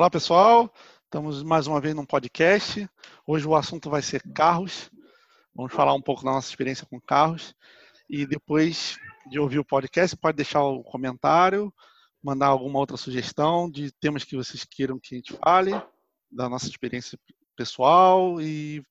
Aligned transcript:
Olá, 0.00 0.08
pessoal. 0.08 0.72
Estamos 1.04 1.42
mais 1.42 1.66
uma 1.66 1.78
vez 1.78 1.94
num 1.94 2.06
podcast. 2.06 2.88
Hoje 3.26 3.46
o 3.46 3.54
assunto 3.54 3.90
vai 3.90 4.00
ser 4.00 4.22
carros. 4.32 4.90
Vamos 5.54 5.74
falar 5.74 5.92
um 5.92 6.00
pouco 6.00 6.24
da 6.24 6.30
nossa 6.30 6.48
experiência 6.48 6.86
com 6.86 6.98
carros. 6.98 7.54
E 8.08 8.24
depois 8.24 8.96
de 9.28 9.38
ouvir 9.38 9.58
o 9.58 9.64
podcast, 9.64 10.16
pode 10.16 10.36
deixar 10.36 10.62
o 10.64 10.82
comentário, 10.82 11.70
mandar 12.22 12.46
alguma 12.46 12.78
outra 12.78 12.96
sugestão 12.96 13.70
de 13.70 13.92
temas 13.92 14.24
que 14.24 14.34
vocês 14.34 14.64
queiram 14.64 14.98
que 14.98 15.14
a 15.14 15.18
gente 15.18 15.34
fale, 15.34 15.72
da 16.32 16.48
nossa 16.48 16.66
experiência 16.66 17.18
pessoal 17.54 18.40
e 18.40 18.82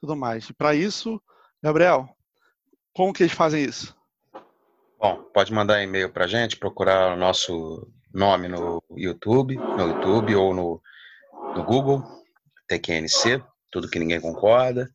tudo 0.00 0.14
mais. 0.14 0.48
E 0.48 0.54
para 0.54 0.76
isso, 0.76 1.20
Gabriel, 1.60 2.08
como 2.94 3.12
que 3.12 3.24
eles 3.24 3.34
fazem 3.34 3.64
isso? 3.64 3.96
Bom, 4.96 5.24
pode 5.34 5.52
mandar 5.52 5.82
e-mail 5.82 6.12
para 6.12 6.26
a 6.26 6.28
gente, 6.28 6.56
procurar 6.56 7.14
o 7.14 7.18
nosso 7.18 7.92
nome 8.12 8.48
no 8.48 8.82
YouTube, 8.90 9.56
no 9.56 9.88
YouTube 9.88 10.34
ou 10.34 10.54
no, 10.54 10.82
no 11.54 11.64
Google, 11.64 12.02
TQNC, 12.68 13.42
tudo 13.70 13.88
que 13.88 13.98
ninguém 13.98 14.20
concorda. 14.20 14.90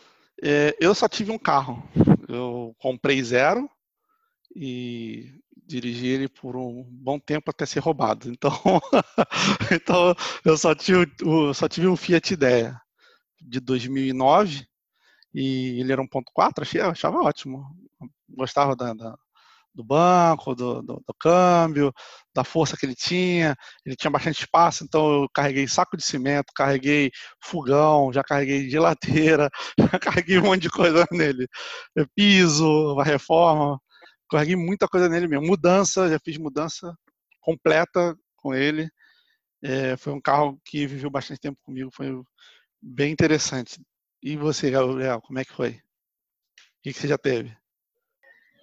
É, 0.42 0.76
eu 0.80 0.94
só 0.94 1.08
tive 1.08 1.30
um 1.30 1.38
carro. 1.38 1.82
Eu 2.28 2.74
comprei 2.78 3.22
zero 3.22 3.68
e 4.54 5.32
dirigi 5.66 6.06
ele 6.06 6.28
por 6.28 6.56
um 6.56 6.82
bom 6.82 7.18
tempo 7.18 7.50
até 7.50 7.64
ser 7.64 7.80
roubado. 7.80 8.30
Então, 8.30 8.52
então 9.72 10.14
eu 10.44 10.56
só 10.56 10.74
tive, 10.74 11.06
só 11.54 11.68
tive 11.68 11.86
um 11.86 11.96
Fiat 11.96 12.34
Idea 12.34 12.80
de 13.40 13.60
2009 13.60 14.66
e 15.32 15.80
ele 15.80 15.92
era 15.92 16.02
1.4, 16.02 16.62
achei, 16.62 16.80
achava 16.80 17.18
ótimo. 17.18 17.64
Gostava 18.28 18.74
da, 18.74 18.92
da, 18.92 19.16
do 19.74 19.84
banco, 19.84 20.54
do, 20.54 20.82
do, 20.82 21.02
do, 21.06 21.14
câmbio, 21.18 21.92
da 22.34 22.44
força 22.44 22.76
que 22.76 22.86
ele 22.86 22.94
tinha. 22.94 23.56
Ele 23.84 23.96
tinha 23.96 24.10
bastante 24.10 24.40
espaço, 24.40 24.84
então 24.84 25.22
eu 25.22 25.28
carreguei 25.34 25.66
saco 25.68 25.96
de 25.96 26.04
cimento, 26.04 26.52
carreguei 26.54 27.10
fogão, 27.42 28.12
já 28.12 28.22
carreguei 28.22 28.68
geladeira, 28.70 29.48
já 29.78 29.98
carreguei 29.98 30.38
um 30.38 30.42
monte 30.42 30.62
de 30.62 30.70
coisa 30.70 31.06
nele. 31.12 31.46
Piso, 32.14 32.66
uma 32.94 33.04
reforma, 33.04 33.80
carreguei 34.30 34.56
muita 34.56 34.88
coisa 34.88 35.08
nele 35.08 35.28
mesmo. 35.28 35.46
Mudança, 35.46 36.08
já 36.08 36.18
fiz 36.24 36.38
mudança 36.38 36.94
completa 37.40 38.16
com 38.36 38.54
ele. 38.54 38.88
É, 39.62 39.96
foi 39.96 40.12
um 40.12 40.20
carro 40.20 40.60
que 40.64 40.86
viveu 40.86 41.10
bastante 41.10 41.40
tempo 41.40 41.58
comigo, 41.62 41.90
foi 41.94 42.10
bem 42.82 43.12
interessante. 43.12 43.80
E 44.22 44.36
você, 44.36 44.70
Gabriel, 44.70 45.20
como 45.22 45.38
é 45.38 45.44
que 45.44 45.52
foi? 45.52 45.72
O 45.72 46.82
que 46.82 46.92
você 46.92 47.08
já 47.08 47.18
teve? 47.18 47.59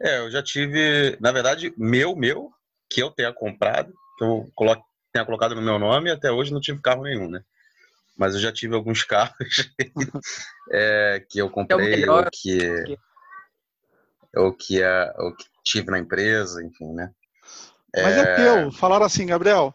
É, 0.02 0.20
eu 0.20 0.30
já 0.30 0.44
tive, 0.44 1.18
na 1.20 1.32
verdade, 1.32 1.74
meu, 1.78 2.16
meu, 2.16 2.52
que 2.90 3.02
eu 3.02 3.10
tenha 3.12 3.34
comprado, 3.34 3.94
que 4.18 4.24
eu 4.24 4.52
colo 4.56 4.76
tenha 5.12 5.26
colocado 5.26 5.56
no 5.56 5.62
meu 5.62 5.80
nome, 5.80 6.12
até 6.12 6.32
hoje 6.32 6.54
não 6.54 6.62
tive 6.62 6.82
carro 6.82 7.04
nenhum, 7.04 7.30
né? 7.30 7.42
Mas 8.16 8.36
eu 8.36 8.42
já 8.42 8.52
tive 8.52 8.76
alguns 8.76 9.04
carros 9.04 9.72
é, 10.72 11.26
que 11.30 11.40
eu 11.40 11.50
comprei, 11.50 12.04
é 12.04 12.12
ou 12.12 12.26
que, 12.32 12.98
ou 14.36 14.54
que, 14.54 14.84
é, 14.84 15.14
ou 15.18 15.36
que 15.36 15.46
tive 15.64 15.90
na 15.90 16.00
empresa, 16.00 16.64
enfim, 16.64 16.94
né? 16.94 17.12
Mas 17.96 18.18
é, 18.18 18.20
é 18.20 18.36
teu, 18.36 18.72
falaram 18.72 19.06
assim, 19.06 19.26
Gabriel, 19.26 19.74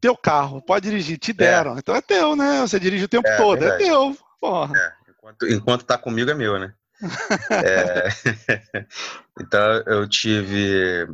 teu 0.00 0.16
carro, 0.16 0.62
pode 0.62 0.88
dirigir, 0.88 1.18
te 1.18 1.32
é. 1.32 1.34
deram, 1.34 1.78
então 1.78 1.94
é 1.94 2.00
teu, 2.00 2.34
né? 2.34 2.62
Você 2.62 2.80
dirige 2.80 3.04
o 3.04 3.08
tempo 3.08 3.28
é, 3.28 3.36
todo, 3.36 3.62
é 3.62 3.76
teu, 3.76 4.16
porra. 4.40 4.96
enquanto, 5.08 5.48
enquanto 5.48 5.84
tá 5.84 5.98
comigo 5.98 6.30
é 6.30 6.34
meu, 6.34 6.58
né? 6.58 6.74
É, 7.64 8.08
então 9.40 9.82
eu 9.86 10.08
tive, 10.08 11.06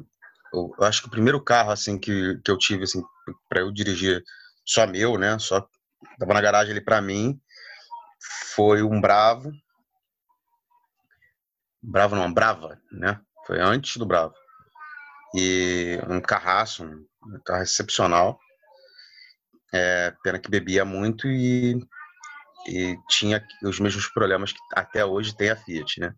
eu 0.53 0.75
acho 0.81 1.03
que 1.03 1.09
o 1.09 1.11
primeiro 1.11 1.43
carro 1.43 1.71
assim 1.71 1.99
que, 1.99 2.41
que 2.45 2.51
eu 2.51 2.59
tive 2.59 2.85
assim 2.85 3.03
para 3.49 3.61
eu 3.61 3.73
dirigir 3.73 4.23
só 4.65 4.87
meu, 4.87 5.19
né? 5.19 5.39
Só 5.39 5.67
tava 6.19 6.35
na 6.35 6.41
garagem 6.41 6.73
ali 6.73 6.81
para 6.81 7.01
mim 7.01 7.41
foi 8.55 8.83
um 8.83 9.01
Bravo, 9.01 9.53
Bravo 11.83 12.17
não, 12.17 12.33
Brava, 12.33 12.81
né? 12.91 13.21
Foi 13.47 13.61
antes 13.61 13.97
do 13.97 14.07
Bravo 14.07 14.35
e 15.35 15.99
um 16.09 16.21
carraço, 16.21 16.85
um 16.85 17.41
carro 17.45 17.63
excepcional. 17.63 18.41
É, 19.73 20.15
pena 20.23 20.39
que 20.39 20.51
bebia 20.51 20.85
muito 20.85 21.29
e 21.29 21.79
e 22.67 22.99
tinha 23.09 23.45
os 23.63 23.79
mesmos 23.79 24.09
problemas 24.09 24.53
que 24.53 24.59
até 24.75 25.05
hoje 25.05 25.37
tem 25.37 25.51
a 25.51 25.57
Fiat, 25.57 26.01
né? 26.01 26.15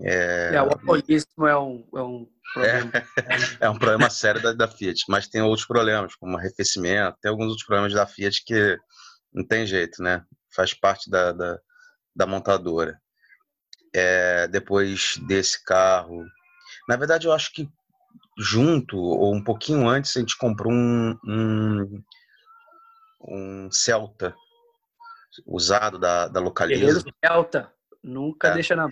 É, 0.00 0.54
é 0.54 0.62
o 0.62 0.70
alcoolismo 0.70 1.46
é 1.46 1.58
um, 1.58 1.86
é 1.94 2.00
um 2.00 2.26
problema. 2.52 2.92
É, 2.94 3.02
é, 3.66 3.70
um 3.70 3.78
problema 3.78 4.10
sério 4.10 4.42
da, 4.42 4.52
da, 4.52 4.68
Fiat, 4.68 5.04
mas 5.08 5.28
tem 5.28 5.42
outros 5.42 5.66
problemas, 5.66 6.14
como 6.16 6.36
arrefecimento, 6.36 7.18
tem 7.20 7.30
alguns 7.30 7.48
outros 7.48 7.66
problemas 7.66 7.92
da 7.92 8.06
Fiat 8.06 8.42
que 8.44 8.78
não 9.32 9.46
tem 9.46 9.66
jeito, 9.66 10.02
né? 10.02 10.24
Faz 10.54 10.72
parte 10.72 11.10
da, 11.10 11.32
da, 11.32 11.58
da 12.14 12.26
montadora. 12.26 12.98
É, 13.94 14.48
depois 14.48 15.16
desse 15.26 15.62
carro, 15.64 16.24
na 16.88 16.96
verdade 16.96 17.26
eu 17.26 17.32
acho 17.32 17.52
que 17.52 17.68
junto 18.38 18.98
ou 18.98 19.34
um 19.34 19.42
pouquinho 19.42 19.88
antes 19.88 20.16
a 20.16 20.20
gente 20.20 20.36
comprou 20.36 20.72
um, 20.72 21.18
um, 21.24 22.02
um 23.22 23.70
Celta 23.70 24.34
usado 25.44 25.98
da, 25.98 26.28
da 26.28 26.40
localiza. 26.40 27.04
Delta, 27.22 27.72
nunca 28.02 28.48
é. 28.48 28.54
deixa 28.54 28.76
na 28.76 28.88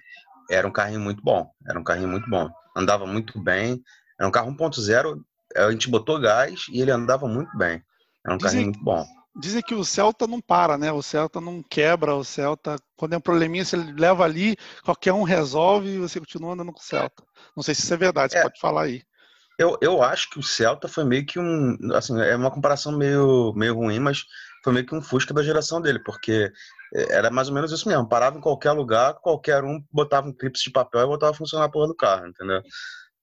Era 0.50 0.66
um 0.66 0.72
carrinho 0.72 1.00
muito 1.00 1.22
bom, 1.22 1.50
era 1.66 1.78
um 1.78 1.84
carrinho 1.84 2.09
muito 2.09 2.28
bom. 2.28 2.50
Andava 2.77 3.06
muito 3.06 3.38
bem. 3.41 3.82
Era 4.19 4.28
um 4.28 4.32
carro 4.32 4.50
1.0, 4.53 5.21
a 5.56 5.71
gente 5.71 5.88
botou 5.88 6.21
gás 6.21 6.66
e 6.71 6.81
ele 6.81 6.91
andava 6.91 7.27
muito 7.27 7.56
bem. 7.56 7.82
Era 8.25 8.34
um 8.34 8.38
dizem, 8.38 8.50
carrinho 8.50 8.66
muito 8.66 8.84
bom. 8.84 9.06
Dizem 9.37 9.62
que 9.62 9.75
o 9.75 9.84
Celta 9.84 10.27
não 10.27 10.41
para, 10.41 10.78
né? 10.78 10.93
O 10.93 11.03
Celta 11.03 11.41
não 11.41 11.62
quebra, 11.62 12.15
o 12.15 12.25
Celta, 12.25 12.76
quando 12.97 13.15
é 13.15 13.16
um 13.16 13.21
probleminha, 13.21 13.65
você 13.65 13.76
leva 13.76 14.25
ali, 14.25 14.56
qualquer 14.84 15.12
um 15.12 15.25
resolve 15.25 15.88
e 15.88 15.99
você 15.99 16.21
continua 16.21 16.55
andando 16.55 16.72
com 16.72 16.78
o 16.78 16.82
Celta. 16.82 17.25
Não 17.56 17.62
sei 17.62 17.75
se 17.75 17.82
isso 17.82 17.94
é 17.94 17.97
verdade, 17.97 18.32
você 18.32 18.38
é. 18.38 18.43
pode 18.43 18.61
falar 18.61 18.82
aí. 18.82 19.03
Eu, 19.59 19.78
eu 19.81 20.03
acho 20.03 20.31
que 20.31 20.38
o 20.38 20.43
Celta 20.43 20.88
foi 20.88 21.05
meio 21.05 21.25
que 21.25 21.38
um. 21.38 21.76
Assim, 21.94 22.21
é 22.21 22.34
uma 22.34 22.50
comparação 22.50 22.97
meio, 22.97 23.53
meio 23.55 23.75
ruim, 23.75 24.00
mas 24.00 24.25
foi 24.65 24.73
meio 24.73 24.87
que 24.87 24.95
um 24.95 25.03
Fusca 25.03 25.35
da 25.35 25.43
geração 25.43 25.81
dele, 25.81 25.99
porque 25.99 26.51
é, 26.95 27.17
era 27.17 27.31
mais 27.31 27.49
ou 27.49 27.55
menos 27.55 27.71
isso 27.71 27.87
mesmo. 27.87 28.09
Parava 28.09 28.39
em 28.39 28.41
qualquer 28.41 28.73
lugar, 28.73 29.15
qualquer 29.21 29.63
um 29.63 29.85
botava 29.93 30.27
um 30.27 30.33
clipe 30.33 30.59
de 30.59 30.71
papel 30.71 31.03
e 31.03 31.07
botava 31.07 31.33
a 31.33 31.37
funcionar 31.37 31.67
a 31.67 31.71
porra 31.71 31.89
do 31.89 31.95
carro, 31.95 32.27
entendeu? 32.27 32.63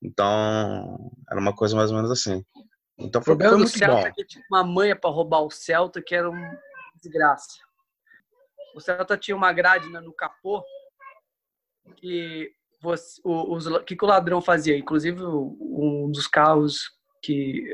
Então, 0.02 1.12
era 1.30 1.40
uma 1.40 1.54
coisa 1.54 1.76
mais 1.76 1.90
ou 1.90 1.98
menos 1.98 2.12
assim. 2.12 2.46
Então 3.00 3.22
foi, 3.22 3.34
o 3.34 3.38
problema 3.38 3.54
foi 3.54 3.64
muito 3.64 3.74
do 3.74 3.80
Celta 3.80 4.10
bom. 4.10 4.14
Que 4.14 4.26
tinha 4.26 4.44
uma 4.52 4.64
manha 4.64 4.96
para 4.96 5.10
roubar 5.10 5.42
o 5.42 5.50
Celta 5.50 6.00
que 6.02 6.14
era 6.14 6.30
uma 6.30 6.60
desgraça. 7.02 7.60
O 8.76 8.80
Celta 8.80 9.18
tinha 9.18 9.36
uma 9.36 9.52
grade 9.52 9.90
no 9.90 10.14
capô 10.14 10.64
que 11.98 12.52
você, 12.80 13.20
o, 13.24 13.56
os, 13.56 13.68
que, 13.84 13.96
que 13.96 14.06
o 14.06 14.08
ladrão 14.08 14.42
fazia? 14.42 14.78
Inclusive, 14.78 15.22
um 15.24 16.10
dos 16.12 16.28
carros 16.28 16.92
que 17.22 17.68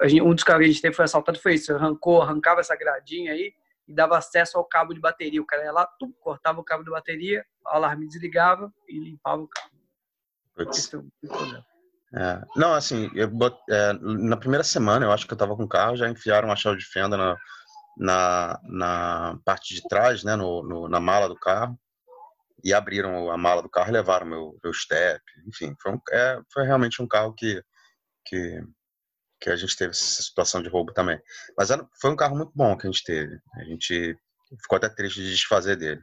a 0.00 0.08
gente, 0.08 0.22
um 0.22 0.34
dos 0.34 0.44
carros 0.44 0.60
que 0.60 0.64
a 0.64 0.72
gente 0.72 0.82
teve 0.82 0.94
foi 0.94 1.04
assaltado 1.04 1.38
foi 1.38 1.54
isso, 1.54 1.74
arrancou, 1.74 2.22
arrancava 2.22 2.60
essa 2.60 2.76
gradinha 2.76 3.32
aí 3.32 3.52
e 3.86 3.94
dava 3.94 4.16
acesso 4.16 4.56
ao 4.56 4.64
cabo 4.64 4.94
de 4.94 5.00
bateria. 5.00 5.42
O 5.42 5.46
cara 5.46 5.64
ia 5.64 5.72
lá, 5.72 5.86
tum, 5.98 6.12
cortava 6.20 6.60
o 6.60 6.64
cabo 6.64 6.82
de 6.82 6.90
bateria, 6.90 7.44
o 7.64 7.68
alarme 7.68 8.08
desligava 8.08 8.72
e 8.88 8.98
limpava 8.98 9.42
o 9.42 9.48
carro. 9.48 9.70
Esse 10.70 10.94
é 10.94 10.98
o 10.98 11.04
problema. 11.26 11.66
É, 12.16 12.40
não, 12.54 12.72
assim, 12.72 13.10
eu, 13.14 13.28
é, 13.68 13.92
na 13.92 14.36
primeira 14.36 14.62
semana 14.62 15.04
eu 15.04 15.10
acho 15.10 15.26
que 15.26 15.32
eu 15.32 15.38
tava 15.38 15.56
com 15.56 15.64
o 15.64 15.68
carro, 15.68 15.96
já 15.96 16.08
enfiaram 16.08 16.48
uma 16.48 16.56
chave 16.56 16.78
de 16.78 16.86
fenda 16.86 17.16
na, 17.16 17.36
na, 17.98 18.60
na 18.62 19.38
parte 19.44 19.74
de 19.74 19.82
trás, 19.88 20.22
né, 20.22 20.36
no, 20.36 20.62
no, 20.62 20.88
na 20.88 21.00
mala 21.00 21.28
do 21.28 21.34
carro 21.34 21.76
e 22.64 22.72
abriram 22.72 23.30
a 23.30 23.36
mala 23.36 23.60
do 23.60 23.68
carro 23.68 23.90
e 23.90 23.92
levaram 23.92 24.26
meu, 24.26 24.58
meu 24.64 24.72
step. 24.72 25.20
Enfim, 25.46 25.74
foi, 25.80 25.92
um, 25.92 26.00
é, 26.10 26.40
foi 26.50 26.64
realmente 26.64 27.02
um 27.02 27.06
carro 27.06 27.34
que, 27.34 27.62
que, 28.24 28.62
que 29.44 29.50
a 29.50 29.56
gente 29.56 29.76
teve 29.76 29.90
essa 29.90 30.22
situação 30.22 30.62
de 30.62 30.70
roubo 30.70 30.90
também. 30.94 31.20
Mas 31.56 31.68
foi 32.00 32.10
um 32.10 32.16
carro 32.16 32.34
muito 32.34 32.52
bom 32.54 32.74
que 32.78 32.86
a 32.86 32.90
gente 32.90 33.04
teve. 33.04 33.38
A 33.56 33.64
gente 33.64 34.18
ficou 34.62 34.76
até 34.76 34.88
triste 34.88 35.20
de 35.20 35.30
desfazer 35.32 35.76
dele. 35.76 36.00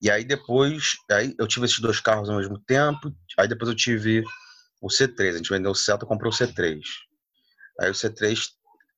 E 0.00 0.08
aí 0.08 0.24
depois, 0.24 0.94
aí 1.10 1.34
eu 1.36 1.48
tive 1.48 1.66
esses 1.66 1.80
dois 1.80 1.98
carros 1.98 2.30
ao 2.30 2.36
mesmo 2.36 2.56
tempo. 2.60 3.12
Aí 3.36 3.48
depois 3.48 3.68
eu 3.68 3.74
tive 3.74 4.22
o 4.80 4.86
C3. 4.86 5.30
A 5.30 5.36
gente 5.38 5.50
vendeu 5.50 5.72
o 5.72 5.74
Celta 5.74 6.04
e 6.04 6.08
comprou 6.08 6.32
o 6.32 6.34
C3. 6.34 6.80
Aí 7.80 7.90
o 7.90 7.94
C3, 7.94 8.50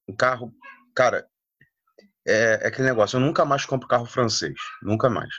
um 0.07 0.15
carro, 0.15 0.53
cara, 0.95 1.27
é, 2.29 2.61
é 2.63 2.67
aquele 2.67 2.89
negócio. 2.89 3.17
Eu 3.17 3.21
nunca 3.21 3.47
mais 3.47 3.65
compro 3.65 3.89
carro 3.89 4.05
francês. 4.05 4.61
Nunca 4.83 5.09
mais. 5.09 5.33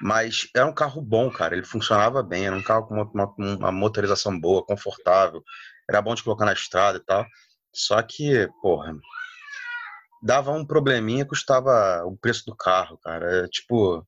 Mas 0.00 0.48
era 0.52 0.66
um 0.66 0.74
carro 0.74 1.00
bom, 1.00 1.30
cara. 1.30 1.54
Ele 1.54 1.64
funcionava 1.64 2.24
bem. 2.24 2.44
Era 2.44 2.56
um 2.56 2.62
carro 2.62 2.88
com 2.88 2.94
uma, 2.94 3.04
uma, 3.14 3.34
uma 3.38 3.72
motorização 3.72 4.36
boa, 4.36 4.66
confortável. 4.66 5.44
Era 5.92 6.00
bom 6.00 6.14
de 6.14 6.24
colocar 6.24 6.46
na 6.46 6.54
estrada 6.54 6.96
e 6.96 7.04
tal. 7.04 7.26
Só 7.70 8.00
que, 8.00 8.48
porra, 8.62 8.96
dava 10.22 10.50
um 10.50 10.64
probleminha, 10.64 11.26
custava 11.26 12.02
o 12.06 12.16
preço 12.16 12.46
do 12.46 12.56
carro, 12.56 12.96
cara. 12.98 13.44
É, 13.44 13.48
tipo, 13.48 14.06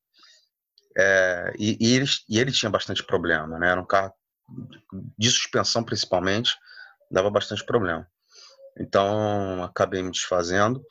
é, 0.96 1.52
e, 1.58 1.76
e, 1.78 1.94
ele, 1.94 2.06
e 2.26 2.38
ele 2.38 2.52
tinha 2.52 2.70
bastante 2.70 3.04
problema, 3.04 3.58
né? 3.58 3.70
Era 3.70 3.80
um 3.80 3.86
carro 3.86 4.14
de 5.18 5.30
suspensão, 5.30 5.84
principalmente, 5.84 6.56
dava 7.10 7.28
bastante 7.30 7.62
problema. 7.64 8.08
Então, 8.78 9.62
acabei 9.62 10.02
me 10.02 10.10
desfazendo. 10.10 10.82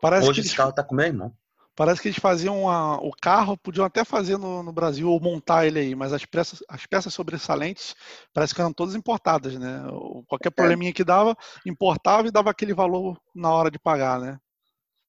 Parece 0.00 0.26
Hoje 0.26 0.40
esse 0.40 0.56
carro 0.56 0.72
tá 0.72 0.82
com 0.82 0.94
meu 0.94 1.06
irmão. 1.06 1.36
Parece 1.80 2.02
que 2.02 2.08
eles 2.08 2.18
faziam 2.18 2.64
uma, 2.64 3.02
o 3.02 3.10
carro, 3.10 3.56
podiam 3.56 3.86
até 3.86 4.04
fazer 4.04 4.36
no, 4.36 4.62
no, 4.62 4.70
Brasil 4.70 5.08
ou 5.08 5.18
montar 5.18 5.66
ele 5.66 5.78
aí, 5.78 5.94
mas 5.94 6.12
as 6.12 6.26
peças, 6.26 6.62
as 6.68 6.84
peças 6.84 7.14
sobressalentes 7.14 7.96
parece 8.34 8.54
que 8.54 8.60
eram 8.60 8.70
todas 8.70 8.94
importadas, 8.94 9.54
né? 9.58 9.80
Qualquer 10.28 10.48
é. 10.48 10.50
probleminha 10.50 10.92
que 10.92 11.02
dava, 11.02 11.34
importava 11.64 12.28
e 12.28 12.30
dava 12.30 12.50
aquele 12.50 12.74
valor 12.74 13.18
na 13.34 13.50
hora 13.50 13.70
de 13.70 13.78
pagar, 13.78 14.20
né? 14.20 14.38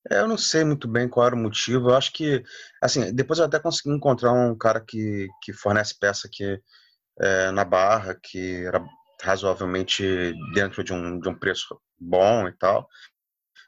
É, 0.10 0.22
eu 0.22 0.30
não 0.30 0.38
sei 0.38 0.64
muito 0.64 0.88
bem 0.88 1.10
qual 1.10 1.28
era 1.28 1.36
o 1.36 1.38
motivo. 1.38 1.90
Eu 1.90 1.98
acho 1.98 2.14
que, 2.14 2.42
assim, 2.82 3.14
depois 3.14 3.40
eu 3.40 3.48
até 3.48 3.60
consegui 3.60 3.94
encontrar 3.94 4.32
um 4.32 4.58
cara 4.58 4.80
que, 4.80 5.28
que 5.44 5.52
fornece 5.52 6.00
peça 6.00 6.28
aqui 6.28 6.58
é, 7.20 7.52
na 7.52 7.66
Barra, 7.66 8.16
que 8.24 8.64
era 8.66 8.82
razoavelmente 9.22 10.34
dentro 10.54 10.86
de 10.86 10.94
um, 10.94 11.20
de 11.20 11.28
um 11.28 11.38
preço 11.38 11.78
bom 12.00 12.48
e 12.48 12.54
tal. 12.54 12.88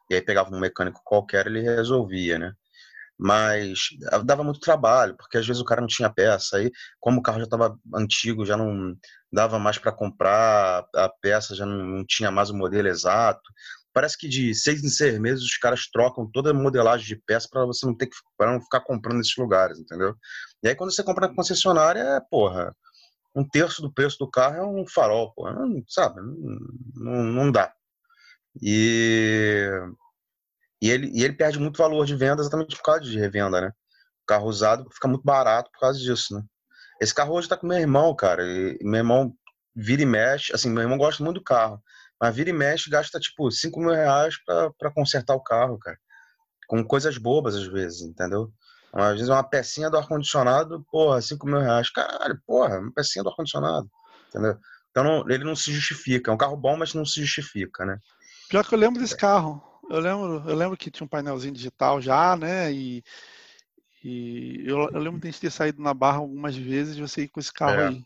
E 0.09 0.15
aí 0.15 0.21
pegava 0.21 0.55
um 0.55 0.59
mecânico 0.61 1.01
qualquer, 1.03 1.47
ele 1.47 1.59
resolvia, 1.59 2.39
né? 2.39 2.55
Mas 3.17 3.89
dava 4.25 4.43
muito 4.43 4.59
trabalho, 4.59 5.15
porque 5.15 5.37
às 5.37 5.45
vezes 5.45 5.61
o 5.61 5.65
cara 5.65 5.81
não 5.81 5.87
tinha 5.87 6.09
peça. 6.09 6.57
Aí, 6.57 6.71
como 6.99 7.19
o 7.19 7.23
carro 7.23 7.39
já 7.39 7.45
estava 7.45 7.77
antigo, 7.95 8.45
já 8.45 8.57
não 8.57 8.95
dava 9.31 9.59
mais 9.59 9.77
para 9.77 9.91
comprar 9.91 10.85
a 10.95 11.09
peça, 11.21 11.55
já 11.55 11.65
não, 11.65 11.83
não 11.83 12.05
tinha 12.05 12.31
mais 12.31 12.49
o 12.49 12.55
modelo 12.55 12.87
exato 12.87 13.41
parece 13.93 14.17
que 14.17 14.27
de 14.27 14.53
seis 14.55 14.83
em 14.83 14.89
seis 14.89 15.19
meses 15.19 15.43
os 15.43 15.57
caras 15.57 15.87
trocam 15.87 16.29
toda 16.33 16.49
a 16.49 16.53
modelagem 16.53 17.05
de 17.05 17.15
peça 17.15 17.47
para 17.49 17.65
você 17.65 17.85
não 17.85 17.95
ter 17.95 18.07
que 18.07 18.15
não 18.39 18.59
ficar 18.59 18.81
comprando 18.81 19.17
nesses 19.17 19.37
lugares, 19.37 19.79
entendeu? 19.79 20.15
E 20.63 20.67
aí 20.67 20.75
quando 20.75 20.91
você 20.91 21.03
compra 21.03 21.27
na 21.27 21.35
concessionária, 21.35 21.99
é, 21.99 22.19
porra, 22.19 22.75
um 23.35 23.47
terço 23.47 23.81
do 23.81 23.93
preço 23.93 24.17
do 24.17 24.29
carro 24.29 24.55
é 24.55 24.65
um 24.65 24.85
farol, 24.87 25.33
porra, 25.33 25.53
não, 25.53 25.83
sabe? 25.87 26.19
Não, 26.95 27.23
não 27.23 27.51
dá. 27.51 27.71
E, 28.61 29.69
e, 30.83 30.89
ele, 30.89 31.09
e 31.13 31.23
ele 31.23 31.31
perde 31.31 31.57
muito 31.57 31.77
valor 31.77 32.05
de 32.05 32.13
venda 32.13 32.41
exatamente 32.41 32.75
por 32.75 32.83
causa 32.83 32.99
de 32.99 33.17
revenda, 33.17 33.61
né? 33.61 33.71
O 34.23 34.25
carro 34.27 34.47
usado 34.47 34.85
fica 34.93 35.07
muito 35.07 35.23
barato 35.23 35.71
por 35.71 35.79
causa 35.79 35.97
disso, 35.97 36.35
né? 36.35 36.43
Esse 36.99 37.15
carro 37.15 37.33
hoje 37.33 37.47
tá 37.47 37.55
com 37.55 37.65
meu 37.65 37.77
irmão, 37.77 38.13
cara. 38.13 38.43
E 38.45 38.77
meu 38.81 38.97
irmão 38.97 39.33
vira 39.73 40.01
e 40.01 40.05
mexe. 40.05 40.53
Assim, 40.53 40.69
meu 40.69 40.83
irmão 40.83 40.97
gosta 40.97 41.23
muito 41.23 41.37
do 41.39 41.43
carro. 41.43 41.81
Mas 42.19 42.35
vira 42.35 42.49
e 42.49 42.53
mexe, 42.53 42.89
gasta 42.89 43.17
tipo 43.17 43.49
5 43.49 43.79
mil 43.79 43.91
reais 43.91 44.35
para 44.45 44.91
consertar 44.93 45.33
o 45.35 45.41
carro, 45.41 45.79
cara. 45.79 45.97
Com 46.67 46.83
coisas 46.83 47.17
bobas 47.17 47.55
às 47.55 47.65
vezes, 47.65 48.01
entendeu? 48.01 48.51
Às 48.91 49.13
vezes 49.13 49.29
uma 49.29 49.41
pecinha 49.41 49.89
do 49.89 49.97
ar-condicionado, 49.97 50.85
porra, 50.91 51.21
5 51.21 51.47
mil 51.47 51.59
reais. 51.59 51.89
Caralho, 51.91 52.37
porra, 52.45 52.79
uma 52.79 52.91
pecinha 52.91 53.23
do 53.23 53.29
ar-condicionado, 53.29 53.89
entendeu? 54.27 54.57
Então 54.91 55.01
não, 55.01 55.29
ele 55.29 55.45
não 55.45 55.55
se 55.55 55.71
justifica. 55.71 56.29
É 56.29 56.33
um 56.33 56.37
carro 56.37 56.57
bom, 56.57 56.75
mas 56.75 56.93
não 56.93 57.05
se 57.05 57.21
justifica, 57.21 57.85
né? 57.85 57.97
Pior 58.49 58.65
que 58.67 58.75
eu 58.75 58.79
lembro 58.79 58.99
desse 58.99 59.15
carro. 59.15 59.72
Eu 59.89 59.99
lembro, 59.99 60.49
eu 60.49 60.55
lembro 60.55 60.77
que 60.77 60.91
tinha 60.91 61.05
um 61.05 61.09
painelzinho 61.09 61.53
digital 61.53 62.01
já, 62.01 62.35
né? 62.35 62.71
E, 62.71 63.03
e 64.03 64.63
eu, 64.65 64.89
eu 64.89 64.99
lembro 64.99 65.19
de 65.19 65.27
a 65.27 65.31
gente 65.31 65.41
ter 65.41 65.51
saído 65.51 65.81
na 65.81 65.93
barra 65.93 66.17
algumas 66.17 66.55
vezes 66.55 66.97
e 66.97 67.01
você 67.01 67.23
ir 67.23 67.27
com 67.27 67.39
esse 67.39 67.51
carro 67.51 67.79
é. 67.79 67.87
aí. 67.87 68.05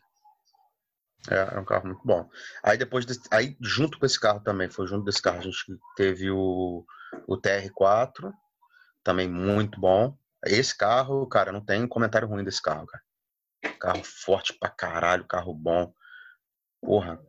É, 1.29 1.55
é 1.55 1.59
um 1.59 1.65
carro 1.65 1.87
muito 1.87 2.01
bom. 2.05 2.29
Aí 2.63 2.77
depois, 2.77 3.05
desse, 3.05 3.21
aí 3.31 3.57
junto 3.59 3.99
com 3.99 4.05
esse 4.05 4.19
carro 4.19 4.39
também, 4.39 4.69
foi 4.69 4.87
junto 4.87 5.03
desse 5.03 5.21
carro, 5.21 5.39
a 5.39 5.41
gente 5.41 5.57
teve 5.95 6.31
o, 6.31 6.85
o 7.27 7.37
TR4, 7.37 8.31
também 9.03 9.27
muito 9.27 9.79
bom. 9.79 10.17
Esse 10.45 10.75
carro, 10.77 11.27
cara, 11.27 11.51
não 11.51 11.63
tem 11.63 11.87
comentário 11.87 12.27
ruim 12.27 12.43
desse 12.43 12.61
carro, 12.61 12.85
cara. 12.85 13.03
Carro 13.79 14.03
forte 14.03 14.53
pra 14.53 14.69
caralho, 14.69 15.25
carro 15.25 15.53
bom. 15.53 15.93
Porra, 16.81 17.19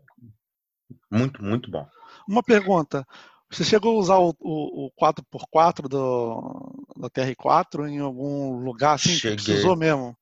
muito, 1.11 1.43
muito 1.43 1.71
bom. 1.71 1.89
Uma 2.27 2.43
pergunta. 2.43 3.07
Você 3.51 3.65
chegou 3.65 3.97
a 3.97 4.01
usar 4.01 4.19
o, 4.19 4.35
o, 4.41 4.87
o 4.87 4.93
4x4 5.01 5.89
do, 5.89 6.85
do 6.97 7.11
TR4 7.11 7.89
em 7.89 7.99
algum 7.99 8.59
lugar 8.59 8.95
assim 8.95 9.11
Cheguei. 9.11 9.37
que 9.37 9.45
precisou 9.45 9.75
mesmo? 9.75 10.17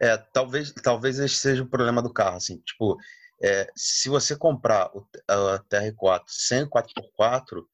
É, 0.00 0.16
talvez, 0.16 0.72
talvez 0.72 1.18
esse 1.18 1.36
seja 1.36 1.62
o 1.62 1.68
problema 1.68 2.02
do 2.02 2.12
carro, 2.12 2.36
assim, 2.36 2.58
tipo, 2.58 2.96
é, 3.42 3.70
se 3.74 4.08
você 4.08 4.36
comprar 4.36 4.90
o 4.94 5.06
a 5.28 5.58
TR4 5.58 6.24
sem 6.26 6.64
4x4, 6.66 7.64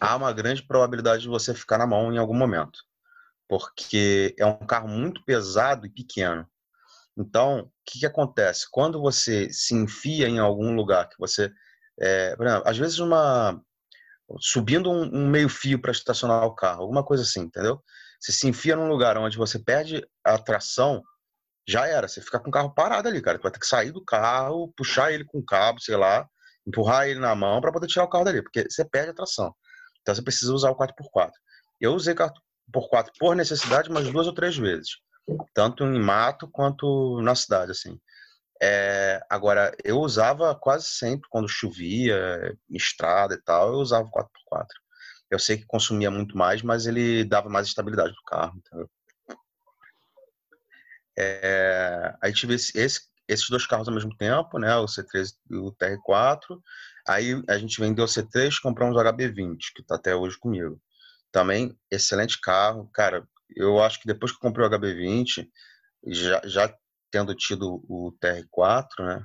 há 0.00 0.16
uma 0.16 0.32
grande 0.32 0.62
probabilidade 0.62 1.22
de 1.22 1.28
você 1.28 1.54
ficar 1.54 1.78
na 1.78 1.86
mão 1.86 2.12
em 2.12 2.18
algum 2.18 2.34
momento, 2.34 2.78
porque 3.48 4.34
é 4.38 4.44
um 4.44 4.66
carro 4.66 4.88
muito 4.88 5.24
pesado 5.24 5.86
e 5.86 5.90
pequeno. 5.90 6.46
Então, 7.16 7.60
o 7.60 7.70
que, 7.84 8.00
que 8.00 8.06
acontece? 8.06 8.66
Quando 8.70 9.00
você 9.00 9.52
se 9.52 9.74
enfia 9.74 10.28
em 10.28 10.38
algum 10.38 10.74
lugar 10.74 11.08
que 11.08 11.18
você, 11.18 11.52
é, 11.98 12.34
exemplo, 12.38 12.68
às 12.68 12.78
vezes 12.78 12.98
uma 12.98 13.60
subindo 14.38 14.90
um, 14.90 15.02
um 15.12 15.28
meio 15.28 15.48
fio 15.48 15.80
para 15.80 15.90
estacionar 15.90 16.44
o 16.44 16.54
carro, 16.54 16.82
alguma 16.82 17.04
coisa 17.04 17.22
assim, 17.22 17.40
entendeu? 17.40 17.82
Você 18.20 18.32
se 18.32 18.46
enfia 18.46 18.76
num 18.76 18.88
lugar 18.88 19.16
onde 19.16 19.36
você 19.36 19.58
perde 19.58 20.06
a 20.24 20.38
tração, 20.38 21.02
já 21.66 21.86
era. 21.86 22.06
Você 22.06 22.20
fica 22.20 22.38
com 22.38 22.48
o 22.48 22.52
carro 22.52 22.74
parado 22.74 23.08
ali, 23.08 23.20
cara. 23.20 23.38
Tu 23.38 23.42
vai 23.42 23.52
ter 23.52 23.58
que 23.58 23.66
sair 23.66 23.92
do 23.92 24.04
carro, 24.04 24.72
puxar 24.76 25.12
ele 25.12 25.24
com 25.24 25.42
cabo, 25.42 25.80
sei 25.80 25.96
lá, 25.96 26.28
empurrar 26.66 27.08
ele 27.08 27.18
na 27.18 27.34
mão 27.34 27.60
para 27.60 27.72
poder 27.72 27.86
tirar 27.86 28.04
o 28.04 28.08
carro 28.08 28.24
dali, 28.24 28.42
porque 28.42 28.66
você 28.68 28.84
perde 28.84 29.10
a 29.10 29.14
tração. 29.14 29.54
Então 30.00 30.14
você 30.14 30.22
precisa 30.22 30.52
usar 30.52 30.70
o 30.70 30.76
4x4. 30.76 31.30
Eu 31.80 31.94
usei 31.94 32.14
4x4 32.14 33.08
por 33.18 33.34
necessidade 33.34 33.88
umas 33.88 34.10
duas 34.10 34.26
ou 34.26 34.34
três 34.34 34.56
vezes, 34.56 34.90
tanto 35.54 35.84
em 35.84 35.98
mato 35.98 36.48
quanto 36.50 37.20
na 37.22 37.34
cidade, 37.34 37.72
assim. 37.72 37.98
É, 38.62 39.24
agora, 39.30 39.74
eu 39.82 39.98
usava 39.98 40.54
quase 40.54 40.86
sempre 40.86 41.28
quando 41.30 41.48
chovia, 41.48 42.54
estrada 42.68 43.34
e 43.34 43.42
tal, 43.42 43.72
eu 43.72 43.78
usava 43.78 44.06
o 44.06 44.10
4x4. 44.10 44.66
Eu 45.30 45.38
sei 45.38 45.56
que 45.56 45.66
consumia 45.66 46.10
muito 46.10 46.36
mais, 46.36 46.60
mas 46.62 46.86
ele 46.86 47.24
dava 47.24 47.48
mais 47.48 47.68
estabilidade 47.68 48.12
pro 48.12 48.24
carro, 48.24 48.58
entendeu? 48.58 48.90
É, 51.18 52.14
aí 52.20 52.32
tive 52.32 52.54
esse, 52.54 52.76
esse, 52.78 53.02
esses 53.28 53.48
dois 53.48 53.66
carros 53.66 53.88
ao 53.88 53.94
mesmo 53.94 54.14
tempo, 54.16 54.58
né? 54.58 54.76
O 54.76 54.86
C3 54.86 55.32
e 55.50 55.56
o 55.56 55.72
TR4. 55.72 56.60
Aí 57.06 57.42
a 57.48 57.58
gente 57.58 57.80
vendeu 57.80 58.04
o 58.04 58.08
C3 58.08 58.52
e 58.52 58.60
compramos 58.60 58.96
o 58.96 59.00
HB20, 59.00 59.56
que 59.74 59.82
está 59.82 59.94
até 59.94 60.14
hoje 60.14 60.38
comigo. 60.38 60.80
Também 61.30 61.76
excelente 61.90 62.40
carro. 62.40 62.90
Cara, 62.92 63.26
eu 63.54 63.82
acho 63.82 64.00
que 64.00 64.06
depois 64.06 64.32
que 64.32 64.38
eu 64.38 64.40
comprei 64.40 64.66
o 64.66 64.70
HB20, 64.70 65.46
já, 66.06 66.40
já 66.44 66.74
tendo 67.10 67.34
tido 67.34 67.82
o 67.88 68.12
TR4, 68.22 68.86
né? 69.00 69.24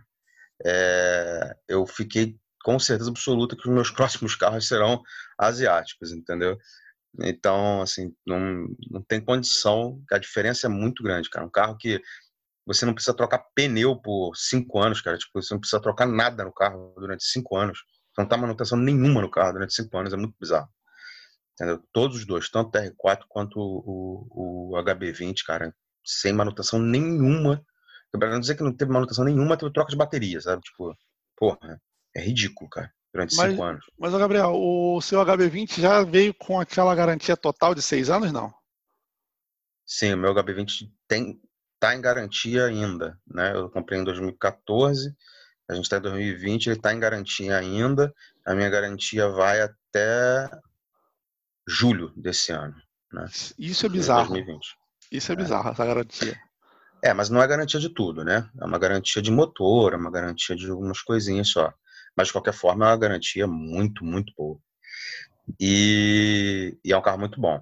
É, 0.65 1.55
eu 1.67 1.85
fiquei 1.85 2.37
com 2.63 2.79
certeza 2.79 3.09
absoluta 3.09 3.55
que 3.55 3.67
os 3.67 3.73
meus 3.73 3.91
próximos 3.91 4.35
carros 4.35 4.67
serão 4.67 5.01
asiáticos, 5.37 6.11
entendeu? 6.11 6.57
Então, 7.21 7.81
assim, 7.81 8.13
não, 8.25 8.67
não 8.91 9.01
tem 9.01 9.23
condição, 9.23 10.01
a 10.11 10.17
diferença 10.17 10.67
é 10.67 10.69
muito 10.69 11.01
grande, 11.01 11.29
cara. 11.29 11.45
Um 11.45 11.51
carro 11.51 11.77
que 11.77 12.01
você 12.65 12.85
não 12.85 12.93
precisa 12.93 13.15
trocar 13.15 13.45
pneu 13.53 13.95
por 13.95 14.35
cinco 14.35 14.79
anos, 14.79 14.99
cara. 15.01 15.17
Tipo, 15.17 15.41
você 15.41 15.53
não 15.53 15.61
precisa 15.61 15.81
trocar 15.81 16.07
nada 16.07 16.43
no 16.43 16.51
carro 16.51 16.93
durante 16.97 17.23
cinco 17.23 17.55
anos. 17.55 17.79
Não 18.17 18.27
tá 18.27 18.35
manutenção 18.37 18.77
nenhuma 18.77 19.21
no 19.21 19.29
carro 19.29 19.53
durante 19.53 19.73
cinco 19.73 19.97
anos, 19.97 20.13
é 20.13 20.17
muito 20.17 20.35
bizarro. 20.39 20.67
Entendeu? 21.53 21.81
Todos 21.93 22.17
os 22.17 22.25
dois, 22.25 22.49
tanto 22.49 22.69
o 22.69 22.71
TR4 22.71 23.23
quanto 23.29 23.59
o, 23.59 24.71
o, 24.71 24.77
o 24.77 24.83
HB20, 24.83 25.43
cara, 25.45 25.73
sem 26.03 26.33
manutenção 26.33 26.79
nenhuma. 26.79 27.63
Pra 28.17 28.29
não 28.29 28.39
dizer 28.39 28.55
que 28.55 28.63
não 28.63 28.73
teve 28.73 28.91
manutenção 28.91 29.25
nenhuma, 29.25 29.57
teve 29.57 29.73
troca 29.73 29.91
de 29.91 29.97
bateria, 29.97 30.39
sabe? 30.41 30.61
Tipo, 30.61 30.95
porra, 31.35 31.81
é 32.15 32.21
ridículo, 32.21 32.69
cara 32.69 32.91
durante 33.15 33.35
mas, 33.37 33.51
cinco 33.51 33.63
anos. 33.63 33.85
Mas, 33.97 34.11
Gabriel, 34.11 34.53
o 34.53 34.99
seu 35.01 35.21
HB20 35.21 35.79
já 35.79 36.03
veio 36.03 36.33
com 36.33 36.59
aquela 36.59 36.93
garantia 36.93 37.37
total 37.37 37.73
de 37.73 37.81
seis 37.81 38.09
anos, 38.09 38.31
não? 38.33 38.53
Sim, 39.85 40.13
o 40.13 40.17
meu 40.17 40.35
HB20 40.35 40.91
tem 41.07 41.39
tá 41.79 41.95
em 41.95 42.01
garantia 42.01 42.65
ainda, 42.65 43.19
né? 43.27 43.53
Eu 43.55 43.69
comprei 43.69 43.99
em 43.99 44.03
2014, 44.03 45.15
a 45.69 45.73
gente 45.75 45.83
está 45.83 45.97
em 45.97 46.01
2020, 46.01 46.67
ele 46.67 46.75
está 46.77 46.93
em 46.93 46.99
garantia 46.99 47.57
ainda. 47.57 48.13
A 48.45 48.53
minha 48.53 48.69
garantia 48.69 49.29
vai 49.29 49.61
até 49.61 50.49
julho 51.67 52.11
desse 52.15 52.51
ano, 52.51 52.75
né? 53.13 53.25
Isso 53.57 53.85
é 53.85 53.89
bizarro. 53.89 54.29
2020. 54.29 54.75
Isso 55.11 55.31
é, 55.31 55.33
é 55.33 55.35
bizarro, 55.37 55.69
essa 55.69 55.85
garantia. 55.85 56.39
É, 57.05 57.13
mas 57.13 57.29
não 57.29 57.39
é 57.39 57.45
garantia 57.45 57.79
de 57.79 57.89
tudo, 57.89 58.25
né? 58.25 58.49
É 58.59 58.65
uma 58.65 58.79
garantia 58.79 59.21
de 59.21 59.29
motor, 59.29 59.93
é 59.93 59.95
uma 59.95 60.09
garantia 60.09 60.55
de 60.55 60.71
algumas 60.71 61.03
coisinhas 61.03 61.49
só. 61.49 61.71
Mas, 62.17 62.27
de 62.27 62.33
qualquer 62.33 62.53
forma, 62.53 62.83
é 62.83 62.89
uma 62.89 62.97
garantia 62.97 63.45
muito, 63.45 64.03
muito 64.03 64.33
boa. 64.35 64.57
E, 65.61 66.75
e 66.83 66.91
é 66.91 66.97
um 66.97 67.03
carro 67.03 67.19
muito 67.19 67.39
bom. 67.39 67.61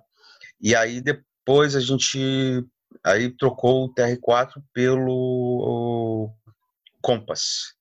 E 0.62 0.74
aí, 0.74 1.02
depois, 1.02 1.76
a 1.76 1.82
gente 1.82 2.66
aí 3.04 3.36
trocou 3.36 3.84
o 3.84 3.94
TR4 3.94 4.64
pelo 4.72 6.32
Compass. 7.02 7.74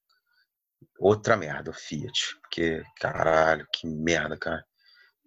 Outra 0.98 1.36
merda, 1.36 1.70
o 1.70 1.74
Fiat. 1.74 2.40
Porque, 2.40 2.82
caralho, 2.98 3.68
que 3.72 3.86
merda, 3.86 4.36
cara. 4.36 4.64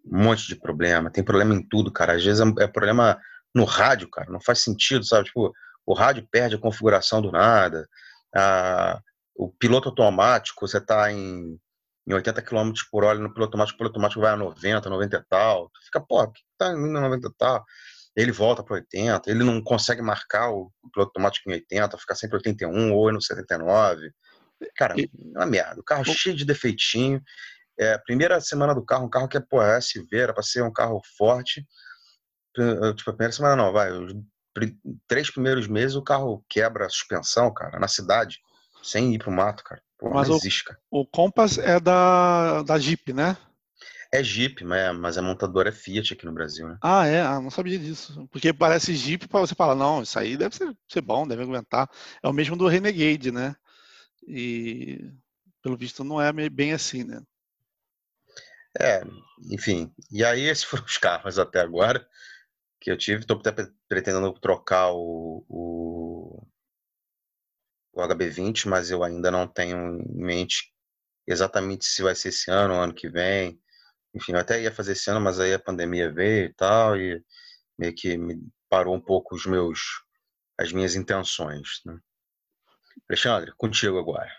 Um 0.06 0.22
monte 0.22 0.50
de 0.50 0.58
problema. 0.58 1.10
Tem 1.10 1.24
problema 1.24 1.56
em 1.56 1.66
tudo, 1.66 1.94
cara. 1.94 2.18
Às 2.18 2.26
vezes 2.26 2.42
é, 2.42 2.64
é 2.64 2.68
problema 2.68 3.18
no 3.54 3.64
rádio, 3.64 4.10
cara. 4.10 4.30
Não 4.30 4.42
faz 4.42 4.60
sentido, 4.60 5.06
sabe? 5.06 5.28
Tipo, 5.28 5.54
o 5.86 5.94
rádio 5.94 6.28
perde 6.32 6.56
a 6.56 6.60
configuração 6.60 7.22
do 7.22 7.32
nada. 7.32 7.88
Ah, 8.36 9.00
o 9.36 9.50
piloto 9.50 9.90
automático, 9.90 10.68
você 10.68 10.80
tá 10.80 11.12
em, 11.12 11.60
em 12.08 12.14
80 12.14 12.42
km 12.42 12.72
por 12.90 13.04
hora 13.04 13.20
no 13.20 13.34
piloto 13.34 13.50
automático, 13.50 13.76
o 13.76 13.78
piloto 13.78 13.96
automático 13.96 14.22
vai 14.22 14.32
a 14.32 14.38
90, 14.38 14.90
90 14.90 15.18
e 15.18 15.24
tal. 15.30 15.70
Tu 15.70 15.86
fica, 15.86 16.02
pô, 16.02 16.32
tá 16.58 16.72
indo 16.72 16.88
90 16.88 17.28
e 17.28 17.32
tal. 17.38 17.64
Ele 18.16 18.32
volta 18.32 18.64
para 18.64 18.76
80, 18.76 19.30
ele 19.30 19.44
não 19.44 19.62
consegue 19.62 20.02
marcar 20.02 20.50
o 20.50 20.72
piloto 20.94 21.10
automático 21.10 21.50
em 21.50 21.54
80, 21.54 21.98
fica 21.98 22.16
sempre 22.16 22.38
81 22.38 22.94
ou 22.94 23.12
no 23.12 23.22
79. 23.22 24.10
Cara, 24.78 24.96
é 24.98 25.08
uma 25.38 25.46
merda. 25.46 25.82
O 25.82 25.84
carro 25.84 26.06
cheio 26.06 26.36
de 26.36 26.46
defeitinho. 26.46 27.22
É, 27.78 27.98
primeira 27.98 28.40
semana 28.40 28.74
do 28.74 28.86
carro, 28.86 29.06
um 29.06 29.10
carro 29.10 29.28
que 29.28 29.36
é, 29.36 29.42
pô, 29.42 29.62
é 29.62 29.78
SV, 29.78 30.08
era 30.18 30.34
para 30.34 30.44
ser 30.44 30.64
um 30.64 30.72
carro 30.72 31.02
forte. 31.18 31.66
Tipo, 32.56 33.10
a 33.10 33.14
primeira 33.14 33.34
semana 33.34 33.58
não, 33.58 33.74
vai. 33.74 33.92
Os 33.92 34.14
três 35.08 35.30
primeiros 35.30 35.68
meses 35.68 35.96
o 35.96 36.02
carro 36.02 36.44
quebra 36.50 36.86
a 36.86 36.90
suspensão, 36.90 37.54
cara, 37.54 37.80
na 37.80 37.88
cidade, 37.88 38.40
sem 38.82 39.14
ir 39.14 39.20
pro 39.20 39.32
mato, 39.32 39.64
cara. 39.64 39.82
Pô, 39.98 40.10
mas 40.10 40.30
o, 40.30 40.36
existe, 40.36 40.64
cara. 40.64 40.80
o 40.92 41.06
Compass 41.06 41.58
é 41.58 41.80
da, 41.80 42.64
da 42.64 42.78
Jeep, 42.78 43.14
né? 43.14 43.38
É 44.12 44.24
Jeep, 44.24 44.64
mas 44.64 45.18
a 45.18 45.22
montadora 45.22 45.70
é 45.70 45.72
Fiat 45.72 46.14
aqui 46.14 46.26
no 46.26 46.34
Brasil, 46.34 46.68
né? 46.68 46.78
Ah, 46.82 47.06
é? 47.06 47.22
Ah, 47.22 47.42
não 47.42 47.50
sabia 47.50 47.78
disso. 47.78 48.28
Porque 48.32 48.54
parece 48.54 48.96
Jeep 48.96 49.28
para 49.28 49.42
você 49.42 49.56
falar, 49.56 49.76
não, 49.76 50.04
isso 50.04 50.18
aí 50.18 50.38
deve 50.38 50.56
ser, 50.56 50.74
ser 50.88 51.02
bom, 51.02 51.28
deve 51.28 51.44
aguentar. 51.44 51.90
É 52.24 52.28
o 52.28 52.34
mesmo 52.34 52.56
do 52.56 52.68
Renegade, 52.68 53.32
né? 53.32 53.56
E 54.28 55.12
pelo 55.62 55.76
visto 55.76 56.04
não 56.04 56.22
é 56.22 56.32
bem 56.50 56.74
assim, 56.74 57.04
né? 57.04 57.22
É, 58.80 59.04
enfim. 59.52 59.92
E 60.12 60.24
aí 60.24 60.44
esses 60.44 60.64
foram 60.64 60.86
os 60.86 60.98
carros 60.98 61.40
até 61.40 61.60
agora 61.60 62.08
que 62.80 62.92
eu 62.92 62.98
tive. 62.98 63.22
Estou 63.22 63.42
pretendendo 63.88 64.34
trocar 64.40 64.92
o, 64.92 65.46
o, 65.50 66.48
o 67.94 68.02
HB20, 68.02 68.68
mas 68.68 68.92
eu 68.92 69.04
ainda 69.04 69.32
não 69.32 69.48
tenho 69.48 70.00
em 70.00 70.24
mente 70.24 70.74
exatamente 71.28 71.86
se 71.86 72.04
vai 72.04 72.16
ser 72.16 72.30
esse 72.30 72.52
ano, 72.52 72.76
ano 72.76 72.94
que 72.94 73.10
vem. 73.10 73.60
Enfim, 74.14 74.34
eu 74.34 74.40
até 74.40 74.62
ia 74.62 74.72
fazer 74.72 74.94
esse 74.94 75.10
ano, 75.10 75.20
mas 75.20 75.40
aí 75.40 75.54
a 75.54 75.60
pandemia 75.60 76.12
veio 76.12 76.46
e 76.46 76.54
tal, 76.54 76.98
e 76.98 77.24
meio 77.78 77.94
que 77.94 78.18
me 78.18 78.42
parou 78.70 78.96
um 78.96 79.02
pouco 79.02 79.36
os 79.36 79.46
meus, 79.46 79.80
as 80.58 80.72
minhas 80.72 80.96
intenções. 80.96 81.82
Né? 81.86 81.98
Alexandre, 83.10 83.52
contigo 83.58 84.00
agora. 84.00 84.32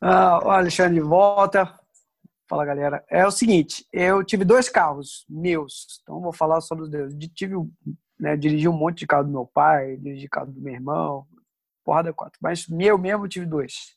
Ah, 0.00 0.56
Alexandre, 0.56 1.00
volta. 1.00 1.78
Fala, 2.46 2.64
galera. 2.64 3.04
É 3.08 3.26
o 3.26 3.30
seguinte, 3.30 3.86
eu 3.92 4.22
tive 4.22 4.44
dois 4.44 4.68
carros 4.68 5.24
meus, 5.28 6.00
então 6.02 6.20
vou 6.20 6.32
falar 6.32 6.60
sobre 6.60 6.84
os 6.84 6.90
dois. 6.90 7.14
Tive, 7.34 7.54
né, 8.18 8.36
dirigi 8.36 8.68
um 8.68 8.72
monte 8.72 8.98
de 9.00 9.06
carro 9.06 9.24
do 9.24 9.30
meu 9.30 9.46
pai, 9.46 9.96
dirigi 9.96 10.28
carro 10.28 10.52
do 10.52 10.60
meu 10.60 10.74
irmão, 10.74 11.26
porrada 11.82 12.12
quatro. 12.12 12.38
Mas 12.42 12.68
meu 12.68 12.98
mesmo 12.98 13.28
tive 13.28 13.46
dois. 13.46 13.96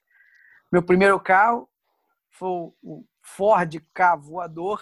Meu 0.71 0.81
primeiro 0.81 1.19
carro 1.19 1.69
foi 2.29 2.49
o 2.81 3.05
Ford 3.21 3.81
K 3.93 4.15
voador. 4.15 4.81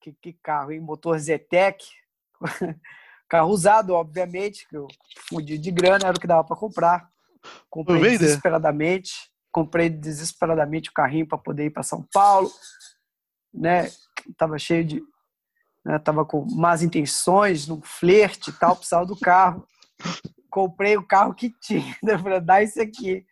Que, 0.00 0.12
que 0.12 0.32
carro, 0.34 0.70
hein? 0.70 0.80
Motor 0.80 1.18
Zetec. 1.18 1.84
carro 3.28 3.50
usado, 3.50 3.94
obviamente, 3.94 4.68
que 4.68 4.76
eu 4.76 4.86
fudi 5.28 5.58
de 5.58 5.70
grana, 5.70 6.06
era 6.06 6.16
o 6.16 6.20
que 6.20 6.26
dava 6.26 6.44
para 6.44 6.56
comprar. 6.56 7.10
Comprei 7.68 8.18
desesperadamente. 8.18 9.33
Comprei 9.54 9.88
desesperadamente 9.88 10.90
o 10.90 10.92
carrinho 10.92 11.28
para 11.28 11.38
poder 11.38 11.66
ir 11.66 11.70
para 11.70 11.84
São 11.84 12.04
Paulo. 12.12 12.50
Né? 13.54 13.88
Tava 14.36 14.58
cheio 14.58 14.84
de. 14.84 15.00
Né? 15.84 15.96
Tava 16.00 16.24
com 16.24 16.44
más 16.56 16.82
intenções, 16.82 17.68
no 17.68 17.80
flerte 17.80 18.50
e 18.50 18.52
tal, 18.52 18.74
precisava 18.74 19.06
do 19.06 19.16
carro. 19.16 19.64
Comprei 20.50 20.96
o 20.96 21.06
carro 21.06 21.32
que 21.32 21.50
tinha. 21.60 21.96
Né? 22.02 22.18
Falei, 22.18 22.40
dá 22.40 22.64
isso 22.64 22.82
aqui. 22.82 23.24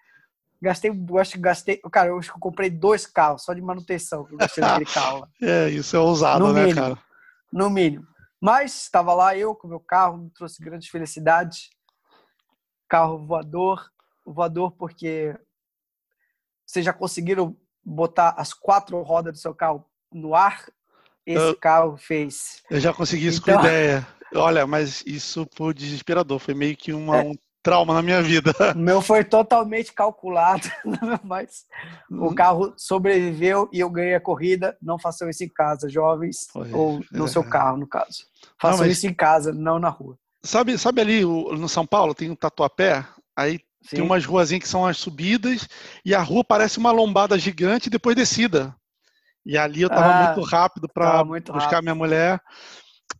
Gastei, 0.62 0.92
acho 1.20 1.32
que 1.32 1.40
gastei. 1.40 1.76
Cara, 1.90 2.10
eu 2.10 2.18
acho 2.20 2.30
que 2.30 2.36
eu 2.36 2.40
comprei 2.40 2.70
dois 2.70 3.04
carros 3.04 3.42
só 3.42 3.52
de 3.52 3.60
manutenção 3.60 4.24
que 4.24 4.34
eu 4.34 4.38
gastei 4.38 4.62
daquele 4.62 4.86
carro. 4.94 5.28
É, 5.42 5.68
isso 5.70 5.96
é 5.96 5.98
ousado, 5.98 6.46
no 6.46 6.52
né, 6.52 6.66
mínimo, 6.66 6.80
cara? 6.80 6.98
No 7.52 7.68
mínimo. 7.68 8.06
Mas 8.40 8.82
estava 8.82 9.12
lá 9.12 9.36
eu 9.36 9.56
com 9.56 9.66
meu 9.66 9.80
carro, 9.80 10.18
me 10.18 10.30
trouxe 10.30 10.62
grandes 10.62 10.88
felicidades. 10.88 11.68
Carro 12.88 13.26
voador, 13.26 13.90
voador 14.24 14.70
porque 14.70 15.36
vocês 16.72 16.84
já 16.84 16.92
conseguiram 16.92 17.54
botar 17.84 18.34
as 18.38 18.54
quatro 18.54 19.00
rodas 19.02 19.34
do 19.34 19.38
seu 19.38 19.54
carro 19.54 19.84
no 20.10 20.34
ar? 20.34 20.64
Esse 21.26 21.44
eu, 21.44 21.56
carro 21.56 21.96
fez. 21.98 22.62
Eu 22.70 22.80
já 22.80 22.92
consegui 22.94 23.26
isso 23.26 23.40
então... 23.42 23.60
com 23.60 23.66
ideia. 23.66 24.06
Olha, 24.34 24.66
mas 24.66 25.04
isso 25.06 25.46
foi 25.54 25.74
desesperador. 25.74 26.38
Foi 26.38 26.54
meio 26.54 26.74
que 26.74 26.92
uma, 26.94 27.18
é. 27.18 27.22
um 27.24 27.34
trauma 27.62 27.92
na 27.92 28.02
minha 28.02 28.22
vida. 28.22 28.54
O 28.74 28.78
meu 28.78 29.02
foi 29.02 29.22
totalmente 29.22 29.92
calculado, 29.92 30.66
mas 31.22 31.66
o 32.10 32.28
uhum. 32.28 32.34
carro 32.34 32.72
sobreviveu 32.78 33.68
e 33.70 33.80
eu 33.80 33.90
ganhei 33.90 34.14
a 34.14 34.20
corrida. 34.20 34.74
Não 34.80 34.98
façam 34.98 35.28
isso 35.28 35.44
em 35.44 35.48
casa, 35.48 35.90
jovens, 35.90 36.48
foi, 36.50 36.72
ou 36.72 37.04
no 37.12 37.26
é. 37.26 37.28
seu 37.28 37.44
carro, 37.44 37.76
no 37.76 37.86
caso. 37.86 38.24
Façam 38.58 38.78
não, 38.78 38.86
mas... 38.86 38.96
isso 38.96 39.06
em 39.06 39.14
casa, 39.14 39.52
não 39.52 39.78
na 39.78 39.90
rua. 39.90 40.18
Sabe, 40.42 40.76
sabe 40.78 41.02
ali 41.02 41.22
no 41.22 41.68
São 41.68 41.86
Paulo 41.86 42.14
tem 42.14 42.30
um 42.30 42.34
tatuapé? 42.34 43.06
Aí 43.36 43.60
Sim. 43.82 43.96
tem 43.96 44.00
umas 44.04 44.24
ruazinhas 44.24 44.62
que 44.62 44.68
são 44.68 44.86
as 44.86 44.96
subidas 44.96 45.68
e 46.04 46.14
a 46.14 46.22
rua 46.22 46.44
parece 46.44 46.78
uma 46.78 46.92
lombada 46.92 47.38
gigante 47.38 47.88
e 47.88 47.90
depois 47.90 48.16
descida. 48.16 48.74
E 49.44 49.58
ali 49.58 49.82
eu 49.82 49.88
estava 49.88 50.14
ah, 50.14 50.26
muito 50.26 50.48
rápido 50.48 50.88
para 50.88 51.24
buscar 51.24 51.52
rápido. 51.52 51.82
minha 51.82 51.94
mulher. 51.94 52.40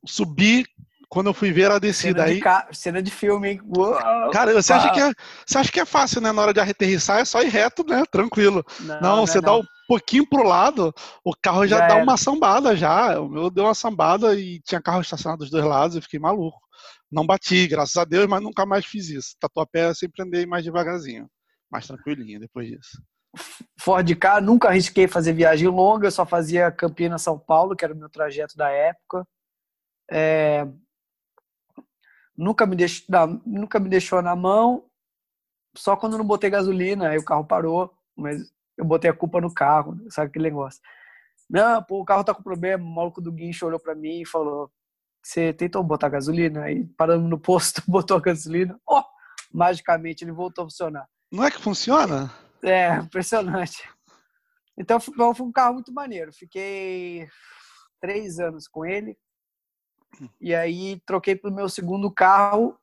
Subi, 0.07 0.64
quando 1.09 1.26
eu 1.26 1.35
fui 1.35 1.52
ver 1.52 1.71
a 1.71 1.78
descida 1.78 2.21
cena 2.21 2.25
aí. 2.25 2.35
De 2.37 2.40
ca... 2.40 2.69
Cena 2.73 3.02
de 3.02 3.11
filme, 3.11 3.50
hein? 3.50 3.61
Uou, 3.76 3.95
cara, 4.31 4.54
você 4.54 4.73
acha, 4.73 4.90
que 4.90 5.00
é, 5.00 5.12
você 5.45 5.59
acha 5.59 5.73
que 5.73 5.81
é 5.81 5.85
fácil, 5.85 6.21
né? 6.21 6.33
Na 6.33 6.40
hora 6.40 6.54
de 6.54 6.61
aterrissar 6.61 7.19
é 7.19 7.25
só 7.25 7.42
ir 7.42 7.49
reto, 7.49 7.85
né? 7.85 8.04
Tranquilo. 8.11 8.64
Não, 8.81 9.00
não, 9.00 9.16
não 9.16 9.26
você 9.26 9.38
é 9.38 9.40
dá 9.42 9.54
um 9.54 9.64
pouquinho 9.87 10.26
pro 10.26 10.42
lado, 10.42 10.95
o 11.23 11.35
carro 11.35 11.66
já, 11.66 11.81
já 11.81 11.88
dá 11.88 11.97
uma 11.97 12.16
sambada 12.16 12.75
já. 12.75 13.21
O 13.21 13.28
meu 13.28 13.50
deu 13.50 13.64
uma 13.64 13.75
sambada 13.75 14.35
e 14.35 14.61
tinha 14.61 14.81
carro 14.81 15.02
estacionado 15.02 15.40
dos 15.40 15.50
dois 15.50 15.64
lados, 15.64 15.97
eu 15.97 16.02
fiquei 16.02 16.19
maluco. 16.19 16.59
Não 17.12 17.26
bati, 17.26 17.66
graças 17.66 17.97
a 17.97 18.04
Deus, 18.07 18.26
mas 18.26 18.42
nunca 18.42 18.64
mais 18.64 18.87
fiz 18.87 19.11
isso. 19.11 19.37
Tatuapé 19.38 19.92
sempre 19.92 20.23
andei 20.23 20.47
mais 20.47 20.64
devagarzinho, 20.64 21.28
mais 21.71 21.87
tranquilinho 21.87 22.40
depois 22.40 22.66
disso. 22.66 23.02
Ford 23.78 24.09
K, 24.16 24.40
nunca 24.40 24.69
arrisquei 24.69 25.07
fazer 25.07 25.35
viagem 25.35 25.69
longa, 25.69 26.07
eu 26.07 26.11
só 26.11 26.25
fazia 26.25 26.73
Campinas, 26.73 27.23
São 27.23 27.38
Paulo, 27.38 27.76
que 27.76 27.85
era 27.85 27.92
o 27.92 27.97
meu 27.97 28.09
trajeto 28.09 28.57
da 28.57 28.71
época. 28.71 29.26
É, 30.11 30.66
nunca 32.37 32.64
me 32.64 32.76
deixou, 32.76 33.07
não, 33.09 33.42
nunca 33.45 33.78
me 33.78 33.90
deixou 33.90 34.23
na 34.23 34.35
mão, 34.35 34.87
só 35.76 35.97
quando 35.97 36.16
não 36.16 36.25
botei 36.25 36.49
gasolina, 36.49 37.11
aí 37.11 37.19
o 37.19 37.25
carro 37.25 37.45
parou, 37.45 37.92
mas 38.16 38.52
eu 38.76 38.85
botei 38.85 39.11
a 39.11 39.14
culpa 39.14 39.40
no 39.40 39.52
carro, 39.52 39.97
sabe 40.11 40.28
aquele 40.28 40.45
negócio. 40.45 40.81
Não, 41.49 41.83
pô, 41.83 42.00
o 42.00 42.04
carro 42.04 42.25
tá 42.25 42.35
com 42.35 42.42
problema, 42.42 42.83
o 42.83 42.95
maluco 42.95 43.21
do 43.21 43.33
guincho 43.33 43.66
olhou 43.66 43.81
para 43.81 43.95
mim 43.95 44.23
e 44.23 44.26
falou: 44.26 44.71
"Você 45.23 45.52
tentou 45.52 45.83
botar 45.83 46.09
gasolina?" 46.09 46.64
Aí 46.64 46.85
parando 46.97 47.29
no 47.29 47.38
posto, 47.38 47.83
botou 47.88 48.17
a 48.17 48.21
gasolina. 48.21 48.79
Ó, 48.87 49.00
oh, 49.00 49.05
magicamente 49.52 50.25
ele 50.25 50.33
voltou 50.33 50.64
a 50.64 50.67
funcionar. 50.67 51.09
Não 51.31 51.45
é 51.45 51.50
que 51.50 51.61
funciona? 51.61 52.33
É, 52.62 52.97
impressionante. 52.97 53.88
Então 54.76 55.00
foi 55.00 55.14
um 55.47 55.52
carro 55.52 55.75
muito 55.75 55.93
maneiro. 55.93 56.33
Fiquei 56.33 57.29
três 58.00 58.38
anos 58.38 58.67
com 58.69 58.85
ele. 58.85 59.17
E 60.41 60.55
aí 60.55 61.00
troquei 61.07 61.35
para 61.35 61.50
o 61.50 61.55
meu 61.55 61.69
segundo 61.69 62.11
carro, 62.11 62.79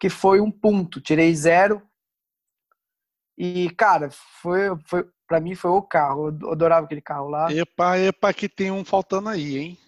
que 0.00 0.08
foi 0.08 0.40
um 0.40 0.50
ponto. 0.50 1.00
Tirei 1.00 1.34
zero. 1.34 1.82
E, 3.36 3.70
cara, 3.70 4.10
foi, 4.10 4.68
foi 4.86 5.06
para 5.26 5.40
mim 5.40 5.54
foi 5.54 5.70
o 5.70 5.82
carro. 5.82 6.28
Eu 6.40 6.52
adorava 6.52 6.86
aquele 6.86 7.02
carro 7.02 7.28
lá. 7.28 7.52
Epa, 7.52 7.98
epa, 7.98 8.32
que 8.32 8.48
tem 8.48 8.70
um 8.70 8.84
faltando 8.84 9.28
aí, 9.28 9.58
hein? 9.58 9.78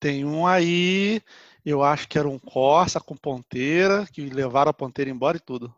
Tem 0.00 0.24
um 0.24 0.46
aí, 0.46 1.22
eu 1.64 1.84
acho 1.84 2.08
que 2.08 2.18
era 2.18 2.26
um 2.26 2.38
Corsa 2.38 2.98
com 2.98 3.14
ponteira, 3.14 4.06
que 4.10 4.22
levaram 4.22 4.70
a 4.70 4.74
ponteira 4.74 5.10
embora 5.10 5.36
e 5.36 5.40
tudo. 5.40 5.72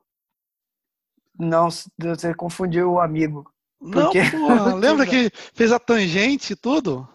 Não, 1.37 1.69
você 1.71 2.33
confundiu 2.35 2.93
o 2.93 3.00
amigo. 3.00 3.52
Não, 3.81 4.12
porra, 4.12 4.75
lembra 4.79 5.05
que 5.05 5.29
fez 5.52 5.73
a 5.73 5.79
tangente 5.79 6.52
e 6.52 6.57
tudo? 6.57 7.09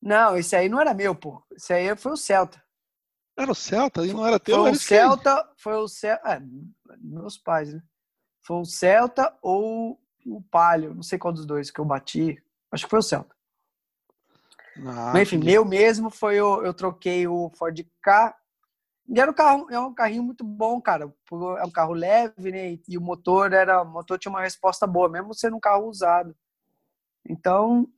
Não, 0.00 0.36
esse 0.36 0.54
aí 0.54 0.68
não 0.68 0.80
era 0.80 0.94
meu, 0.94 1.14
pô. 1.14 1.42
Esse 1.50 1.72
aí 1.72 1.96
foi 1.96 2.12
o 2.12 2.16
Celta. 2.16 2.62
Era 3.36 3.50
o 3.50 3.54
Celta? 3.54 4.06
E 4.06 4.12
não 4.12 4.24
era 4.24 4.38
teu? 4.38 4.62
Foi 4.62 4.70
o 4.70 4.74
Celta, 4.76 5.52
foi 5.56 5.74
o 5.74 5.88
Celta. 5.88 6.28
É, 6.28 6.40
meus 6.98 7.36
pais, 7.36 7.74
né? 7.74 7.82
Foi 8.42 8.56
o 8.58 8.64
Celta 8.64 9.36
ou 9.42 10.00
o 10.24 10.42
Palio, 10.42 10.94
não 10.94 11.02
sei 11.02 11.18
qual 11.18 11.32
dos 11.32 11.46
dois 11.46 11.70
que 11.70 11.80
eu 11.80 11.84
bati. 11.84 12.40
Acho 12.70 12.84
que 12.84 12.90
foi 12.90 13.00
o 13.00 13.02
Celta. 13.02 13.34
Ah, 14.78 15.12
Mas, 15.12 15.22
enfim, 15.22 15.38
meu 15.38 15.64
mesmo 15.64 16.10
foi 16.10 16.40
o. 16.40 16.62
Eu 16.62 16.72
troquei 16.72 17.26
o 17.26 17.50
Ford 17.56 17.78
K 18.02 18.34
E 19.08 19.20
era 19.20 19.30
um 19.30 19.34
carro, 19.34 19.66
é 19.70 19.78
um 19.78 19.94
carrinho 19.94 20.22
muito 20.22 20.44
bom, 20.44 20.80
cara. 20.80 21.12
É 21.58 21.64
um 21.64 21.70
carro 21.70 21.92
leve, 21.92 22.50
né? 22.50 22.78
E 22.88 22.96
o 22.96 23.00
motor 23.00 23.52
era, 23.52 23.82
o 23.82 23.86
motor 23.86 24.18
tinha 24.18 24.30
uma 24.30 24.42
resposta 24.42 24.86
boa, 24.86 25.08
mesmo 25.08 25.34
sendo 25.34 25.56
um 25.56 25.60
carro 25.60 25.88
usado. 25.88 26.34
Então, 27.28 27.88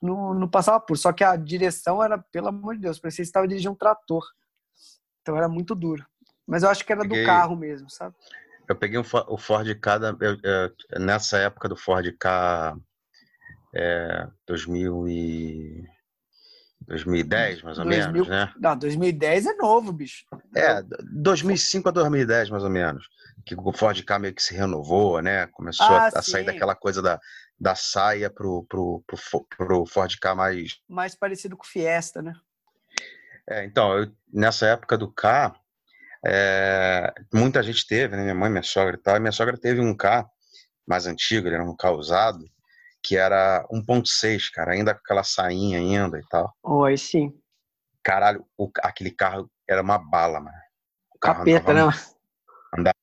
não, 0.00 0.34
não 0.34 0.48
passava 0.48 0.80
por. 0.80 0.96
Só 0.96 1.12
que 1.12 1.24
a 1.24 1.36
direção 1.36 2.02
era, 2.02 2.18
pelo 2.18 2.48
amor 2.48 2.74
de 2.76 2.82
Deus, 2.82 2.98
parecia 2.98 3.22
que 3.22 3.28
estava 3.28 3.48
dirigindo 3.48 3.72
um 3.72 3.76
trator. 3.76 4.24
Então 5.22 5.36
era 5.36 5.48
muito 5.48 5.74
duro. 5.74 6.06
Mas 6.46 6.62
eu 6.62 6.70
acho 6.70 6.84
que 6.84 6.92
era 6.92 7.02
peguei, 7.02 7.22
do 7.22 7.26
carro 7.26 7.56
mesmo, 7.56 7.90
sabe? 7.90 8.14
Eu 8.66 8.76
peguei 8.76 8.98
o 8.98 9.38
Ford 9.38 9.80
K 9.80 9.98
da, 9.98 10.16
eu, 10.20 10.38
eu, 10.42 11.00
nessa 11.00 11.38
época 11.38 11.68
do 11.68 11.76
Ford 11.76 12.06
K 12.18 12.76
é, 13.74 14.28
2000 14.46 15.08
e 15.08 15.84
2010, 16.88 17.62
mais 17.62 17.78
ou 17.78 17.84
2000, 17.84 18.12
menos, 18.12 18.28
né? 18.28 18.52
Não, 18.58 18.76
2010 18.76 19.46
é 19.46 19.54
novo, 19.54 19.92
bicho. 19.92 20.24
É, 20.56 20.82
2005 21.12 21.88
a 21.88 21.92
2010, 21.92 22.50
mais 22.50 22.64
ou 22.64 22.70
menos. 22.70 23.06
Que 23.44 23.54
o 23.54 23.72
Ford 23.72 24.02
K 24.02 24.18
meio 24.18 24.34
que 24.34 24.42
se 24.42 24.54
renovou, 24.54 25.20
né? 25.20 25.46
Começou 25.48 25.86
ah, 25.86 26.08
a, 26.14 26.18
a 26.18 26.22
sair 26.22 26.44
daquela 26.44 26.74
coisa 26.74 27.02
da, 27.02 27.20
da 27.60 27.74
saia 27.74 28.30
pro, 28.30 28.64
pro, 28.68 29.04
pro, 29.06 29.46
pro 29.56 29.86
Ford 29.86 30.18
K 30.18 30.34
mais... 30.34 30.78
Mais 30.88 31.14
parecido 31.14 31.56
com 31.56 31.64
Fiesta, 31.64 32.22
né? 32.22 32.34
É, 33.48 33.64
então, 33.64 33.96
eu, 33.98 34.10
nessa 34.32 34.66
época 34.66 34.96
do 34.96 35.12
K, 35.12 35.54
é, 36.26 37.12
muita 37.32 37.62
gente 37.62 37.86
teve, 37.86 38.16
né? 38.16 38.22
Minha 38.22 38.34
mãe, 38.34 38.50
minha 38.50 38.62
sogra 38.62 38.96
e 38.96 38.98
tal. 38.98 39.20
minha 39.20 39.32
sogra 39.32 39.58
teve 39.58 39.80
um 39.80 39.94
K 39.94 40.26
mais 40.86 41.06
antigo, 41.06 41.46
ele 41.46 41.54
era 41.54 41.64
um 41.64 41.76
K 41.76 41.90
usado, 41.90 42.44
que 43.02 43.16
era 43.16 43.66
1.6, 43.70 44.50
cara, 44.52 44.72
ainda 44.72 44.94
com 44.94 45.00
aquela 45.00 45.22
sainha 45.22 45.78
ainda 45.78 46.18
e 46.18 46.26
tal. 46.28 46.52
Oi, 46.62 46.96
sim. 46.96 47.32
Caralho, 48.02 48.44
o, 48.56 48.70
aquele 48.82 49.10
carro 49.10 49.50
era 49.68 49.82
uma 49.82 49.98
bala, 49.98 50.40
mano. 50.40 50.56
O 51.14 51.18
carro 51.18 51.38
Capeta, 51.38 51.72
andava, 51.72 51.90
né? 51.90 51.96
Andava 52.78 52.94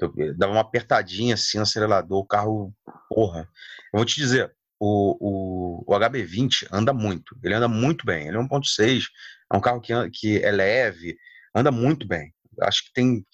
muito, 0.00 0.36
Dava 0.36 0.52
uma 0.52 0.60
apertadinha 0.60 1.34
assim 1.34 1.58
no 1.58 1.64
acelerador, 1.64 2.18
o 2.18 2.26
carro, 2.26 2.74
porra. 3.08 3.48
Eu 3.92 3.98
vou 3.98 4.04
te 4.04 4.16
dizer, 4.16 4.54
o, 4.80 5.16
o, 5.20 5.84
o 5.86 5.98
HB20 5.98 6.68
anda 6.70 6.92
muito, 6.92 7.36
ele 7.42 7.54
anda 7.54 7.68
muito 7.68 8.06
bem. 8.06 8.28
Ele 8.28 8.36
é 8.36 8.40
1.6, 8.40 9.04
é 9.52 9.56
um 9.56 9.60
carro 9.60 9.80
que, 9.80 9.92
que 10.10 10.42
é 10.42 10.50
leve, 10.50 11.16
anda 11.54 11.70
muito 11.70 12.06
bem. 12.06 12.32
Acho 12.62 12.84
que 12.84 12.92
tem 12.92 13.24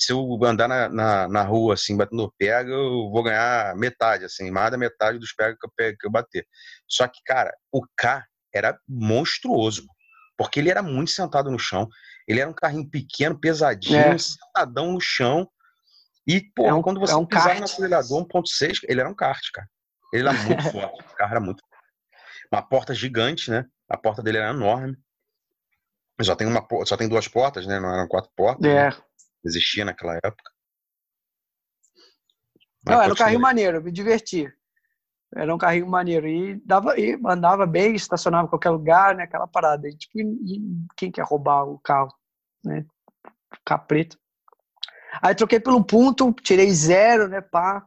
se 0.00 0.12
eu 0.12 0.38
andar 0.44 0.66
na, 0.66 0.88
na, 0.88 1.28
na, 1.28 1.42
rua, 1.42 1.74
assim, 1.74 1.94
batendo 1.94 2.32
pega, 2.38 2.70
eu 2.70 3.10
vou 3.10 3.22
ganhar 3.22 3.76
metade, 3.76 4.24
assim, 4.24 4.50
mais 4.50 4.70
da 4.70 4.78
metade 4.78 5.18
dos 5.18 5.34
pega 5.34 5.54
que 5.60 5.66
eu, 5.66 5.96
que 5.98 6.06
eu 6.06 6.10
bater. 6.10 6.46
Só 6.88 7.06
que, 7.06 7.20
cara, 7.22 7.54
o 7.70 7.82
K 7.98 8.24
era 8.54 8.80
monstruoso, 8.88 9.86
porque 10.38 10.58
ele 10.58 10.70
era 10.70 10.82
muito 10.82 11.10
sentado 11.10 11.50
no 11.50 11.58
chão. 11.58 11.86
Ele 12.26 12.40
era 12.40 12.48
um 12.48 12.54
carrinho 12.54 12.88
pequeno, 12.88 13.38
pesadinho, 13.38 13.98
é. 13.98 14.16
sentadão 14.16 14.92
no 14.92 15.00
chão. 15.02 15.46
E, 16.26 16.40
pô, 16.56 16.64
é 16.66 16.72
um, 16.72 16.80
quando 16.80 16.98
você 16.98 17.12
é 17.12 17.16
um 17.16 17.26
pisava 17.26 17.48
kart. 17.48 17.58
no 17.58 17.64
acelerador 17.64 18.26
1.6, 18.26 18.80
ele 18.88 19.00
era 19.00 19.08
um 19.08 19.14
kart, 19.14 19.42
cara. 19.52 19.68
Ele 20.14 20.26
era 20.26 20.32
muito 20.32 20.62
forte, 20.72 21.04
o 21.12 21.16
carro 21.16 21.32
era 21.32 21.40
muito 21.40 21.62
Uma 22.50 22.62
porta 22.62 22.94
gigante, 22.94 23.50
né? 23.50 23.66
A 23.86 23.98
porta 23.98 24.22
dele 24.22 24.38
era 24.38 24.50
enorme. 24.50 24.96
Só 26.22 26.34
tem, 26.34 26.46
uma, 26.46 26.66
só 26.86 26.96
tem 26.96 27.08
duas 27.08 27.28
portas, 27.28 27.66
né? 27.66 27.78
Não 27.78 27.92
eram 27.92 28.08
quatro 28.08 28.30
portas. 28.34 28.62
Né? 28.62 28.70
É. 28.70 28.90
Né? 28.90 28.96
Existia 29.44 29.84
naquela 29.84 30.16
época. 30.16 30.50
Mas 32.84 32.96
Não, 32.96 33.02
era 33.02 33.12
um 33.12 33.16
carrinho 33.16 33.40
maneiro, 33.40 33.82
me 33.82 33.92
diverti. 33.92 34.50
Era 35.34 35.54
um 35.54 35.58
carrinho 35.58 35.86
maneiro. 35.86 36.26
E, 36.26 36.56
dava, 36.64 36.98
e 36.98 37.18
andava 37.24 37.66
bem, 37.66 37.94
estacionava 37.94 38.46
em 38.46 38.50
qualquer 38.50 38.70
lugar, 38.70 39.14
né? 39.14 39.24
Aquela 39.24 39.46
parada. 39.46 39.88
E, 39.88 39.96
tipo, 39.96 40.18
e 40.18 40.60
quem 40.96 41.10
quer 41.10 41.24
roubar 41.24 41.64
o 41.64 41.78
carro? 41.78 42.12
Né? 42.64 42.84
Carro 43.64 43.86
preto. 43.86 44.18
Aí 45.22 45.34
troquei 45.34 45.60
pelo 45.60 45.84
ponto, 45.84 46.32
tirei 46.32 46.70
zero, 46.70 47.28
né? 47.28 47.40
Pá. 47.40 47.86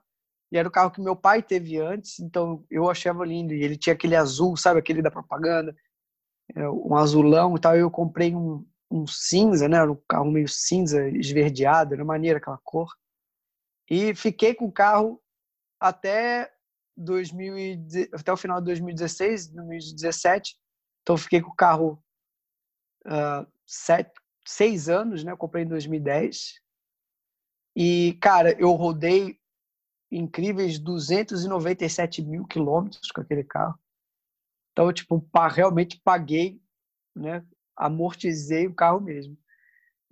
E 0.51 0.57
era 0.57 0.67
o 0.67 0.71
carro 0.71 0.91
que 0.91 1.01
meu 1.01 1.15
pai 1.15 1.41
teve 1.41 1.79
antes, 1.79 2.19
então 2.19 2.63
eu 2.69 2.89
achava 2.89 3.25
lindo. 3.25 3.53
E 3.53 3.63
ele 3.63 3.75
tinha 3.75 3.93
aquele 3.93 4.15
azul, 4.15 4.55
sabe? 4.55 4.79
Aquele 4.79 5.01
da 5.01 5.11
propaganda. 5.11 5.75
É, 6.55 6.69
um 6.69 6.95
azulão 6.95 7.55
e 7.55 7.59
tal. 7.59 7.75
Eu 7.75 7.89
comprei 7.89 8.35
um, 8.35 8.65
um 8.93 9.07
cinza, 9.07 9.67
né? 9.67 9.83
Um 9.83 9.95
carro 10.07 10.29
meio 10.29 10.47
cinza, 10.47 11.09
esverdeado, 11.09 11.95
era 11.95 12.05
maneira 12.05 12.37
aquela 12.37 12.59
cor. 12.63 12.93
E 13.89 14.13
fiquei 14.13 14.53
com 14.53 14.65
o 14.65 14.71
carro 14.71 15.19
até 15.79 16.53
2000 16.95 17.55
até 18.13 18.31
o 18.31 18.37
final 18.37 18.59
de 18.59 18.65
2016, 18.67 19.47
2017. 19.47 20.55
Então 21.01 21.17
fiquei 21.17 21.41
com 21.41 21.49
o 21.49 21.55
carro 21.55 22.01
uh, 23.07 23.51
sete, 23.65 24.11
seis 24.45 24.87
anos, 24.87 25.23
né? 25.23 25.31
Eu 25.31 25.37
comprei 25.37 25.63
em 25.63 25.67
2010. 25.67 26.61
E 27.75 28.15
cara, 28.21 28.55
eu 28.59 28.71
rodei 28.73 29.39
incríveis 30.11 30.77
297 30.77 32.21
mil 32.21 32.45
quilômetros 32.45 33.09
com 33.09 33.21
aquele 33.21 33.43
carro. 33.43 33.77
Então, 34.71 34.93
tipo, 34.93 35.27
realmente 35.51 35.99
paguei, 36.03 36.61
né? 37.15 37.43
Amortizei 37.75 38.67
o 38.67 38.73
carro 38.73 39.01
mesmo. 39.01 39.37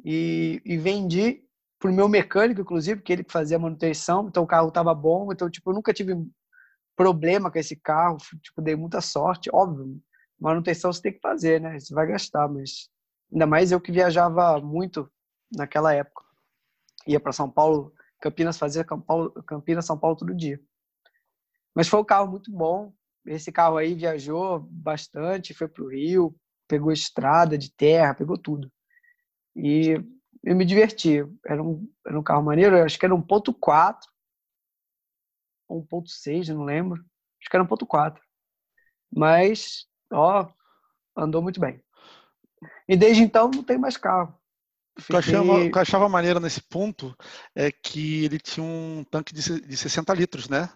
E, 0.04 0.62
e 0.66 0.78
vendi 0.78 1.44
para 1.80 1.90
o 1.90 1.94
meu 1.94 2.08
mecânico, 2.08 2.62
inclusive, 2.62 3.02
que 3.02 3.12
ele 3.12 3.26
fazia 3.28 3.58
manutenção, 3.58 4.28
então 4.28 4.44
o 4.44 4.48
carro 4.48 4.68
estava 4.68 4.94
bom, 4.94 5.32
então 5.32 5.50
tipo, 5.50 5.72
eu 5.72 5.74
nunca 5.74 5.94
tive 5.94 6.16
problema 6.96 7.50
com 7.50 7.58
esse 7.58 7.76
carro, 7.76 8.18
tipo, 8.42 8.62
dei 8.62 8.76
muita 8.76 9.02
sorte, 9.02 9.50
óbvio, 9.52 10.00
manutenção 10.40 10.94
você 10.94 11.02
tem 11.02 11.14
que 11.14 11.20
fazer, 11.20 11.60
né? 11.60 11.80
Você 11.80 11.94
vai 11.94 12.08
gastar, 12.08 12.48
mas 12.48 12.90
ainda 13.32 13.48
mais 13.48 13.72
eu 13.72 13.82
que 13.82 13.92
viajava 13.92 14.60
muito 14.60 15.12
naquela 15.56 15.94
época. 15.94 16.24
Ia 17.08 17.20
para 17.20 17.32
São 17.32 17.50
Paulo, 17.50 17.94
Campinas 18.20 18.58
fazia 18.58 18.86
Campinas, 19.48 19.86
São 19.86 19.98
Paulo 19.98 20.16
todo 20.16 20.36
dia. 20.36 20.60
Mas 21.76 21.88
foi 21.88 22.00
um 22.00 22.06
carro 22.06 22.30
muito 22.30 22.52
bom. 22.52 22.94
Esse 23.26 23.52
carro 23.52 23.78
aí 23.78 23.96
viajou 23.96 24.60
bastante, 24.60 25.54
foi 25.54 25.68
para 25.68 25.84
o 25.84 25.90
Rio, 25.90 26.36
pegou 26.72 26.90
estrada 26.94 27.58
de 27.58 27.70
terra, 27.70 28.16
pegou 28.16 28.38
tudo. 28.38 28.72
E 29.54 30.02
eu 30.42 30.56
me 30.56 30.64
diverti. 30.64 31.18
Era 31.46 31.62
um, 31.62 31.86
era 32.08 32.18
um 32.18 32.24
carro 32.24 32.42
maneiro, 32.42 32.82
acho 32.82 32.98
que 32.98 33.06
era 33.06 33.14
um 33.14 33.22
ponto 33.22 33.54
4 33.54 34.10
ou 35.68 35.86
1.6, 35.86 36.54
não 36.54 36.64
lembro. 36.64 37.04
Acho 37.42 37.50
que 37.50 37.56
era 37.58 37.64
um 37.64 37.68
ponto 37.68 37.86
4. 37.86 38.24
Mas, 39.14 39.86
ó, 40.14 40.48
andou 41.14 41.42
muito 41.42 41.60
bem. 41.60 41.84
E 42.88 42.96
desde 42.96 43.22
então 43.22 43.52
não 43.54 43.64
tem 43.64 43.78
mais 43.78 43.98
carro. 43.98 44.34
Fiquei... 44.98 45.20
O, 45.20 45.22
que 45.22 45.30
achava, 45.30 45.54
o 45.54 45.72
que 45.72 45.78
eu 45.78 45.82
achava 45.82 46.08
maneiro 46.08 46.40
nesse 46.40 46.62
ponto 46.62 47.14
é 47.54 47.70
que 47.70 48.24
ele 48.24 48.40
tinha 48.40 48.66
um 48.66 49.04
tanque 49.12 49.34
de, 49.34 49.60
de 49.60 49.76
60 49.76 50.14
litros, 50.14 50.48
né? 50.48 50.70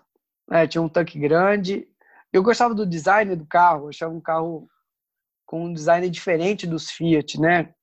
É, 0.51 0.67
tinha 0.67 0.81
um 0.81 0.89
tanque 0.89 1.17
grande. 1.17 1.87
Eu 2.33 2.43
gostava 2.43 2.75
do 2.75 2.85
design 2.85 3.33
do 3.33 3.45
carro, 3.45 3.87
achava 3.87 4.13
um 4.13 4.19
carro 4.19 4.69
com 5.45 5.65
um 5.65 5.73
design 5.73 6.09
diferente 6.09 6.65
dos 6.65 6.89
Fiat, 6.89 7.39
né? 7.39 7.73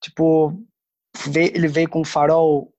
Tipo, 0.00 0.60
ele 1.34 1.68
veio 1.68 1.88
com 1.88 2.04
farol, 2.04 2.72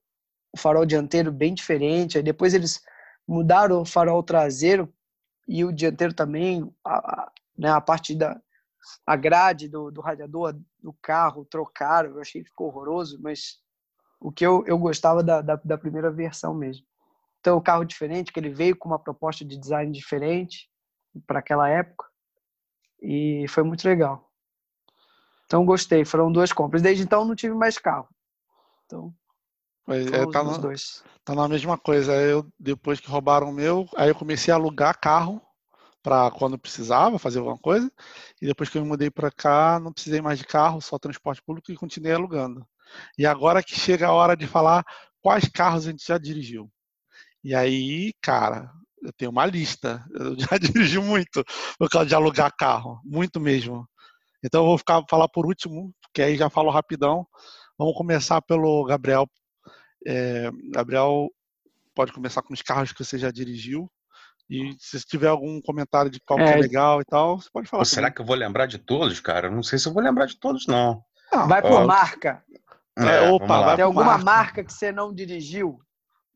o 0.53 0.58
farol 0.58 0.86
dianteiro 0.86 1.32
bem 1.32 1.53
diferente. 1.53 2.17
Aí 2.17 2.23
depois 2.23 2.53
eles 2.53 2.82
mudaram 3.27 3.82
o 3.82 3.86
farol 3.86 4.23
traseiro 4.23 4.93
e 5.47 5.63
o 5.63 5.71
dianteiro 5.71 6.13
também, 6.13 6.69
a, 6.84 6.97
a, 6.97 7.32
né, 7.58 7.69
a 7.69 7.82
parte 7.82 8.15
da 8.15 8.39
a 9.05 9.15
grade 9.15 9.67
do, 9.67 9.91
do 9.91 10.01
radiador 10.01 10.58
do 10.82 10.93
carro 11.01 11.45
trocaram. 11.45 12.12
Eu 12.12 12.21
achei 12.21 12.41
que 12.41 12.49
ficou 12.49 12.67
horroroso, 12.67 13.19
mas 13.21 13.60
o 14.19 14.32
que 14.32 14.45
eu, 14.45 14.63
eu 14.65 14.77
gostava 14.77 15.23
da, 15.23 15.41
da, 15.41 15.55
da 15.55 15.77
primeira 15.77 16.12
versão 16.12 16.53
mesmo. 16.53 16.86
Então, 17.39 17.58
o 17.58 17.62
carro 17.62 17.86
diferente, 17.86 18.34
que 18.34 18.39
ele 18.39 18.49
veio 18.49 18.75
com 18.75 18.89
uma 18.89 18.99
proposta 18.99 19.45
de 19.45 19.58
design 19.58 19.91
diferente 19.91 20.69
para 21.25 21.39
aquela 21.39 21.69
época. 21.69 22.09
E 23.02 23.46
foi 23.48 23.64
muito 23.64 23.86
legal. 23.86 24.30
Então 25.46 25.66
gostei, 25.66 26.06
foram 26.06 26.32
duas 26.32 26.54
compras. 26.54 26.82
Desde 26.82 27.04
então 27.04 27.26
não 27.26 27.36
tive 27.36 27.54
mais 27.54 27.78
carro. 27.78 28.08
Então, 28.86 29.14
é, 29.88 30.32
tá, 30.32 30.44
na, 30.44 30.58
dois. 30.58 31.04
tá 31.26 31.34
na 31.34 31.48
mesma 31.48 31.78
coisa. 31.78 32.14
Eu, 32.14 32.46
depois 32.60 33.00
que 33.00 33.10
roubaram 33.10 33.50
o 33.50 33.54
meu, 33.54 33.88
aí 33.96 34.10
eu 34.10 34.16
comecei 34.16 34.54
a 34.54 34.58
alugar 34.58 35.00
carro 35.00 35.42
para 36.04 36.30
quando 36.32 36.58
precisava 36.58 37.18
fazer 37.18 37.40
alguma 37.40 37.58
coisa. 37.58 37.92
E 38.42 38.46
depois 38.46 38.70
que 38.70 38.78
eu 38.78 38.84
me 38.84 38.88
mudei 38.88 39.10
para 39.10 39.32
cá, 39.32 39.80
não 39.80 39.92
precisei 39.92 40.22
mais 40.22 40.38
de 40.38 40.46
carro, 40.46 40.82
só 40.82 41.00
transporte 41.00 41.42
público 41.42 41.72
e 41.72 41.76
continuei 41.76 42.14
alugando. 42.14 42.66
E 43.18 43.26
agora 43.26 43.64
que 43.64 43.76
chega 43.76 44.08
a 44.08 44.14
hora 44.14 44.36
de 44.36 44.48
falar 44.48 44.86
quais 45.22 45.48
carros 45.50 45.88
a 45.88 45.92
gente 45.92 46.06
já 46.06 46.18
dirigiu. 46.18 46.72
E 47.44 47.56
aí, 47.56 48.14
cara, 48.22 48.72
eu 49.04 49.14
tenho 49.14 49.32
uma 49.32 49.46
lista. 49.46 50.04
Eu 50.14 50.36
já 50.40 50.58
dirigi 50.58 51.00
muito 51.00 51.44
por 51.78 51.90
causa 51.90 52.08
de 52.08 52.16
alugar 52.16 52.56
carro, 52.58 53.00
muito 53.04 53.40
mesmo. 53.40 53.88
Então 54.44 54.62
eu 54.62 54.68
vou 54.68 54.78
ficar 54.78 55.04
falar 55.10 55.28
por 55.28 55.46
último, 55.46 55.94
que 56.14 56.22
aí 56.22 56.38
já 56.38 56.50
falo 56.50 56.70
rapidão. 56.70 57.26
Vamos 57.78 57.96
começar 57.96 58.42
pelo 58.42 58.84
Gabriel. 58.86 59.28
É, 60.08 60.50
Gabriel, 60.72 61.30
pode 61.94 62.14
começar 62.14 62.42
com 62.42 62.54
os 62.54 62.62
carros 62.62 62.94
que 62.94 63.04
você 63.04 63.18
já 63.18 63.32
dirigiu. 63.32 63.90
E 64.50 64.76
se 64.80 65.00
tiver 65.02 65.28
algum 65.28 65.62
comentário 65.62 66.10
de 66.10 66.20
qual 66.22 66.40
é, 66.40 66.54
é 66.54 66.56
legal 66.56 67.02
e 67.02 67.06
tal, 67.06 67.40
você 67.40 67.50
pode 67.54 67.68
falar. 67.68 67.82
Pô, 67.82 67.86
será 67.86 68.10
que 68.10 68.20
eu 68.20 68.26
vou 68.26 68.36
lembrar 68.36 68.66
de 68.66 68.80
todos, 68.80 69.20
cara? 69.20 69.52
Não 69.52 69.62
sei 69.62 69.78
se 69.78 69.88
eu 69.88 69.94
vou 69.94 70.02
lembrar 70.02 70.26
de 70.26 70.40
todos, 70.40 70.66
não. 70.66 71.04
Ah, 71.32 71.46
vai 71.46 71.62
por 71.62 71.72
ó, 71.72 71.86
marca. 71.86 72.44
É, 72.98 73.30
opa, 73.30 73.62
vai 73.62 73.76
Tem 73.76 73.86
alguma 73.86 74.06
marca. 74.06 74.24
marca. 74.24 74.64
que 74.64 74.74
você 74.74 74.92
não 74.92 75.14
dirigiu? 75.14 75.80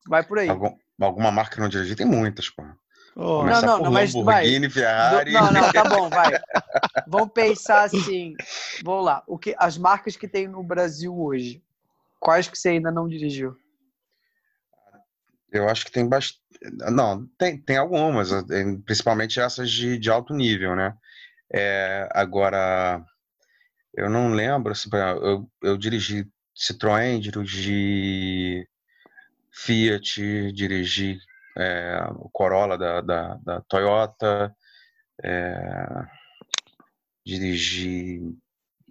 Vai 0.08 0.24
por 0.24 0.38
aí. 0.38 0.50
Algum, 0.50 0.76
alguma 1.00 1.32
marca 1.32 1.56
que 1.56 1.62
não 1.62 1.70
dirigi? 1.70 1.96
Tem 1.96 2.06
muitas, 2.06 2.50
pô. 2.50 2.64
Oh. 3.16 3.44
Não, 3.44 3.62
não, 3.62 3.80
não, 3.84 3.92
mas 3.92 4.12
vai. 4.14 4.70
Ferrari. 4.70 5.34
Não, 5.34 5.52
não, 5.52 5.72
tá 5.72 5.84
bom, 5.84 6.10
vai. 6.10 6.40
Vamos 7.08 7.32
pensar 7.32 7.84
assim. 7.84 8.34
Vamos 8.84 9.06
lá. 9.06 9.24
O 9.28 9.38
que, 9.38 9.56
as 9.58 9.78
marcas 9.78 10.16
que 10.16 10.28
tem 10.28 10.48
no 10.48 10.64
Brasil 10.64 11.16
hoje, 11.16 11.62
quais 12.20 12.48
que 12.48 12.58
você 12.58 12.70
ainda 12.70 12.92
não 12.92 13.08
dirigiu? 13.08 13.56
Eu 15.52 15.70
acho 15.70 15.86
que 15.86 15.92
tem 15.92 16.08
bastante. 16.08 16.42
Não, 16.92 17.28
tem, 17.38 17.58
tem 17.58 17.78
algumas, 17.78 18.32
eh, 18.32 18.44
principalmente 18.86 19.40
essas 19.40 19.70
de, 19.70 19.98
de 20.00 20.10
alto 20.10 20.34
nível, 20.34 20.76
né? 20.76 20.96
É, 21.54 22.08
agora, 22.12 23.04
eu 23.94 24.10
não 24.10 24.34
lembro, 24.34 24.72
assim, 24.72 24.90
eu, 25.22 25.48
eu 25.62 25.78
dirigi 25.78 26.26
Citroën, 26.56 27.20
dirigi 27.20 28.68
Fiat, 29.54 30.52
dirigi 30.52 31.20
é, 31.58 32.04
o 32.16 32.30
Corolla 32.30 32.78
da, 32.78 33.02
da, 33.02 33.36
da 33.36 33.62
Toyota, 33.62 34.56
é, 35.24 35.86
dirigi 37.26 38.20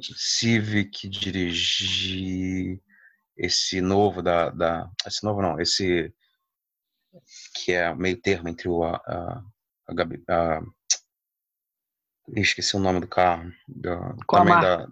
Civic, 0.00 1.08
dirigi 1.08 2.80
esse 3.36 3.80
novo 3.80 4.22
da, 4.22 4.50
da 4.50 4.90
esse 5.06 5.24
novo 5.24 5.42
não, 5.42 5.60
esse 5.60 6.12
que 7.54 7.72
é 7.72 7.94
meio 7.94 8.20
termo 8.20 8.48
entre 8.48 8.68
o 8.68 8.84
a, 8.84 8.96
a, 8.96 9.42
a, 9.88 10.58
a 10.58 10.62
esqueci 12.36 12.76
o 12.76 12.80
nome 12.80 13.00
do 13.00 13.08
carro 13.08 13.52
da, 13.68 14.14
também 14.28 14.60
da 14.60 14.88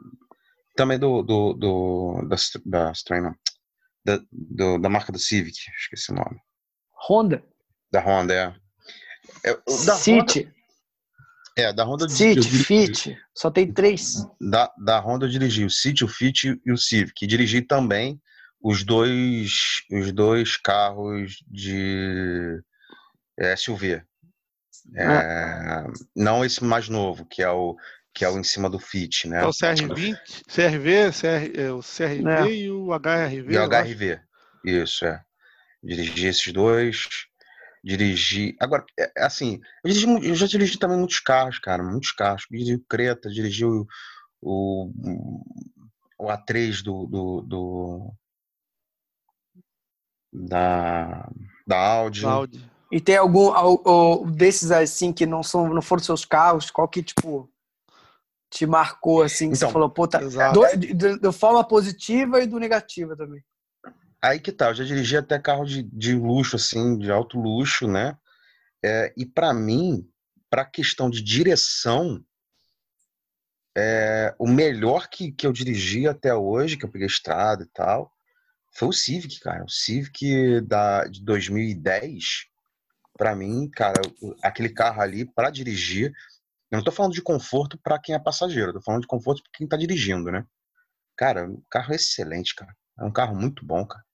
também 0.77 0.99
do 0.99 1.23
do, 1.23 1.55
do 1.55 2.29
da, 2.29 2.37
da, 2.67 2.93
da, 4.05 4.21
do, 4.31 4.79
da 4.79 4.89
marca 4.89 5.13
do 5.13 5.19
Civic 5.19 5.57
esqueci 5.79 6.11
o 6.13 6.15
nome. 6.15 6.39
Honda? 7.09 7.43
Da 7.91 8.01
Honda 8.01 8.35
é, 8.35 9.51
é 9.51 9.55
da 9.87 9.95
City. 9.97 10.41
Honda, 10.41 10.55
é 11.57 11.73
da 11.73 11.85
Honda 11.85 12.09
City 12.09 12.49
Fit. 12.65 13.17
Só 13.35 13.51
tem 13.51 13.73
três. 13.73 14.27
Da, 14.41 14.73
da 14.79 14.99
Honda 15.01 15.27
eu 15.27 15.31
dirigi 15.31 15.65
o 15.65 15.71
City 15.71 16.05
o 16.05 16.09
Fit 16.09 16.61
e 16.65 16.73
o 16.73 16.77
Civic. 16.77 17.27
Dirigi 17.27 17.63
também 17.63 18.21
os 18.63 18.85
dois, 18.85 19.83
os 19.91 20.13
dois 20.13 20.57
carros 20.57 21.43
de 21.49 22.61
é, 23.39 23.57
SUV. 23.57 24.03
É, 24.95 25.05
ah. 25.05 25.87
Não 26.15 26.45
esse 26.45 26.63
mais 26.65 26.89
novo, 26.89 27.25
que 27.27 27.43
é 27.43 27.51
o 27.51 27.77
que 28.15 28.25
é 28.25 28.29
o 28.29 28.39
em 28.39 28.45
cima 28.45 28.69
do 28.69 28.79
Fit, 28.79 29.29
né? 29.29 29.43
É 29.43 29.47
o 29.47 29.51
CR20, 29.51 30.17
CRV, 30.47 31.11
CR, 31.13 31.61
é, 31.61 31.73
o 31.73 31.81
CRV 31.81 32.29
é. 32.29 32.55
e 32.55 32.71
o 32.71 32.93
HRV. 32.93 33.53
E 33.53 33.59
o 33.59 33.69
HRV, 33.69 34.21
isso, 34.65 35.05
é. 35.07 35.23
Dirigi 35.83 36.27
esses 36.27 36.53
dois, 36.53 37.09
dirigi... 37.83 38.57
Agora, 38.61 38.85
é, 38.99 39.11
é, 39.17 39.25
assim, 39.25 39.61
eu, 39.85 39.91
dirigi, 39.91 40.29
eu, 40.29 40.35
já 40.35 40.47
dirigi 40.47 40.79
também 40.79 40.99
muitos 40.99 41.21
carros, 41.21 41.59
cara, 41.59 41.83
muitos 41.83 42.13
carros. 42.13 42.45
Dirigi 42.51 42.75
o 42.75 42.85
Creta, 42.89 43.31
dirigi 43.31 43.65
o, 43.65 43.87
o, 44.43 44.91
o 46.19 46.27
A3 46.27 46.83
do, 46.83 47.07
do, 47.07 47.41
do 47.43 48.15
da, 50.33 51.29
da 51.67 51.79
Audi. 51.79 52.25
Audi. 52.25 52.71
E 52.93 53.01
tem 53.01 53.17
algum, 53.17 53.53
algum 53.53 54.31
desses 54.31 54.73
assim 54.73 55.13
que 55.13 55.25
não 55.25 55.43
são 55.43 55.73
não 55.73 55.81
foram 55.81 56.03
seus 56.03 56.25
carros, 56.25 56.71
qual 56.71 56.89
que 56.89 57.03
tipo 57.03 57.49
te 58.51 58.67
marcou 58.67 59.23
assim, 59.23 59.51
que 59.51 59.57
então, 59.57 59.69
você 59.69 59.73
falou, 59.73 59.89
pô, 59.89 60.09
tá, 60.09 60.19
de, 60.19 61.33
forma 61.33 61.63
positiva 61.67 62.43
e 62.43 62.47
do 62.47 62.59
negativa 62.59 63.17
também. 63.17 63.43
Aí 64.23 64.39
que 64.39 64.53
tá, 64.53 64.69
eu 64.69 64.75
já 64.75 64.85
dirigi 64.85 65.17
até 65.17 65.39
carro 65.39 65.65
de, 65.65 65.83
de 65.83 66.15
luxo 66.15 66.57
assim, 66.57 66.99
de 66.99 67.11
alto 67.11 67.39
luxo, 67.39 67.87
né? 67.87 68.19
É, 68.85 69.13
e 69.17 69.25
para 69.25 69.55
mim, 69.55 70.07
para 70.51 70.65
questão 70.65 71.09
de 71.09 71.23
direção, 71.23 72.23
é, 73.77 74.35
o 74.39 74.47
melhor 74.49 75.09
que, 75.09 75.31
que 75.31 75.47
eu 75.47 75.53
dirigi 75.53 76.09
até 76.09 76.35
hoje, 76.35 76.77
que 76.77 76.85
eu 76.85 76.91
peguei 76.91 77.07
estrada 77.07 77.63
e 77.63 77.69
tal, 77.69 78.13
foi 78.73 78.89
o 78.89 78.93
Civic, 78.93 79.41
cara. 79.41 79.65
O 79.65 79.71
Civic 79.71 80.61
da, 80.63 81.05
de 81.05 81.23
2010, 81.23 82.47
para 83.17 83.35
mim, 83.35 83.69
cara, 83.69 84.01
aquele 84.43 84.69
carro 84.69 85.01
ali 85.01 85.25
para 85.25 85.51
dirigir. 85.51 86.13
Eu 86.71 86.77
não 86.77 86.85
tô 86.85 86.93
falando 86.93 87.13
de 87.13 87.23
conforto 87.23 87.79
para 87.83 87.99
quem 87.99 88.15
é 88.15 88.19
passageiro, 88.19 88.73
tô 88.73 88.81
falando 88.81 89.03
de 89.03 89.09
conforto 89.09 89.43
para 89.43 89.53
quem 89.55 89.67
tá 89.67 89.77
dirigindo, 89.77 90.31
né? 90.31 90.47
Cara, 91.17 91.51
o 91.51 91.63
carro 91.71 91.93
é 91.93 91.97
excelente, 91.97 92.55
cara. 92.55 92.75
É 92.99 93.05
um 93.05 93.13
carro 93.13 93.35
muito 93.35 93.65
bom, 93.65 93.85
cara. 93.85 94.05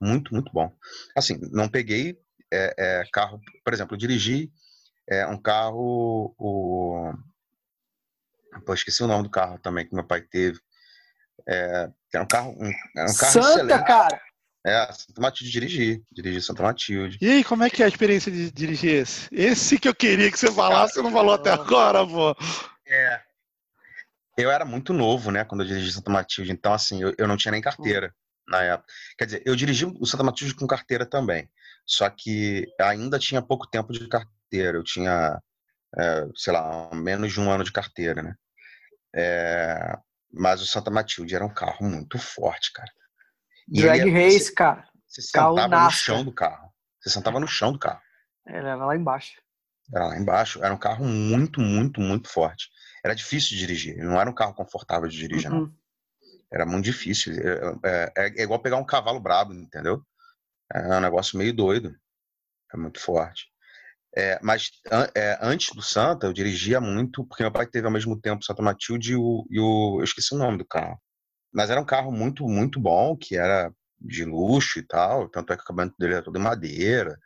Muito, 0.00 0.32
muito 0.32 0.52
bom. 0.52 0.72
Assim, 1.16 1.38
não 1.50 1.68
peguei 1.68 2.18
é, 2.52 2.74
é, 2.78 3.04
carro, 3.12 3.40
por 3.64 3.74
exemplo, 3.74 3.94
eu 3.94 3.98
dirigi 3.98 4.50
é, 5.08 5.26
um 5.26 5.40
carro, 5.40 6.34
o. 6.38 7.12
Pô, 8.64 8.72
esqueci 8.72 9.02
o 9.02 9.06
nome 9.06 9.24
do 9.24 9.30
carro 9.30 9.58
também 9.58 9.86
que 9.86 9.94
meu 9.94 10.06
pai 10.06 10.22
teve. 10.22 10.58
É, 11.48 11.90
era 12.12 12.24
um 12.24 12.28
carro, 12.28 12.50
um, 12.52 12.72
era 12.96 13.10
um 13.10 13.14
carro 13.14 13.32
Santa, 13.32 13.50
excelente. 13.50 13.86
cara! 13.86 14.20
É, 14.66 14.92
Santa 14.92 15.20
Matilde 15.20 15.52
dirigir, 15.52 16.02
dirigir 16.10 16.42
Santa 16.42 16.64
Matilde. 16.64 17.18
E 17.20 17.30
aí, 17.30 17.44
como 17.44 17.62
é 17.62 17.70
que 17.70 17.84
é 17.84 17.86
a 17.86 17.88
experiência 17.88 18.32
de 18.32 18.50
dirigir 18.50 19.02
esse? 19.02 19.28
Esse 19.30 19.78
que 19.78 19.88
eu 19.88 19.94
queria 19.94 20.28
que 20.28 20.36
você 20.36 20.50
falasse, 20.50 20.94
você 20.94 21.02
não 21.02 21.12
falou 21.12 21.34
até 21.34 21.50
agora, 21.52 22.04
pô. 22.04 22.36
É. 22.84 23.22
Eu 24.36 24.50
era 24.50 24.64
muito 24.64 24.92
novo, 24.92 25.30
né, 25.30 25.44
quando 25.44 25.60
eu 25.62 25.68
dirigi 25.68 25.92
Santa 25.92 26.10
Matilde, 26.10 26.50
então, 26.50 26.74
assim, 26.74 27.00
eu, 27.00 27.14
eu 27.16 27.28
não 27.28 27.36
tinha 27.36 27.52
nem 27.52 27.60
carteira 27.60 28.12
na 28.46 28.60
época. 28.60 28.92
Quer 29.16 29.24
dizer, 29.26 29.42
eu 29.46 29.54
dirigi 29.54 29.86
o 29.86 30.04
Santa 30.04 30.24
Matilde 30.24 30.54
com 30.56 30.66
carteira 30.66 31.06
também, 31.06 31.48
só 31.86 32.10
que 32.10 32.66
ainda 32.80 33.20
tinha 33.20 33.40
pouco 33.40 33.68
tempo 33.68 33.92
de 33.92 34.08
carteira, 34.08 34.78
eu 34.78 34.82
tinha, 34.82 35.40
é, 35.96 36.26
sei 36.34 36.52
lá, 36.52 36.90
menos 36.92 37.32
de 37.32 37.40
um 37.40 37.50
ano 37.50 37.62
de 37.62 37.72
carteira, 37.72 38.20
né. 38.20 38.34
É, 39.14 39.96
mas 40.32 40.60
o 40.60 40.66
Santa 40.66 40.90
Matilde 40.90 41.36
era 41.36 41.46
um 41.46 41.54
carro 41.54 41.88
muito 41.88 42.18
forte, 42.18 42.72
cara. 42.72 42.90
E 43.68 43.82
Drag 43.82 44.00
ele, 44.00 44.10
race, 44.10 44.46
você, 44.46 44.52
cara. 44.52 44.88
Você 45.06 45.22
sentava 45.22 45.68
no 45.68 45.90
chão 45.90 46.24
do 46.24 46.32
carro. 46.32 46.72
Você 47.00 47.10
sentava 47.10 47.40
no 47.40 47.48
chão 47.48 47.72
do 47.72 47.78
carro. 47.78 48.00
Ele 48.46 48.58
era 48.58 48.76
lá 48.76 48.96
embaixo. 48.96 49.40
Era 49.94 50.06
lá 50.06 50.18
embaixo. 50.18 50.64
Era 50.64 50.74
um 50.74 50.78
carro 50.78 51.04
muito, 51.04 51.60
muito, 51.60 52.00
muito 52.00 52.28
forte. 52.28 52.68
Era 53.04 53.14
difícil 53.14 53.50
de 53.50 53.58
dirigir. 53.58 53.96
Não 53.98 54.20
era 54.20 54.28
um 54.28 54.34
carro 54.34 54.54
confortável 54.54 55.08
de 55.08 55.16
dirigir, 55.16 55.50
uhum. 55.50 55.60
não. 55.60 55.74
Era 56.52 56.64
muito 56.64 56.84
difícil. 56.84 57.34
É, 57.84 58.12
é, 58.16 58.32
é, 58.40 58.42
igual 58.42 58.60
pegar 58.60 58.76
um 58.76 58.84
cavalo 58.84 59.20
brabo, 59.20 59.52
entendeu? 59.52 60.02
É 60.72 60.96
um 60.96 61.00
negócio 61.00 61.38
meio 61.38 61.52
doido. 61.52 61.94
É 62.72 62.76
muito 62.76 63.00
forte. 63.00 63.46
É, 64.16 64.38
mas 64.42 64.70
é, 65.14 65.38
antes 65.42 65.74
do 65.74 65.82
Santa, 65.82 66.26
eu 66.26 66.32
dirigia 66.32 66.80
muito, 66.80 67.24
porque 67.26 67.42
meu 67.42 67.52
pai 67.52 67.66
teve 67.66 67.86
ao 67.86 67.92
mesmo 67.92 68.18
tempo 68.18 68.40
o 68.40 68.44
Santa 68.44 68.62
Matilde 68.62 69.12
e 69.12 69.16
o, 69.16 69.46
e 69.50 69.60
o, 69.60 69.98
Eu 70.00 70.04
esqueci 70.04 70.34
o 70.34 70.38
nome 70.38 70.56
do 70.56 70.64
carro. 70.64 70.98
Mas 71.56 71.70
era 71.70 71.80
um 71.80 71.86
carro 71.86 72.12
muito, 72.12 72.46
muito 72.46 72.78
bom, 72.78 73.16
que 73.16 73.34
era 73.34 73.72
de 73.98 74.26
luxo 74.26 74.78
e 74.78 74.82
tal. 74.82 75.26
Tanto 75.30 75.54
é 75.54 75.56
que 75.56 75.62
o 75.62 75.64
acabamento 75.64 75.94
dele 75.98 76.12
era 76.14 76.22
todo 76.22 76.38
em 76.38 76.42
madeira. 76.42 77.18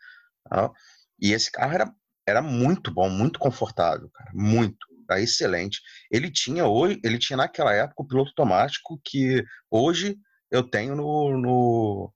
Tal. 0.49 0.73
E 1.21 1.33
esse 1.33 1.51
carro 1.51 1.75
era, 1.75 1.93
era 2.25 2.40
muito 2.40 2.95
bom, 2.95 3.11
muito 3.11 3.40
confortável, 3.40 4.09
cara. 4.14 4.31
Muito. 4.33 4.79
Era 5.11 5.21
excelente. 5.21 5.81
Ele 6.12 6.31
tinha 6.31 6.64
hoje, 6.66 7.01
ele 7.03 7.19
tinha 7.19 7.37
naquela 7.37 7.75
época 7.75 8.05
o 8.05 8.07
piloto 8.07 8.29
automático 8.31 9.01
que 9.05 9.45
hoje 9.69 10.16
eu 10.49 10.62
tenho 10.62 10.95
no, 10.95 11.37
no 11.37 12.12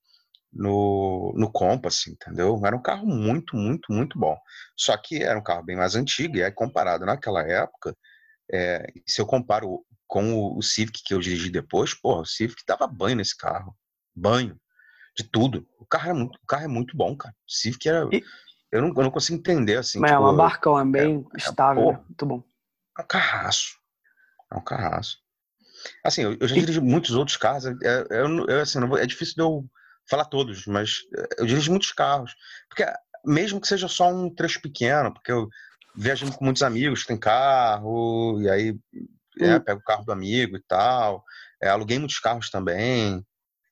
no, 0.52 1.32
no 1.36 1.50
Compass, 1.50 2.06
entendeu? 2.06 2.60
Era 2.64 2.76
um 2.76 2.82
carro 2.82 3.06
muito, 3.06 3.56
muito, 3.56 3.92
muito 3.92 4.16
bom. 4.16 4.36
Só 4.78 4.96
que 4.96 5.20
era 5.20 5.36
um 5.36 5.42
carro 5.42 5.64
bem 5.64 5.76
mais 5.76 5.96
antigo, 5.96 6.36
e 6.36 6.44
aí 6.44 6.52
comparado 6.52 7.04
naquela 7.04 7.42
época, 7.42 7.96
é, 8.52 8.86
se 9.06 9.20
eu 9.20 9.26
comparo 9.26 9.84
com 10.06 10.34
o, 10.34 10.58
o, 10.58 10.62
Civic 10.62 11.02
que 11.02 11.14
eu 11.14 11.20
dirigi 11.20 11.50
depois, 11.50 11.94
porra, 11.94 12.22
o 12.22 12.26
Civic 12.26 12.62
dava 12.66 12.86
banho 12.86 13.16
nesse 13.16 13.36
carro. 13.36 13.76
Banho. 14.14 14.58
De 15.16 15.24
tudo. 15.24 15.66
O 15.78 15.86
carro 15.86 16.10
é 16.10 16.12
muito, 16.12 16.36
o 16.36 16.46
carro 16.46 16.64
é 16.64 16.68
muito 16.68 16.96
bom, 16.96 17.16
cara. 17.16 17.34
O 17.48 17.52
Civic 17.52 17.88
era. 17.88 18.08
E... 18.12 18.22
Eu, 18.70 18.82
não, 18.82 18.88
eu 18.88 19.02
não 19.04 19.10
consigo 19.10 19.38
entender 19.38 19.76
assim. 19.76 20.00
Mas 20.00 20.10
tipo, 20.10 20.22
é 20.22 20.30
um 20.30 20.36
barcão, 20.36 20.78
é 20.78 20.84
bem 20.84 21.24
é, 21.34 21.36
estável, 21.36 21.90
é, 21.90 21.92
né? 21.92 22.00
muito 22.08 22.26
bom. 22.26 22.42
É 22.98 23.02
um 23.02 23.06
carraço. 23.06 23.78
É 24.52 24.56
um 24.56 24.64
carraço. 24.64 25.18
Assim, 26.02 26.22
eu, 26.22 26.36
eu 26.40 26.48
já 26.48 26.54
dirigi 26.54 26.80
muitos 26.80 27.12
outros 27.12 27.36
carros. 27.36 27.66
É, 27.66 27.72
é, 27.82 28.20
eu, 28.20 28.46
eu, 28.46 28.60
assim, 28.60 28.80
não, 28.80 28.96
é 28.96 29.06
difícil 29.06 29.34
de 29.34 29.42
eu 29.42 29.64
falar 30.08 30.24
todos, 30.24 30.66
mas 30.66 31.00
eu 31.38 31.46
dirijo 31.46 31.70
muitos 31.70 31.92
carros. 31.92 32.34
Porque 32.68 32.84
mesmo 33.24 33.60
que 33.60 33.68
seja 33.68 33.88
só 33.88 34.12
um 34.12 34.32
trecho 34.32 34.60
pequeno, 34.60 35.12
porque 35.12 35.32
eu 35.32 35.48
viajo 35.96 36.30
com 36.32 36.44
muitos 36.44 36.62
amigos 36.62 37.06
tem 37.06 37.16
carro, 37.16 38.40
e 38.42 38.48
aí 38.48 38.76
é, 39.40 39.56
hum. 39.56 39.60
pego 39.60 39.80
o 39.80 39.84
carro 39.84 40.04
do 40.04 40.12
amigo 40.12 40.56
e 40.56 40.62
tal. 40.62 41.24
É, 41.62 41.68
aluguei 41.68 41.98
muitos 41.98 42.18
carros 42.18 42.50
também. 42.50 43.24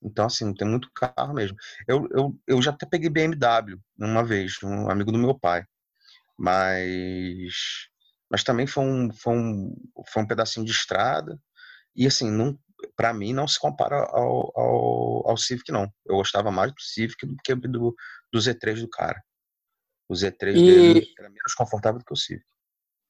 Então, 0.03 0.27
assim, 0.27 0.53
tem 0.53 0.67
muito 0.67 0.91
carro 0.93 1.33
mesmo. 1.33 1.57
Eu, 1.87 2.09
eu, 2.11 2.41
eu 2.47 2.63
já 2.63 2.73
até 2.73 2.87
peguei 2.87 3.09
BMW 3.09 3.79
uma 3.99 4.25
vez, 4.25 4.55
um 4.63 4.91
amigo 4.91 5.13
do 5.13 5.19
meu 5.19 5.39
pai. 5.39 5.65
Mas, 6.37 7.55
mas 8.29 8.43
também 8.43 8.67
foi 8.67 8.85
um, 8.85 9.13
foi, 9.13 9.35
um, 9.35 9.75
foi 10.09 10.23
um 10.23 10.27
pedacinho 10.27 10.67
de 10.67 10.73
estrada. 10.73 11.39
E 11.95 12.07
assim, 12.07 12.31
não, 12.31 12.59
para 12.97 13.13
mim, 13.13 13.33
não 13.33 13.47
se 13.47 13.61
compara 13.61 13.97
ao, 13.97 14.53
ao, 14.57 15.31
ao, 15.31 15.37
Civic, 15.37 15.71
não. 15.71 15.93
Eu 16.05 16.17
gostava 16.17 16.51
mais 16.51 16.73
do 16.73 16.81
Civic 16.81 17.25
do 17.25 17.37
que 17.37 17.55
do, 17.55 17.95
do 18.33 18.39
Z3 18.39 18.81
do 18.81 18.89
cara. 18.89 19.23
O 20.09 20.15
Z3 20.15 20.57
e... 20.57 20.63
dele 20.63 21.07
era 21.19 21.29
menos 21.29 21.55
confortável 21.55 22.01
do 22.01 22.05
que 22.05 22.13
o 22.13 22.17
Civic. 22.17 22.45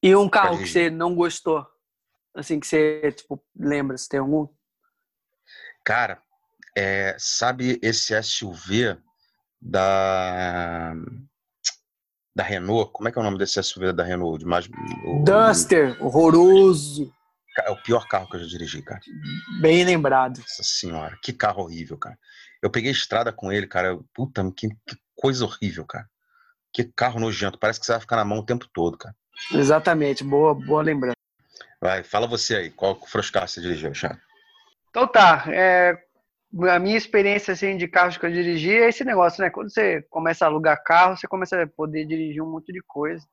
E 0.02 0.14
um 0.16 0.28
carro 0.28 0.58
que 0.58 0.66
você 0.66 0.90
não 0.90 1.14
gostou? 1.14 1.64
Assim, 2.34 2.58
que 2.58 2.66
você, 2.66 3.12
tipo, 3.12 3.42
lembra, 3.54 3.96
se 3.98 4.08
tem 4.08 4.20
algum? 4.20 4.48
Cara, 5.84 6.22
é, 6.76 7.14
sabe 7.18 7.78
esse 7.82 8.20
SUV 8.22 8.96
da 9.60 10.94
da 12.34 12.42
Renault? 12.42 12.90
Como 12.92 13.08
é 13.08 13.12
que 13.12 13.18
é 13.18 13.20
o 13.20 13.24
nome 13.24 13.38
desse 13.38 13.62
SUV 13.62 13.92
da 13.92 14.02
Renault? 14.02 14.38
De 14.38 14.46
mais, 14.46 14.66
o, 14.66 15.22
Duster, 15.22 16.02
horroroso. 16.02 17.12
É 17.58 17.70
o 17.70 17.82
pior 17.82 18.08
carro 18.08 18.26
que 18.28 18.36
eu 18.36 18.40
já 18.40 18.46
dirigi, 18.46 18.80
cara. 18.80 19.00
Bem 19.60 19.84
lembrado. 19.84 20.38
Nossa 20.38 20.62
senhora, 20.62 21.18
que 21.22 21.34
carro 21.34 21.62
horrível, 21.62 21.98
cara. 21.98 22.18
Eu 22.62 22.70
peguei 22.70 22.90
estrada 22.90 23.30
com 23.30 23.52
ele, 23.52 23.66
cara. 23.66 23.98
Puta, 24.14 24.42
que, 24.56 24.68
que 24.68 24.96
coisa 25.14 25.44
horrível, 25.44 25.84
cara. 25.84 26.08
Que 26.72 26.84
carro 26.84 27.20
nojento. 27.20 27.58
Parece 27.58 27.78
que 27.78 27.84
você 27.84 27.92
vai 27.92 28.00
ficar 28.00 28.16
na 28.16 28.24
mão 28.24 28.38
o 28.38 28.46
tempo 28.46 28.66
todo, 28.72 28.96
cara. 28.96 29.14
Exatamente. 29.52 30.24
Boa, 30.24 30.54
boa 30.54 30.82
lembrança. 30.82 31.16
Vai, 31.82 32.04
fala 32.04 32.28
você 32.28 32.54
aí. 32.54 32.70
Qual 32.70 32.94
Froscar 33.08 33.48
você 33.48 33.60
dirigiu, 33.60 33.92
Chá? 33.92 34.16
Então 34.88 35.04
tá. 35.04 35.44
É, 35.48 36.00
a 36.70 36.78
minha 36.78 36.96
experiência 36.96 37.54
assim, 37.54 37.76
de 37.76 37.88
carros 37.88 38.16
que 38.16 38.24
eu 38.24 38.30
dirigi 38.30 38.70
é 38.70 38.88
esse 38.88 39.04
negócio, 39.04 39.42
né? 39.42 39.50
Quando 39.50 39.68
você 39.68 40.00
começa 40.02 40.44
a 40.44 40.48
alugar 40.48 40.80
carro, 40.84 41.16
você 41.16 41.26
começa 41.26 41.60
a 41.60 41.66
poder 41.66 42.06
dirigir 42.06 42.40
um 42.40 42.48
monte 42.48 42.72
de 42.72 42.80
coisa. 42.86 43.26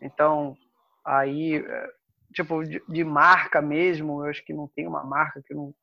Então, 0.00 0.56
aí, 1.04 1.56
é, 1.56 1.88
tipo, 2.32 2.64
de, 2.64 2.82
de 2.88 3.04
marca 3.04 3.60
mesmo, 3.60 4.24
eu 4.24 4.30
acho 4.30 4.42
que 4.42 4.54
não 4.54 4.66
tem 4.66 4.86
uma 4.86 5.04
marca 5.04 5.42
que 5.46 5.52
eu 5.52 5.56
não, 5.58 5.74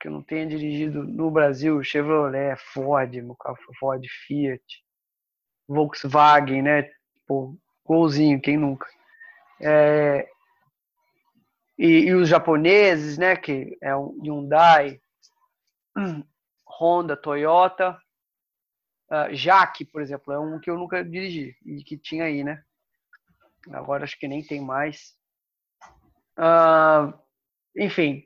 que 0.00 0.06
eu 0.06 0.12
não 0.12 0.22
tenha 0.22 0.46
dirigido 0.46 1.02
no 1.02 1.28
Brasil. 1.28 1.82
Chevrolet, 1.82 2.56
Ford, 2.72 3.12
meu 3.14 3.34
carro 3.34 3.58
Ford, 3.80 4.06
Fiat, 4.28 4.62
Volkswagen, 5.66 6.62
né? 6.62 6.88
Pô, 7.26 7.58
golzinho, 7.84 8.40
quem 8.40 8.56
nunca? 8.56 8.86
É, 9.66 10.28
e, 11.78 11.86
e, 11.86 12.14
os 12.14 12.28
japoneses, 12.28 13.16
né, 13.16 13.34
que 13.34 13.78
é 13.82 13.96
o 13.96 14.14
Hyundai, 14.22 15.00
Honda, 16.68 17.16
Toyota, 17.16 17.98
uh, 19.10 19.34
Jaque, 19.34 19.86
por 19.86 20.02
exemplo, 20.02 20.34
é 20.34 20.38
um 20.38 20.60
que 20.60 20.70
eu 20.70 20.76
nunca 20.76 21.02
dirigi 21.02 21.56
e 21.64 21.82
que 21.82 21.96
tinha 21.96 22.24
aí, 22.24 22.44
né? 22.44 22.62
Agora 23.72 24.04
acho 24.04 24.18
que 24.18 24.28
nem 24.28 24.44
tem 24.44 24.60
mais. 24.60 25.14
Uh, 26.38 27.18
enfim, 27.74 28.22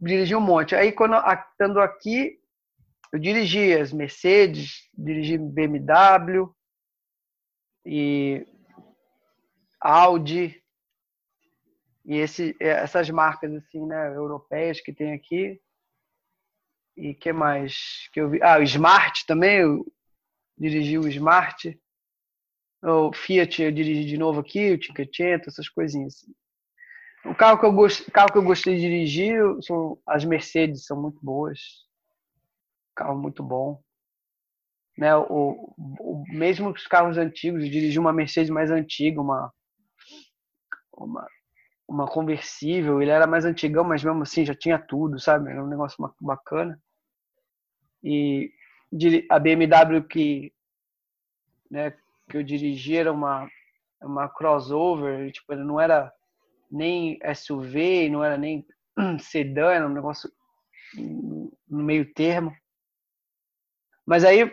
dirigi 0.00 0.34
um 0.34 0.40
monte. 0.40 0.74
Aí 0.74 0.90
quando 0.90 1.14
estando 1.14 1.80
aqui, 1.80 2.40
eu 3.12 3.18
dirigi 3.20 3.72
as 3.74 3.92
Mercedes, 3.92 4.88
dirigi 4.92 5.38
BMW 5.38 6.52
e 7.86 8.44
Audi 9.82 10.62
e 12.04 12.16
esse, 12.16 12.56
essas 12.58 13.08
marcas 13.10 13.52
assim, 13.54 13.84
né, 13.86 14.14
europeias 14.14 14.80
que 14.80 14.92
tem 14.92 15.12
aqui. 15.12 15.60
E 16.96 17.14
que 17.14 17.32
mais 17.32 18.08
que 18.12 18.20
eu 18.20 18.30
vi? 18.30 18.42
Ah, 18.42 18.58
o 18.58 18.62
Smart 18.62 19.24
também, 19.26 19.60
eu 19.60 19.86
dirigi 20.58 20.98
o 20.98 21.08
Smart. 21.08 21.78
O 22.82 23.12
Fiat 23.12 23.62
eu 23.62 23.72
dirigi 23.72 24.04
de 24.04 24.18
novo 24.18 24.40
aqui, 24.40 24.72
o 24.72 24.82
Cinquecento, 24.82 25.48
essas 25.48 25.68
coisinhas. 25.68 26.14
Assim. 26.14 26.34
O 27.24 27.34
carro 27.34 27.58
que 27.58 27.64
eu 27.64 27.72
gost, 27.72 28.10
carro 28.10 28.32
que 28.32 28.38
eu 28.38 28.42
gostei 28.42 28.74
de 28.74 28.80
dirigir 28.82 29.40
são 29.62 29.98
as 30.06 30.24
Mercedes, 30.24 30.84
são 30.84 31.00
muito 31.00 31.20
boas. 31.22 31.60
Carro 32.94 33.16
muito 33.16 33.42
bom. 33.42 33.80
Né, 34.98 35.16
o, 35.16 35.74
o, 35.78 36.24
mesmo 36.28 36.68
os 36.68 36.86
carros 36.86 37.16
antigos, 37.16 37.70
dirigi 37.70 37.98
uma 37.98 38.12
Mercedes 38.12 38.50
mais 38.50 38.70
antiga, 38.70 39.22
uma, 39.22 39.50
uma 41.04 41.26
uma 41.92 42.06
conversível, 42.06 43.02
ele 43.02 43.10
era 43.10 43.26
mais 43.26 43.44
antigão, 43.44 43.84
mas 43.84 44.02
mesmo 44.02 44.22
assim 44.22 44.44
já 44.46 44.54
tinha 44.54 44.78
tudo, 44.78 45.18
sabe? 45.20 45.50
Era 45.50 45.62
um 45.62 45.68
negócio 45.68 45.96
bacana. 46.20 46.80
E 48.02 48.50
a 49.30 49.38
BMW 49.38 50.02
que, 50.02 50.52
né, 51.70 51.90
que 52.28 52.36
eu 52.36 52.42
dirigi 52.42 52.96
era 52.96 53.12
uma, 53.12 53.48
uma 54.02 54.28
crossover, 54.28 55.30
tipo, 55.32 55.52
ele 55.52 55.64
não 55.64 55.78
era 55.78 56.12
nem 56.70 57.18
SUV, 57.34 58.08
não 58.08 58.24
era 58.24 58.38
nem 58.38 58.66
sedã, 59.20 59.70
era 59.72 59.86
um 59.86 59.92
negócio 59.92 60.30
no 60.96 61.84
meio 61.84 62.12
termo. 62.14 62.54
Mas 64.04 64.24
aí 64.24 64.40
eu, 64.40 64.50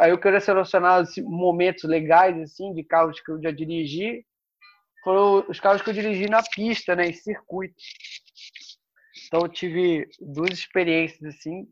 aí 0.00 0.10
eu 0.10 0.18
queria 0.18 0.40
selecionar 0.40 1.04
momentos 1.18 1.84
legais 1.84 2.36
assim 2.40 2.74
de 2.74 2.82
carros 2.82 3.20
que 3.20 3.30
eu 3.30 3.40
já 3.40 3.50
dirigi 3.50 4.26
foram 5.02 5.44
os 5.48 5.58
carros 5.58 5.82
que 5.82 5.90
eu 5.90 5.94
dirigi 5.94 6.28
na 6.28 6.42
pista, 6.42 6.94
né, 6.94 7.06
em 7.06 7.12
circuito. 7.12 7.74
Então 9.26 9.40
eu 9.40 9.48
tive 9.48 10.08
duas 10.20 10.50
experiências 10.50 11.34
assim 11.34 11.66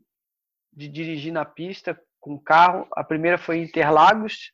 de 0.73 0.87
dirigir 0.87 1.31
na 1.31 1.45
pista 1.45 1.99
com 2.19 2.39
carro. 2.39 2.87
A 2.93 3.03
primeira 3.03 3.37
foi 3.37 3.57
em 3.57 3.63
Interlagos, 3.63 4.51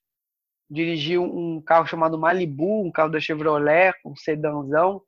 dirigi 0.69 1.17
um 1.17 1.61
carro 1.61 1.87
chamado 1.87 2.17
Malibu, 2.17 2.85
um 2.85 2.91
carro 2.91 3.09
da 3.09 3.19
Chevrolet, 3.19 3.93
um 4.05 4.15
sedanzão. 4.15 5.01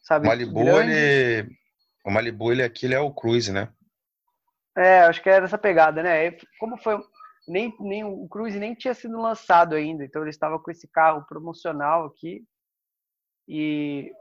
Sabe, 0.00 0.28
Malibu, 0.28 0.68
ele 0.68 1.56
o 2.04 2.10
Malibu 2.10 2.52
ele 2.52 2.62
aqui 2.62 2.86
ele 2.86 2.94
é 2.94 3.00
o 3.00 3.12
Cruise, 3.12 3.50
né? 3.50 3.68
É, 4.76 5.00
acho 5.00 5.22
que 5.22 5.28
era 5.28 5.46
essa 5.46 5.58
pegada, 5.58 6.02
né? 6.02 6.30
Como 6.58 6.76
foi 6.76 7.02
nem, 7.46 7.74
nem 7.80 8.04
o 8.04 8.28
Cruze 8.28 8.58
nem 8.58 8.74
tinha 8.74 8.94
sido 8.94 9.20
lançado 9.20 9.74
ainda, 9.74 10.04
então 10.04 10.22
ele 10.22 10.30
estava 10.30 10.58
com 10.58 10.70
esse 10.70 10.88
carro 10.88 11.24
promocional 11.26 12.06
aqui 12.06 12.44
e 13.48 14.12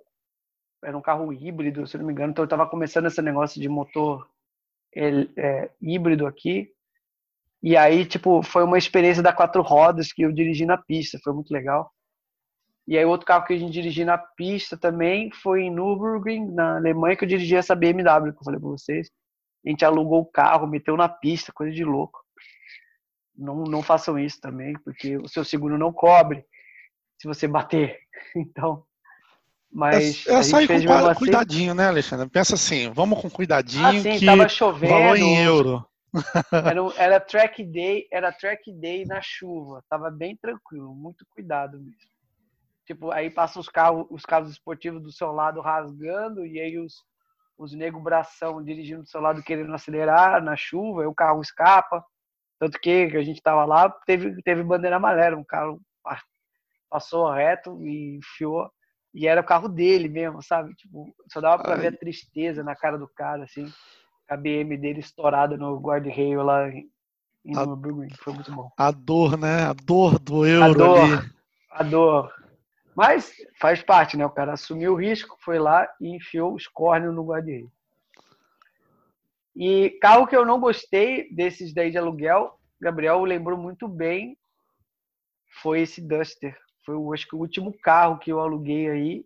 era 0.83 0.97
um 0.97 1.01
carro 1.01 1.33
híbrido, 1.33 1.88
se 1.88 1.97
não 1.97 2.05
me 2.05 2.13
engano, 2.13 2.31
então 2.31 2.43
eu 2.43 2.47
estava 2.47 2.67
começando 2.67 3.07
esse 3.07 3.21
negócio 3.21 3.59
de 3.59 3.67
motor 3.67 4.29
é, 4.95 5.71
híbrido 5.81 6.27
aqui 6.27 6.71
e 7.63 7.75
aí 7.75 8.05
tipo 8.05 8.43
foi 8.43 8.63
uma 8.63 8.77
experiência 8.77 9.23
da 9.23 9.33
quatro 9.33 9.61
rodas 9.61 10.13
que 10.13 10.21
eu 10.21 10.31
dirigi 10.31 10.65
na 10.65 10.77
pista, 10.77 11.19
foi 11.23 11.33
muito 11.33 11.51
legal. 11.51 11.91
E 12.88 12.97
aí 12.97 13.05
outro 13.05 13.25
carro 13.25 13.45
que 13.45 13.53
a 13.53 13.57
gente 13.57 13.73
dirigiu 13.73 14.05
na 14.05 14.17
pista 14.17 14.77
também 14.77 15.31
foi 15.31 15.63
em 15.63 15.71
Nürburgring, 15.71 16.53
na 16.53 16.77
Alemanha, 16.77 17.15
que 17.15 17.23
eu 17.25 17.29
dirigi 17.29 17.55
essa 17.55 17.73
BMW 17.75 18.31
que 18.31 18.39
eu 18.39 18.43
falei 18.43 18.59
para 18.59 18.69
vocês. 18.69 19.09
A 19.65 19.69
gente 19.69 19.83
alugou 19.83 20.21
o 20.21 20.25
carro, 20.25 20.67
meteu 20.67 20.95
na 20.95 21.09
pista, 21.09 21.51
coisa 21.51 21.73
de 21.73 21.83
louco 21.83 22.24
não, 23.38 23.63
não 23.63 23.82
façam 23.82 24.17
isso 24.17 24.39
também, 24.39 24.74
porque 24.84 25.17
o 25.17 25.28
seu 25.28 25.43
seguro 25.43 25.78
não 25.78 25.91
cobre 25.91 26.45
se 27.17 27.28
você 27.28 27.48
bater. 27.48 28.00
Então, 28.38 28.84
mas. 29.76 30.26
É, 30.26 30.36
é 30.36 30.43
só 30.43 30.62
ir 30.62 30.67
com 30.67 30.74
assim. 30.74 31.19
cuidadinho, 31.19 31.74
né, 31.74 31.88
Alexandre? 31.88 32.30
Pensa 32.30 32.56
assim, 32.56 32.89
vamos 32.91 33.21
com 33.21 33.30
cuidadinho. 33.30 33.86
Ah, 33.86 33.91
sim, 33.91 34.17
que 34.17 34.26
tava 34.26 34.48
chovendo. 34.48 35.17
em 35.17 35.38
euro. 35.43 35.86
Era, 36.50 36.82
era 36.98 37.19
track 37.19 37.62
day, 37.62 38.08
era 38.10 38.32
track 38.32 38.71
day 38.71 39.04
na 39.04 39.19
chuva. 39.21 39.84
Tava 39.89 40.10
bem 40.10 40.34
tranquilo, 40.38 40.95
muito 40.95 41.26
cuidado 41.30 41.78
mesmo. 41.78 42.10
Tipo, 42.86 43.12
aí 43.12 43.30
passa 43.30 43.60
os 43.60 43.67
carros, 43.67 44.08
os 44.10 44.24
carros 44.24 44.50
esportivos 44.50 45.04
do 45.04 45.12
seu 45.12 45.34
lado 45.34 45.60
rasgando 45.60 46.45
e 46.45 46.58
aí 46.58 46.80
os, 46.80 47.04
os 47.58 47.74
nego 47.74 48.00
bração 48.00 48.63
dirigindo 48.63 49.02
do 49.02 49.10
seu 49.10 49.19
lado 49.19 49.43
querendo 49.43 49.74
acelerar 49.74 50.41
na 50.41 50.56
chuva, 50.56 51.02
aí 51.02 51.08
o 51.08 51.13
carro 51.13 51.41
escapa. 51.41 52.02
Tanto 52.59 52.79
que 52.79 53.11
a 53.13 53.21
gente 53.21 53.37
estava 53.37 53.65
lá, 53.65 53.89
teve, 54.05 54.41
teve 54.41 54.63
bandeira 54.63 54.95
amarela, 54.95 55.37
um 55.37 55.43
carro 55.43 55.81
passou 56.89 57.29
reto 57.29 57.85
e 57.85 58.17
enfiou. 58.17 58.69
E 59.13 59.27
era 59.27 59.41
o 59.41 59.45
carro 59.45 59.67
dele 59.67 60.09
mesmo, 60.09 60.41
sabe? 60.41 60.73
Tipo, 60.75 61.13
só 61.31 61.39
dava 61.39 61.61
para 61.61 61.75
ver 61.75 61.87
a 61.87 61.97
tristeza 61.97 62.63
na 62.63 62.75
cara 62.75 62.97
do 62.97 63.07
cara, 63.07 63.43
assim. 63.43 63.65
A 64.29 64.35
BM 64.35 64.77
dele 64.77 64.99
estourada 64.99 65.55
no 65.57 65.77
guarda-reio 65.79 66.41
lá 66.41 66.69
em, 66.69 67.55
a. 67.55 67.65
Foi 68.17 68.33
muito 68.33 68.51
bom. 68.51 68.71
A 68.77 68.91
dor, 68.91 69.37
né? 69.37 69.63
A 69.63 69.73
dor 69.73 70.19
do 70.19 70.45
euro 70.45 70.71
a 70.71 70.73
dor, 70.73 70.99
ali. 70.99 71.31
A 71.71 71.83
dor. 71.83 72.33
Mas 72.95 73.35
faz 73.59 73.83
parte, 73.83 74.17
né? 74.17 74.25
O 74.25 74.31
cara 74.31 74.53
assumiu 74.53 74.93
o 74.93 74.99
risco, 74.99 75.37
foi 75.41 75.59
lá 75.59 75.87
e 76.01 76.15
enfiou 76.15 76.53
os 76.53 76.67
córneos 76.67 77.13
no 77.13 77.25
guarda-reio. 77.25 77.71
E 79.55 79.91
carro 80.01 80.27
que 80.27 80.35
eu 80.35 80.45
não 80.45 80.59
gostei 80.59 81.33
desses 81.33 81.73
daí 81.73 81.89
de 81.89 81.97
aluguel, 81.97 82.59
Gabriel 82.79 83.23
lembrou 83.23 83.57
muito 83.57 83.87
bem, 83.87 84.37
foi 85.61 85.81
esse 85.81 86.01
Duster. 86.01 86.57
Foi, 86.85 86.95
acho 87.13 87.27
que, 87.27 87.35
o 87.35 87.39
último 87.39 87.73
carro 87.79 88.19
que 88.19 88.31
eu 88.31 88.39
aluguei 88.39 88.89
aí. 88.89 89.25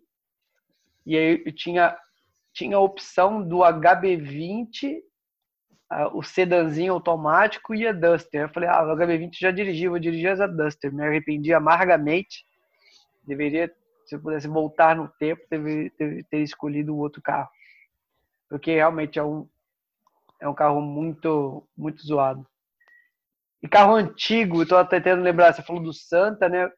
E 1.04 1.16
aí 1.16 1.42
eu 1.44 1.52
tinha, 1.52 1.96
tinha 2.52 2.76
a 2.76 2.80
opção 2.80 3.42
do 3.46 3.58
HB20, 3.58 5.02
o 6.12 6.22
sedanzinho 6.22 6.92
automático 6.92 7.74
e 7.74 7.86
a 7.86 7.92
Duster. 7.92 8.42
Eu 8.42 8.48
falei, 8.50 8.68
ah, 8.68 8.82
o 8.82 8.96
HB20 8.96 9.36
já 9.38 9.50
dirigi, 9.50 9.88
vou 9.88 9.98
dirigir 9.98 10.28
essa 10.28 10.46
Duster. 10.46 10.92
Me 10.92 11.04
arrependi 11.04 11.52
amargamente. 11.52 12.44
Deveria 13.24 13.74
se 14.06 14.14
eu 14.14 14.20
pudesse 14.20 14.48
voltar 14.48 14.96
no 14.96 15.08
tempo, 15.08 15.42
ter, 15.48 16.24
ter 16.24 16.38
escolhido 16.38 16.94
o 16.94 16.98
outro 16.98 17.20
carro. 17.20 17.48
Porque 18.48 18.74
realmente 18.74 19.18
é 19.18 19.22
um, 19.22 19.48
é 20.40 20.48
um 20.48 20.54
carro 20.54 20.80
muito, 20.80 21.62
muito 21.76 22.04
zoado. 22.04 22.46
E 23.62 23.68
carro 23.68 23.94
antigo, 23.94 24.62
estou 24.62 24.82
tentando 24.86 25.22
lembrar, 25.22 25.52
você 25.52 25.62
falou 25.62 25.82
do 25.82 25.92
Santa, 25.92 26.48
né? 26.48 26.70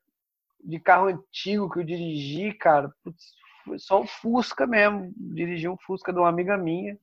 De 0.63 0.81
carro 0.81 1.07
antigo 1.07 1.71
que 1.71 1.79
eu 1.79 1.85
dirigi, 1.85 2.53
cara, 2.55 2.93
putz, 3.05 3.35
foi 3.65 3.79
só 3.79 4.01
o 4.01 4.07
Fusca 4.07 4.67
mesmo. 4.67 5.13
Dirigi 5.17 5.69
um 5.69 5.77
Fusca 5.77 6.13
de 6.13 6.19
uma 6.19 6.29
amiga 6.29 6.57
minha. 6.57 6.99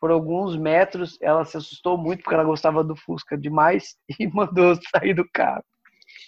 Por 0.00 0.10
alguns 0.10 0.56
metros, 0.56 1.18
ela 1.20 1.44
se 1.44 1.56
assustou 1.56 1.96
muito 1.96 2.22
porque 2.22 2.34
ela 2.34 2.44
gostava 2.44 2.82
do 2.82 2.96
Fusca 2.96 3.36
demais 3.36 3.96
e 4.18 4.26
mandou 4.26 4.74
sair 4.90 5.14
do 5.14 5.28
carro. 5.30 5.64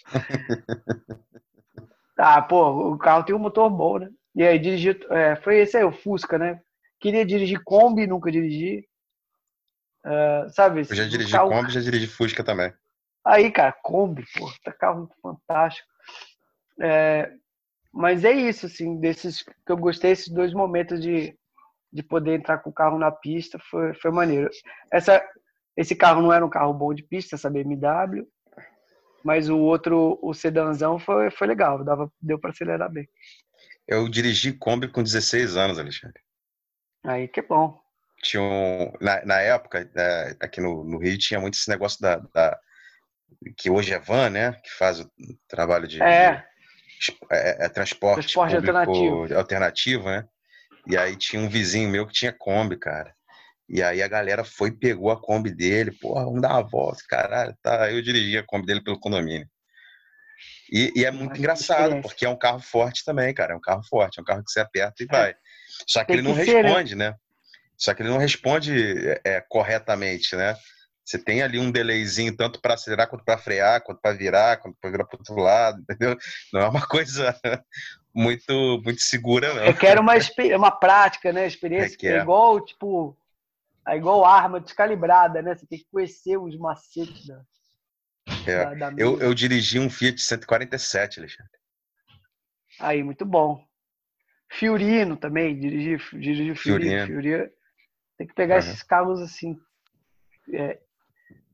ah, 2.19 2.43
pô, 2.43 2.93
o 2.93 2.99
carro 2.99 3.25
tem 3.25 3.35
um 3.35 3.39
motor 3.39 3.71
bom, 3.71 3.99
né? 3.99 4.11
E 4.35 4.43
aí 4.43 4.59
dirigi, 4.59 4.99
é, 5.11 5.37
foi 5.37 5.59
esse 5.59 5.77
aí, 5.77 5.85
o 5.85 5.93
Fusca, 5.93 6.39
né? 6.39 6.61
Queria 7.01 7.25
dirigir 7.25 7.63
Kombi, 7.65 8.07
nunca 8.07 8.31
dirigi. 8.31 8.87
Uh, 10.05 10.51
sabe? 10.51 10.81
Eu 10.81 10.95
já 10.95 11.05
dirigi 11.07 11.33
carro... 11.33 11.51
Kombi, 11.51 11.73
já 11.73 11.81
dirigi 11.81 12.07
Fusca 12.07 12.45
também. 12.45 12.73
Aí, 13.25 13.51
cara, 13.51 13.73
Kombi, 13.73 14.25
pô, 14.37 14.53
tá 14.63 14.73
carro 14.73 15.09
fantástico. 15.23 15.89
É, 16.81 17.33
mas 17.93 18.25
é 18.25 18.33
isso, 18.33 18.67
assim, 18.67 18.99
desses 19.01 19.43
que 19.43 19.73
eu 19.73 19.77
gostei, 19.77 20.11
esses 20.11 20.29
dois 20.29 20.53
momentos 20.53 21.01
de, 21.01 21.35
de 21.93 22.03
poder 22.03 22.35
entrar 22.35 22.59
com 22.59 22.69
o 22.69 22.73
carro 22.73 22.99
na 22.99 23.11
pista, 23.11 23.59
foi, 23.71 23.95
foi 23.95 24.11
maneiro. 24.11 24.51
Essa, 24.93 25.25
esse 25.77 25.95
carro 25.95 26.21
não 26.21 26.33
era 26.33 26.45
um 26.45 26.51
carro 26.51 26.75
bom 26.75 26.93
de 26.93 27.03
pista, 27.03 27.37
essa 27.37 27.49
BMW, 27.49 28.27
mas 29.25 29.49
o 29.49 29.59
outro, 29.59 30.19
o 30.21 30.35
sedanzão, 30.35 30.99
foi, 30.99 31.31
foi 31.31 31.47
legal, 31.47 31.83
dava, 31.83 32.13
deu 32.21 32.39
para 32.39 32.51
acelerar 32.51 32.91
bem. 32.93 33.09
Eu 33.87 34.09
dirigi 34.09 34.53
Kombi 34.53 34.89
com 34.89 35.03
16 35.03 35.57
anos, 35.57 35.79
Alexandre. 35.79 36.21
Aí 37.05 37.29
que 37.29 37.41
é 37.41 37.43
bom. 37.43 37.84
Tinha 38.25 38.43
um, 38.43 38.91
na, 39.01 39.25
na 39.27 39.41
época, 39.41 39.89
é, 39.95 40.37
aqui 40.41 40.61
no, 40.61 40.83
no, 40.83 40.99
Rio, 40.99 41.19
tinha 41.19 41.39
muito 41.39 41.55
esse 41.55 41.69
negócio 41.69 42.01
da, 42.01 42.17
da, 42.33 42.59
que 43.57 43.69
hoje 43.69 43.93
é 43.93 43.99
van, 43.99 44.31
né? 44.31 44.53
Que 44.65 44.71
faz 44.71 45.01
o 45.01 45.11
trabalho 45.47 45.87
de, 45.87 46.03
é. 46.03 46.43
de 47.01 47.19
é, 47.31 47.67
é, 47.67 47.69
transporte, 47.69 48.23
transporte 48.23 48.57
alternativo. 48.57 49.37
alternativo, 49.37 50.05
né? 50.07 50.25
E 50.87 50.97
aí 50.97 51.17
tinha 51.17 51.41
um 51.41 51.49
vizinho 51.49 51.91
meu 51.91 52.07
que 52.07 52.15
tinha 52.15 52.33
Kombi, 52.33 52.79
cara. 52.79 53.15
E 53.69 53.83
aí 53.83 54.03
a 54.03 54.09
galera 54.09 54.43
foi 54.43 54.71
e 54.71 54.79
pegou 54.79 55.11
a 55.11 55.21
Kombi 55.21 55.51
dele, 55.51 55.93
porra, 55.93 56.25
vamos 56.25 56.41
dar 56.41 56.53
uma 56.53 56.69
volta, 56.69 57.03
caralho, 57.07 57.55
tá. 57.63 57.93
Eu 57.93 58.01
dirigi 58.01 58.39
a 58.39 58.43
Kombi 58.43 58.65
dele 58.65 58.83
pelo 58.83 58.99
condomínio. 58.99 59.49
E, 60.73 60.93
e 60.97 61.05
é 61.05 61.11
muito 61.11 61.37
engraçado, 61.37 62.01
porque 62.01 62.25
é 62.25 62.29
um 62.29 62.39
carro 62.39 62.61
forte 62.61 63.05
também, 63.05 63.33
cara. 63.35 63.53
É 63.53 63.57
um 63.57 63.61
carro 63.61 63.83
forte, 63.89 64.19
é 64.19 64.23
um 64.23 64.25
carro 64.25 64.43
que 64.43 64.51
você 64.51 64.61
aperta 64.61 65.03
e 65.03 65.07
é. 65.11 65.13
vai. 65.13 65.35
Só 65.87 66.01
que 66.01 66.07
Tem 66.07 66.17
ele 66.17 66.23
não 66.23 66.35
que 66.35 66.41
responde, 66.41 66.91
ser, 66.91 66.97
né? 66.97 67.11
né? 67.11 67.17
Só 67.77 67.93
que 67.93 68.03
ele 68.03 68.11
não 68.11 68.19
responde 68.19 68.73
é, 69.09 69.21
é 69.25 69.41
corretamente, 69.41 70.37
né? 70.37 70.57
Você 71.05 71.19
tem 71.19 71.43
ali 71.43 71.59
um 71.59 71.71
delayzinho 71.71 72.35
tanto 72.35 72.61
para 72.61 72.75
acelerar 72.75 73.09
quanto 73.09 73.25
para 73.25 73.37
frear, 73.37 73.83
quanto 73.83 74.01
para 74.01 74.17
virar, 74.17 74.57
quanto 74.57 74.77
para 74.81 74.91
virar 74.91 75.05
para 75.05 75.19
outro 75.19 75.37
lado, 75.37 75.81
entendeu? 75.89 76.17
Não 76.53 76.61
é 76.61 76.69
uma 76.69 76.87
coisa 76.87 77.39
muito 78.15 78.81
muito 78.85 79.03
segura 79.03 79.53
não. 79.53 79.65
Eu 79.65 79.77
quero 79.77 80.01
uma 80.01 80.15
uma 80.57 80.71
prática, 80.71 81.33
né? 81.33 81.47
Experiência 81.47 81.95
é, 81.95 81.99
que 81.99 82.07
é 82.07 82.19
igual 82.19 82.65
tipo 82.65 83.17
é 83.87 83.97
igual 83.97 84.25
arma 84.25 84.61
descalibrada, 84.61 85.43
né? 85.43 85.55
Você 85.55 85.67
tem 85.67 85.79
que 85.79 85.87
conhecer 85.91 86.39
os 86.39 86.57
macetes 86.57 87.27
da, 87.27 87.43
é. 88.47 88.75
da, 88.77 88.91
da 88.91 88.97
eu, 88.97 89.21
eu 89.21 89.35
dirigi 89.35 89.79
um 89.79 89.91
Fiat 89.91 90.21
147, 90.21 91.21
Alexandre. 91.21 91.53
Aí, 92.81 93.03
muito 93.03 93.25
bom. 93.25 93.65
Fiorino 94.51 95.17
também, 95.17 95.59
dirigi, 95.59 95.99
dirigi 96.19 96.55
Fiorino. 96.55 97.07
Fiorino. 97.07 97.51
Tem 98.17 98.27
que 98.27 98.35
pegar 98.35 98.55
uhum. 98.55 98.61
esses 98.61 98.83
carros 98.83 99.21
assim, 99.21 99.57
é, 100.53 100.79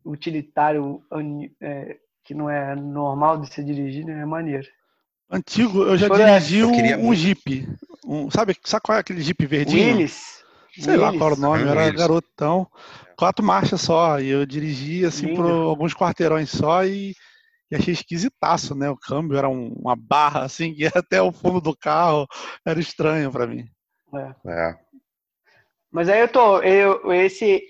utilitário, 0.04 1.02
é, 1.60 1.96
que 2.24 2.34
não 2.34 2.50
é 2.50 2.74
normal 2.74 3.40
de 3.40 3.52
ser 3.52 3.64
dirigido, 3.64 4.10
é 4.10 4.24
maneiro. 4.24 4.66
Antigo, 5.30 5.84
eu 5.84 5.96
já 5.96 6.08
dirigi 6.08 6.64
um, 6.64 7.08
um 7.08 7.14
Jeep. 7.14 7.68
Um, 8.04 8.30
sabe, 8.30 8.56
sabe 8.64 8.82
qual 8.82 8.96
é 8.98 9.00
aquele 9.00 9.20
Jeep 9.20 9.46
verdinho? 9.46 9.96
Willis. 9.96 10.44
Sei 10.72 10.94
Willis. 10.94 11.00
lá 11.00 11.16
qual 11.16 11.30
era 11.30 11.38
o 11.38 11.40
nome, 11.40 11.68
era 11.68 11.90
garotão. 11.92 12.66
Quatro 13.16 13.44
marchas 13.44 13.80
só. 13.80 14.18
E 14.18 14.28
eu 14.28 14.44
dirigi 14.44 15.04
assim 15.04 15.26
Lindo. 15.26 15.42
por 15.42 15.50
alguns 15.50 15.94
quarteirões 15.94 16.50
só 16.50 16.84
e, 16.84 17.14
e, 17.70 17.76
achei 17.76 17.94
esquisitaço, 17.94 18.74
né? 18.74 18.90
O 18.90 18.96
câmbio 18.96 19.36
era 19.38 19.48
um, 19.48 19.72
uma 19.78 19.94
barra 19.94 20.42
assim, 20.42 20.72
que 20.74 20.82
ia 20.82 20.92
até 20.94 21.22
o 21.22 21.30
fundo 21.30 21.60
do 21.60 21.76
carro. 21.76 22.26
Era 22.66 22.80
estranho 22.80 23.30
para 23.30 23.46
mim. 23.46 23.68
É. 24.12 24.34
é. 24.50 24.78
Mas 25.90 26.08
aí 26.08 26.20
eu 26.20 26.28
tô. 26.28 26.62
Eu, 26.62 27.12
esse, 27.12 27.62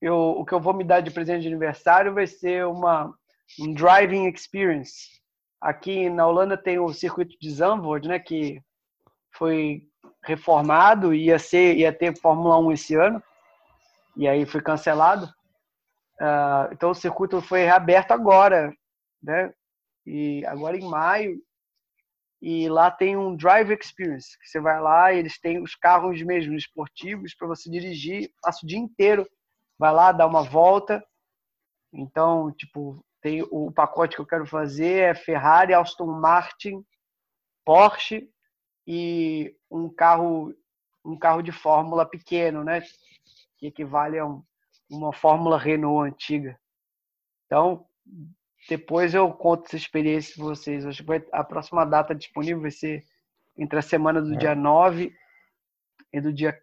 eu, 0.00 0.16
o 0.16 0.44
que 0.44 0.52
eu 0.52 0.60
vou 0.60 0.72
me 0.72 0.84
dar 0.84 1.00
de 1.00 1.10
presente 1.10 1.42
de 1.42 1.48
aniversário 1.48 2.14
vai 2.14 2.26
ser 2.26 2.66
uma 2.66 3.14
um 3.58 3.72
driving 3.74 4.28
experience. 4.28 5.20
Aqui 5.60 6.08
na 6.08 6.26
Holanda 6.26 6.56
tem 6.56 6.78
o 6.78 6.92
circuito 6.92 7.36
de 7.38 7.50
Zandvoort, 7.50 8.06
né, 8.06 8.18
que 8.18 8.62
foi 9.32 9.82
reformado 10.22 11.14
ia 11.14 11.38
ser 11.38 11.76
ia 11.76 11.92
ter 11.92 12.16
Fórmula 12.18 12.58
1 12.58 12.72
esse 12.72 12.94
ano 12.94 13.22
e 14.16 14.28
aí 14.28 14.46
foi 14.46 14.60
cancelado. 14.60 15.26
Uh, 16.20 16.72
então 16.72 16.90
o 16.90 16.94
circuito 16.94 17.40
foi 17.40 17.64
reaberto 17.64 18.12
agora, 18.12 18.72
né? 19.22 19.52
E 20.06 20.44
agora 20.46 20.76
em 20.76 20.88
maio 20.88 21.40
e 22.40 22.68
lá 22.68 22.90
tem 22.90 23.16
um 23.16 23.36
drive 23.36 23.70
experience 23.72 24.38
que 24.38 24.48
você 24.48 24.60
vai 24.60 24.80
lá 24.80 25.12
e 25.12 25.18
eles 25.18 25.38
têm 25.38 25.62
os 25.62 25.74
carros 25.74 26.22
mesmo 26.22 26.54
esportivos 26.54 27.34
para 27.34 27.48
você 27.48 27.70
dirigir, 27.70 28.32
passa 28.42 28.64
o 28.64 28.66
dia 28.66 28.78
inteiro 28.78 29.26
vai 29.80 29.94
lá, 29.94 30.12
dá 30.12 30.26
uma 30.26 30.42
volta. 30.42 31.02
Então, 31.90 32.52
tipo, 32.52 33.02
tem 33.22 33.42
o 33.50 33.72
pacote 33.72 34.14
que 34.14 34.20
eu 34.20 34.26
quero 34.26 34.46
fazer 34.46 35.10
é 35.10 35.14
Ferrari, 35.14 35.72
Aston 35.72 36.04
Martin, 36.04 36.84
Porsche 37.64 38.30
e 38.86 39.56
um 39.70 39.88
carro 39.88 40.54
um 41.02 41.18
carro 41.18 41.40
de 41.40 41.50
fórmula 41.50 42.04
pequeno, 42.04 42.62
né? 42.62 42.82
Que 43.56 43.68
equivale 43.68 44.18
a 44.18 44.26
um, 44.26 44.44
uma 44.90 45.14
fórmula 45.14 45.58
Renault 45.58 46.06
antiga. 46.06 46.60
Então, 47.46 47.86
depois 48.70 49.12
eu 49.12 49.28
conto 49.32 49.66
essa 49.66 49.76
experiência 49.76 50.32
para 50.36 50.44
vocês. 50.44 50.86
Acho 50.86 51.02
que 51.02 51.28
a 51.32 51.42
próxima 51.42 51.84
data 51.84 52.14
disponível 52.14 52.62
vai 52.62 52.70
ser 52.70 53.04
entre 53.58 53.76
a 53.76 53.82
semana 53.82 54.22
do 54.22 54.32
é. 54.32 54.36
dia 54.36 54.54
9 54.54 55.12
e 56.12 56.20
do 56.20 56.32
dia 56.32 56.56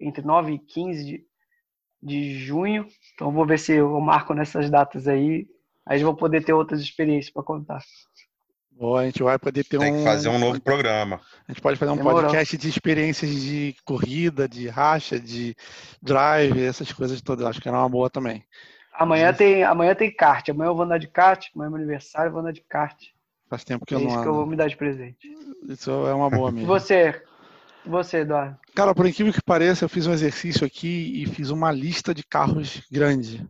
entre 0.00 0.24
9 0.24 0.54
e 0.54 0.58
15 0.58 1.04
de, 1.04 1.26
de 2.02 2.38
junho. 2.38 2.86
Então 3.12 3.30
vou 3.30 3.46
ver 3.46 3.58
se 3.58 3.74
eu 3.74 4.00
marco 4.00 4.32
nessas 4.32 4.70
datas 4.70 5.06
aí. 5.06 5.46
Aí 5.84 6.00
eu 6.00 6.06
vou 6.06 6.16
poder 6.16 6.42
ter 6.42 6.54
outras 6.54 6.80
experiências 6.80 7.30
para 7.30 7.42
contar. 7.42 7.82
Boa, 8.70 9.02
a 9.02 9.04
gente 9.04 9.22
vai 9.22 9.38
poder 9.38 9.64
ter 9.64 9.78
Tem 9.78 9.90
um. 9.90 9.92
Tem 9.96 10.02
que 10.02 10.10
fazer 10.10 10.30
um 10.30 10.38
novo 10.38 10.58
programa. 10.62 11.20
A 11.46 11.52
gente 11.52 11.60
pode 11.60 11.78
fazer 11.78 11.92
um 11.92 11.96
Demorou. 11.96 12.22
podcast 12.22 12.56
de 12.56 12.68
experiências 12.70 13.30
de 13.30 13.76
corrida, 13.84 14.48
de 14.48 14.66
racha, 14.66 15.20
de 15.20 15.54
drive, 16.00 16.64
essas 16.64 16.90
coisas 16.90 17.20
todas. 17.20 17.44
Acho 17.44 17.60
que 17.60 17.68
era 17.68 17.78
uma 17.78 17.88
boa 17.88 18.08
também. 18.08 18.42
Amanhã 18.94 19.32
tem, 19.32 19.64
amanhã 19.64 19.94
tem 19.94 20.14
kart. 20.14 20.48
Amanhã 20.48 20.70
eu 20.70 20.74
vou 20.74 20.84
andar 20.84 20.98
de 20.98 21.08
kart. 21.08 21.48
Amanhã 21.54 21.68
é 21.68 21.70
meu 21.70 21.78
aniversário, 21.78 22.28
eu 22.28 22.32
vou 22.32 22.40
andar 22.40 22.52
de 22.52 22.62
kart. 22.62 23.08
Faz 23.50 23.64
tempo 23.64 23.84
que 23.84 23.94
é 23.94 23.96
eu 23.96 24.00
não 24.00 24.06
ando. 24.06 24.14
isso 24.14 24.22
que 24.22 24.28
eu 24.28 24.34
vou 24.34 24.46
me 24.46 24.56
dar 24.56 24.68
de 24.68 24.76
presente. 24.76 25.28
Isso 25.68 25.90
é 25.90 26.14
uma 26.14 26.30
boa 26.30 26.50
mesmo. 26.50 26.66
Você, 26.66 27.22
você, 27.84 28.18
Eduardo? 28.18 28.56
Cara, 28.74 28.94
por 28.94 29.06
incrível 29.06 29.32
que 29.32 29.42
pareça, 29.42 29.84
eu 29.84 29.88
fiz 29.88 30.06
um 30.06 30.12
exercício 30.12 30.66
aqui 30.66 31.22
e 31.22 31.26
fiz 31.26 31.50
uma 31.50 31.70
lista 31.70 32.14
de 32.14 32.22
carros 32.24 32.82
grande. 32.90 33.46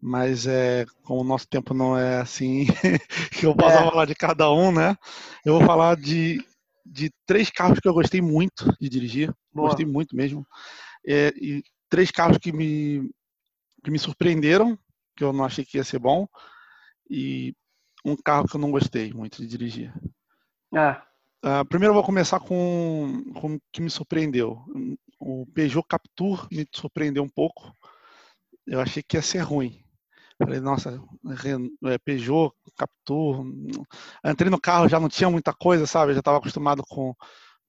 Mas 0.00 0.46
é, 0.46 0.84
como 1.02 1.20
o 1.20 1.24
nosso 1.24 1.48
tempo 1.48 1.74
não 1.74 1.96
é 1.96 2.18
assim, 2.18 2.66
que 3.32 3.46
eu 3.46 3.54
posso 3.54 3.76
é. 3.76 3.90
falar 3.90 4.06
de 4.06 4.14
cada 4.14 4.50
um, 4.52 4.70
né? 4.70 4.96
Eu 5.44 5.58
vou 5.58 5.66
falar 5.66 5.96
de, 5.96 6.44
de 6.84 7.10
três 7.26 7.50
carros 7.50 7.80
que 7.80 7.88
eu 7.88 7.94
gostei 7.94 8.20
muito 8.20 8.72
de 8.80 8.88
dirigir. 8.88 9.32
Boa. 9.52 9.68
Gostei 9.68 9.86
muito 9.86 10.14
mesmo. 10.14 10.46
É, 11.06 11.32
e 11.36 11.62
três 11.88 12.10
carros 12.10 12.38
que 12.38 12.52
me, 12.52 13.10
que 13.86 13.90
me 13.92 14.00
surpreenderam, 14.00 14.76
que 15.16 15.22
eu 15.22 15.32
não 15.32 15.44
achei 15.44 15.64
que 15.64 15.76
ia 15.76 15.84
ser 15.84 16.00
bom. 16.00 16.26
E 17.08 17.54
um 18.04 18.16
carro 18.16 18.48
que 18.48 18.56
eu 18.56 18.60
não 18.60 18.72
gostei 18.72 19.12
muito 19.12 19.40
de 19.40 19.46
dirigir. 19.46 19.94
Ah. 20.74 21.06
Uh, 21.44 21.64
primeiro 21.68 21.92
eu 21.92 21.94
vou 21.94 22.02
começar 22.02 22.40
com, 22.40 23.22
com 23.40 23.54
o 23.54 23.60
que 23.70 23.80
me 23.80 23.88
surpreendeu. 23.88 24.60
O 25.20 25.46
Peugeot 25.54 25.86
Captur 25.88 26.48
me 26.50 26.66
surpreendeu 26.74 27.22
um 27.22 27.28
pouco. 27.28 27.72
Eu 28.66 28.80
achei 28.80 29.04
que 29.04 29.16
ia 29.16 29.22
ser 29.22 29.38
ruim. 29.38 29.80
Falei, 30.36 30.58
nossa, 30.58 31.00
é, 31.84 31.98
Peugeot, 31.98 32.52
Captur. 32.76 33.46
Entrei 34.24 34.50
no 34.50 34.60
carro, 34.60 34.88
já 34.88 34.98
não 34.98 35.08
tinha 35.08 35.30
muita 35.30 35.54
coisa, 35.54 35.86
sabe? 35.86 36.12
já 36.12 36.18
estava 36.18 36.38
acostumado 36.38 36.82
com, 36.88 37.14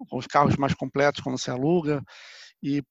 com, 0.09 0.17
os 0.17 0.25
carros 0.25 0.57
mais 0.57 0.73
completos 0.73 1.21
quando 1.21 1.37
se 1.37 1.51
aluga. 1.51 2.03
E 2.63 2.83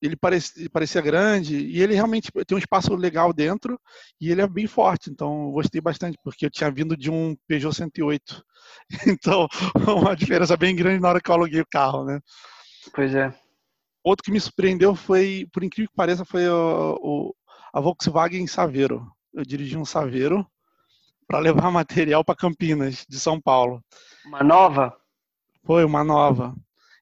ele 0.00 0.16
parecia, 0.16 0.68
parecia, 0.70 1.00
grande 1.00 1.56
e 1.56 1.82
ele 1.82 1.94
realmente 1.94 2.30
tem 2.46 2.54
um 2.54 2.58
espaço 2.58 2.94
legal 2.94 3.32
dentro 3.32 3.80
e 4.20 4.30
ele 4.30 4.42
é 4.42 4.46
bem 4.46 4.66
forte, 4.66 5.10
então 5.10 5.46
eu 5.46 5.52
gostei 5.52 5.80
bastante, 5.80 6.18
porque 6.22 6.46
eu 6.46 6.50
tinha 6.50 6.70
vindo 6.70 6.96
de 6.96 7.10
um 7.10 7.36
Peugeot 7.46 7.74
108. 7.74 8.44
Então, 9.06 9.48
uma 9.96 10.14
diferença 10.14 10.56
bem 10.56 10.74
grande 10.74 11.00
na 11.00 11.08
hora 11.08 11.20
que 11.20 11.30
eu 11.30 11.34
aluguei 11.34 11.60
o 11.60 11.66
carro, 11.66 12.04
né? 12.04 12.20
Pois 12.94 13.14
é. 13.14 13.32
Outro 14.02 14.24
que 14.24 14.30
me 14.30 14.40
surpreendeu 14.40 14.94
foi, 14.94 15.48
por 15.52 15.64
incrível 15.64 15.90
que 15.90 15.96
pareça, 15.96 16.24
foi 16.24 16.48
o, 16.48 16.98
o 17.00 17.34
a 17.72 17.80
Volkswagen 17.80 18.46
Saveiro. 18.46 19.06
Eu 19.34 19.44
dirigi 19.44 19.76
um 19.76 19.84
Saveiro 19.84 20.46
para 21.26 21.38
levar 21.40 21.70
material 21.70 22.24
para 22.24 22.36
Campinas, 22.36 23.04
de 23.08 23.18
São 23.18 23.40
Paulo. 23.40 23.82
Uma 24.24 24.42
nova? 24.42 24.96
Foi 25.64 25.84
uma 25.84 26.04
nova. 26.04 26.54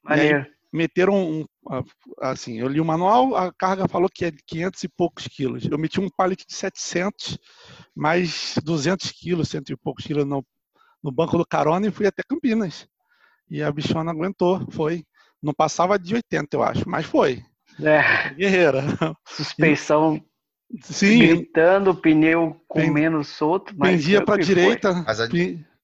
Maneiro. 0.03 0.47
meteram 0.73 1.15
um, 1.15 1.47
assim, 2.21 2.61
eu 2.61 2.69
li 2.69 2.81
o 2.81 2.85
manual, 2.85 3.37
a 3.37 3.53
carga 3.53 3.89
falou 3.89 4.09
que 4.13 4.27
é 4.27 4.33
500 4.47 4.85
e 4.85 4.89
poucos 4.89 5.29
quilos. 5.29 5.65
Eu 5.71 5.79
meti 5.79 6.01
um 6.01 6.09
pallet 6.09 6.45
de 6.47 6.55
700, 6.55 7.39
mais 7.95 8.55
200 8.63 9.11
quilos, 9.13 9.49
cento 9.49 9.73
e 9.73 9.77
poucos 9.77 10.05
quilos 10.05 10.27
no, 10.27 10.45
no 11.03 11.11
banco 11.13 11.39
do 11.39 11.47
carona 11.47 11.87
e 11.87 11.91
fui 11.91 12.07
até 12.07 12.23
Campinas. 12.23 12.87
E 13.51 13.63
a 13.63 13.71
bichona 13.71 14.11
aguentou, 14.11 14.67
foi. 14.71 15.05
Não 15.43 15.53
passava 15.53 15.99
de 15.99 16.15
80, 16.15 16.57
eu 16.57 16.63
acho, 16.63 16.89
mas 16.89 17.05
foi. 17.07 17.43
É. 17.83 18.31
Guerreira. 18.31 18.83
Suspensão 19.27 20.23
Sim. 20.81 21.19
gritando, 21.19 21.95
pneu 21.95 22.61
comendo 22.67 23.19
Pen... 23.19 23.25
solto. 23.25 23.75
Mas 23.77 24.03
pendia 24.03 24.25
para 24.25 24.43
direita, 24.43 24.93
mas, 25.07 25.21
a... 25.21 25.29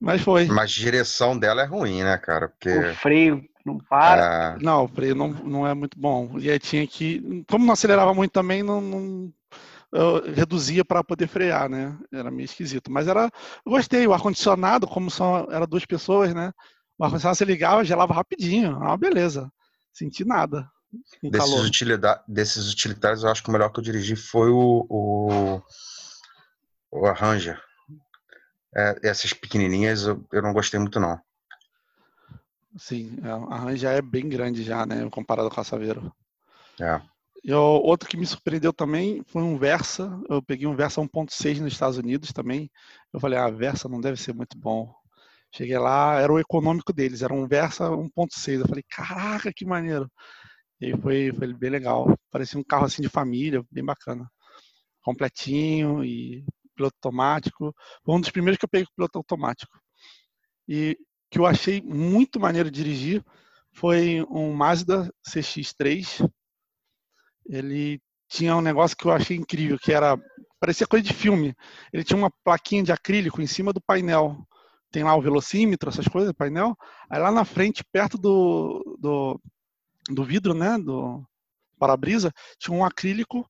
mas, 0.01 0.23
foi. 0.23 0.47
Mas 0.47 0.71
a 0.71 0.81
direção 0.81 1.39
dela 1.39 1.63
é 1.63 1.67
ruim, 1.67 2.03
né, 2.03 2.17
cara? 2.19 2.49
Porque... 2.49 2.71
O 2.71 2.95
freio 2.95 3.45
não 3.65 3.79
para. 3.79 4.57
É... 4.57 4.63
Não, 4.63 4.85
o 4.85 4.89
freio 4.89 5.15
não, 5.15 5.29
não 5.29 5.67
é 5.67 5.75
muito 5.75 5.99
bom. 5.99 6.39
E 6.39 6.51
aí 6.51 6.59
tinha 6.59 6.87
que. 6.87 7.45
Como 7.49 7.65
não 7.65 7.73
acelerava 7.73 8.15
muito 8.15 8.33
também, 8.33 8.63
não, 8.63 8.81
não 8.81 9.33
eu 9.93 10.23
reduzia 10.33 10.85
para 10.85 11.03
poder 11.03 11.27
frear, 11.27 11.69
né? 11.69 11.99
Era 12.13 12.31
meio 12.31 12.45
esquisito. 12.45 12.91
Mas 12.91 13.09
era. 13.09 13.31
Eu 13.67 13.73
gostei. 13.73 14.07
O 14.07 14.13
ar-condicionado, 14.13 14.87
como 14.87 15.11
são, 15.11 15.49
era 15.51 15.67
duas 15.67 15.85
pessoas, 15.85 16.33
né? 16.33 16.53
O 16.99 17.05
ar-condicionado 17.05 17.37
você 17.37 17.45
ligava, 17.45 17.85
gelava 17.85 18.15
rapidinho. 18.15 18.79
Ah, 18.83 18.97
beleza. 18.97 19.51
Senti 19.93 20.25
nada. 20.25 20.69
Desses, 21.23 21.65
utilidade, 21.65 22.23
desses 22.27 22.73
utilitários, 22.73 23.23
eu 23.23 23.31
acho 23.31 23.43
que 23.43 23.49
o 23.49 23.53
melhor 23.53 23.71
que 23.71 23.79
eu 23.79 23.85
dirigi 23.85 24.17
foi 24.17 24.51
o, 24.51 24.87
o, 24.89 25.63
o 26.91 27.13
Ranger. 27.13 27.61
É, 28.77 28.97
essas 29.03 29.33
pequenininhas 29.33 30.05
eu, 30.05 30.25
eu 30.33 30.43
não 30.43 30.53
gostei 30.53 30.79
muito, 30.79 30.99
não. 30.99 31.21
Sim, 32.77 33.19
é, 33.23 33.31
a 33.31 33.59
Ranger 33.59 33.91
é 33.91 34.03
bem 34.03 34.29
grande 34.29 34.63
já, 34.63 34.87
né? 34.87 35.09
Comparado 35.11 35.51
com 35.51 35.61
a 35.61 35.65
Saveiro. 35.65 36.13
É. 36.81 37.01
E 37.43 37.53
outro 37.53 38.09
que 38.09 38.17
me 38.17 38.27
surpreendeu 38.27 38.73
também 38.73 39.23
foi 39.27 39.43
um 39.43 39.57
Versa. 39.59 40.21
Eu 40.29 40.43
peguei 40.43 40.67
um 40.67 40.77
Versa 40.77 41.01
1.6 41.01 41.61
nos 41.61 41.73
Estados 41.73 41.97
Unidos 41.97 42.33
também. 42.33 42.71
Eu 43.13 43.19
falei, 43.19 43.39
ah, 43.39 43.49
Versa 43.49 43.89
não 43.89 44.01
deve 44.01 44.21
ser 44.21 44.35
muito 44.35 44.59
bom. 44.59 44.95
Cheguei 45.53 45.79
lá, 45.79 46.21
era 46.21 46.33
o 46.33 46.39
econômico 46.39 46.93
deles, 46.93 47.23
era 47.23 47.35
um 47.35 47.49
Versa 47.49 47.89
1.6. 47.91 48.61
Eu 48.61 48.69
falei, 48.69 48.85
caraca, 48.89 49.53
que 49.53 49.65
maneiro. 49.65 50.11
E 50.81 50.97
foi, 50.99 51.33
foi 51.33 51.53
bem 51.55 51.71
legal. 51.71 52.15
Parecia 52.31 52.61
um 52.61 52.65
carro 52.65 52.85
assim 52.85 53.03
de 53.03 53.09
família, 53.09 53.65
bem 53.71 53.85
bacana. 53.85 54.31
Completinho 55.03 56.05
e 56.05 56.45
piloto 56.77 56.97
automático. 57.03 57.75
Foi 58.05 58.15
um 58.15 58.21
dos 58.21 58.31
primeiros 58.31 58.59
que 58.59 58.65
eu 58.65 58.69
peguei 58.69 58.87
com 58.87 58.95
piloto 58.95 59.19
automático. 59.19 59.79
E 60.69 60.97
que 61.31 61.39
eu 61.39 61.47
achei 61.47 61.81
muito 61.81 62.41
maneiro 62.41 62.71
dirigir 62.71 63.25
foi 63.73 64.27
um 64.29 64.53
Mazda 64.53 65.13
CX-3 65.29 66.29
ele 67.51 68.01
tinha 68.29 68.57
um 68.57 68.61
negócio 68.61 68.97
que 68.97 69.07
eu 69.07 69.13
achei 69.13 69.37
incrível, 69.37 69.79
que 69.79 69.93
era 69.93 70.17
parecia 70.61 70.87
coisa 70.87 71.05
de 71.05 71.13
filme. 71.13 71.55
Ele 71.93 72.05
tinha 72.05 72.17
uma 72.17 72.31
plaquinha 72.45 72.83
de 72.83 72.93
acrílico 72.93 73.43
em 73.43 73.47
cima 73.47 73.73
do 73.73 73.81
painel. 73.81 74.37
Tem 74.93 75.03
lá 75.03 75.15
o 75.17 75.23
velocímetro, 75.23 75.89
essas 75.89 76.07
coisas, 76.07 76.33
painel. 76.33 76.77
Aí 77.09 77.21
lá 77.21 77.31
na 77.33 77.45
frente, 77.45 77.85
perto 77.93 78.19
do, 78.19 78.99
do, 79.01 79.41
do 80.11 80.25
vidro, 80.25 80.55
né, 80.55 80.79
do 80.79 81.25
para-brisa, 81.79 82.33
tinha 82.59 82.77
um 82.77 82.85
acrílico. 82.85 83.49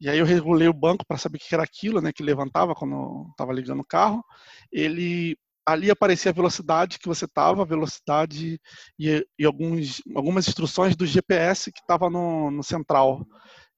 E 0.00 0.08
aí 0.08 0.18
eu 0.18 0.26
regulei 0.26 0.68
o 0.68 0.74
banco 0.74 1.04
para 1.06 1.18
saber 1.18 1.38
o 1.38 1.40
que 1.40 1.54
era 1.54 1.62
aquilo, 1.62 2.00
né, 2.00 2.12
que 2.12 2.22
levantava 2.22 2.74
quando 2.74 3.28
estava 3.30 3.52
ligando 3.52 3.80
o 3.80 3.86
carro. 3.86 4.24
Ele 4.72 5.36
ali 5.66 5.90
aparecia 5.90 6.30
a 6.30 6.34
velocidade 6.34 6.98
que 6.98 7.08
você 7.08 7.24
estava, 7.24 7.62
a 7.62 7.66
velocidade 7.66 8.60
e, 8.98 9.26
e, 9.38 9.44
alguns, 9.44 10.00
algumas 10.14 10.46
instruções 10.46 10.94
do 10.94 11.04
GPS 11.04 11.72
que 11.72 11.80
estava 11.80 12.08
no, 12.08 12.50
no, 12.50 12.62
central. 12.62 13.26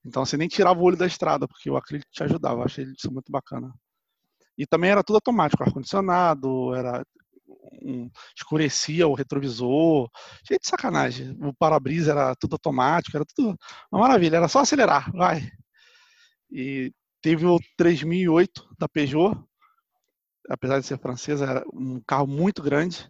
Então 0.05 0.25
você 0.25 0.37
nem 0.37 0.49
tirava 0.49 0.79
o 0.79 0.83
olho 0.83 0.97
da 0.97 1.07
estrada, 1.07 1.49
porque 1.49 1.71
o 1.71 1.77
acrílico 1.77 2.11
te 2.13 2.23
ajudava. 2.23 2.61
Eu 2.61 2.65
achei 2.65 2.85
isso 2.85 3.11
muito 3.11 3.33
bacana. 3.33 3.73
E 4.57 4.67
também 4.67 4.91
era 4.91 5.03
tudo 5.03 5.17
automático, 5.17 5.63
ar-condicionado, 5.63 6.75
era 6.75 7.03
um, 7.83 8.11
escurecia 8.37 9.07
o 9.07 9.15
retrovisor, 9.15 10.11
cheio 10.47 10.61
de 10.61 10.69
sacanagem. 10.69 11.37
O 11.41 11.55
para-brisa 11.55 12.13
era 12.13 12.35
tudo 12.37 12.55
automático, 12.55 13.17
era 13.17 13.25
tudo 13.25 13.57
uma 13.91 14.03
maravilha, 14.03 14.37
era 14.37 14.49
só 14.49 14.61
acelerar, 14.61 15.11
vai. 15.13 15.49
E 16.51 16.93
teve 17.23 17.47
o 17.47 17.59
3008 17.77 18.69
da 18.79 18.89
Peugeot, 18.89 19.37
apesar 20.49 20.81
de 20.81 20.87
ser 20.87 20.99
francesa, 20.99 21.47
era 21.47 21.65
um 21.73 22.01
carro 22.07 22.27
muito 22.27 22.63
grande, 22.63 23.09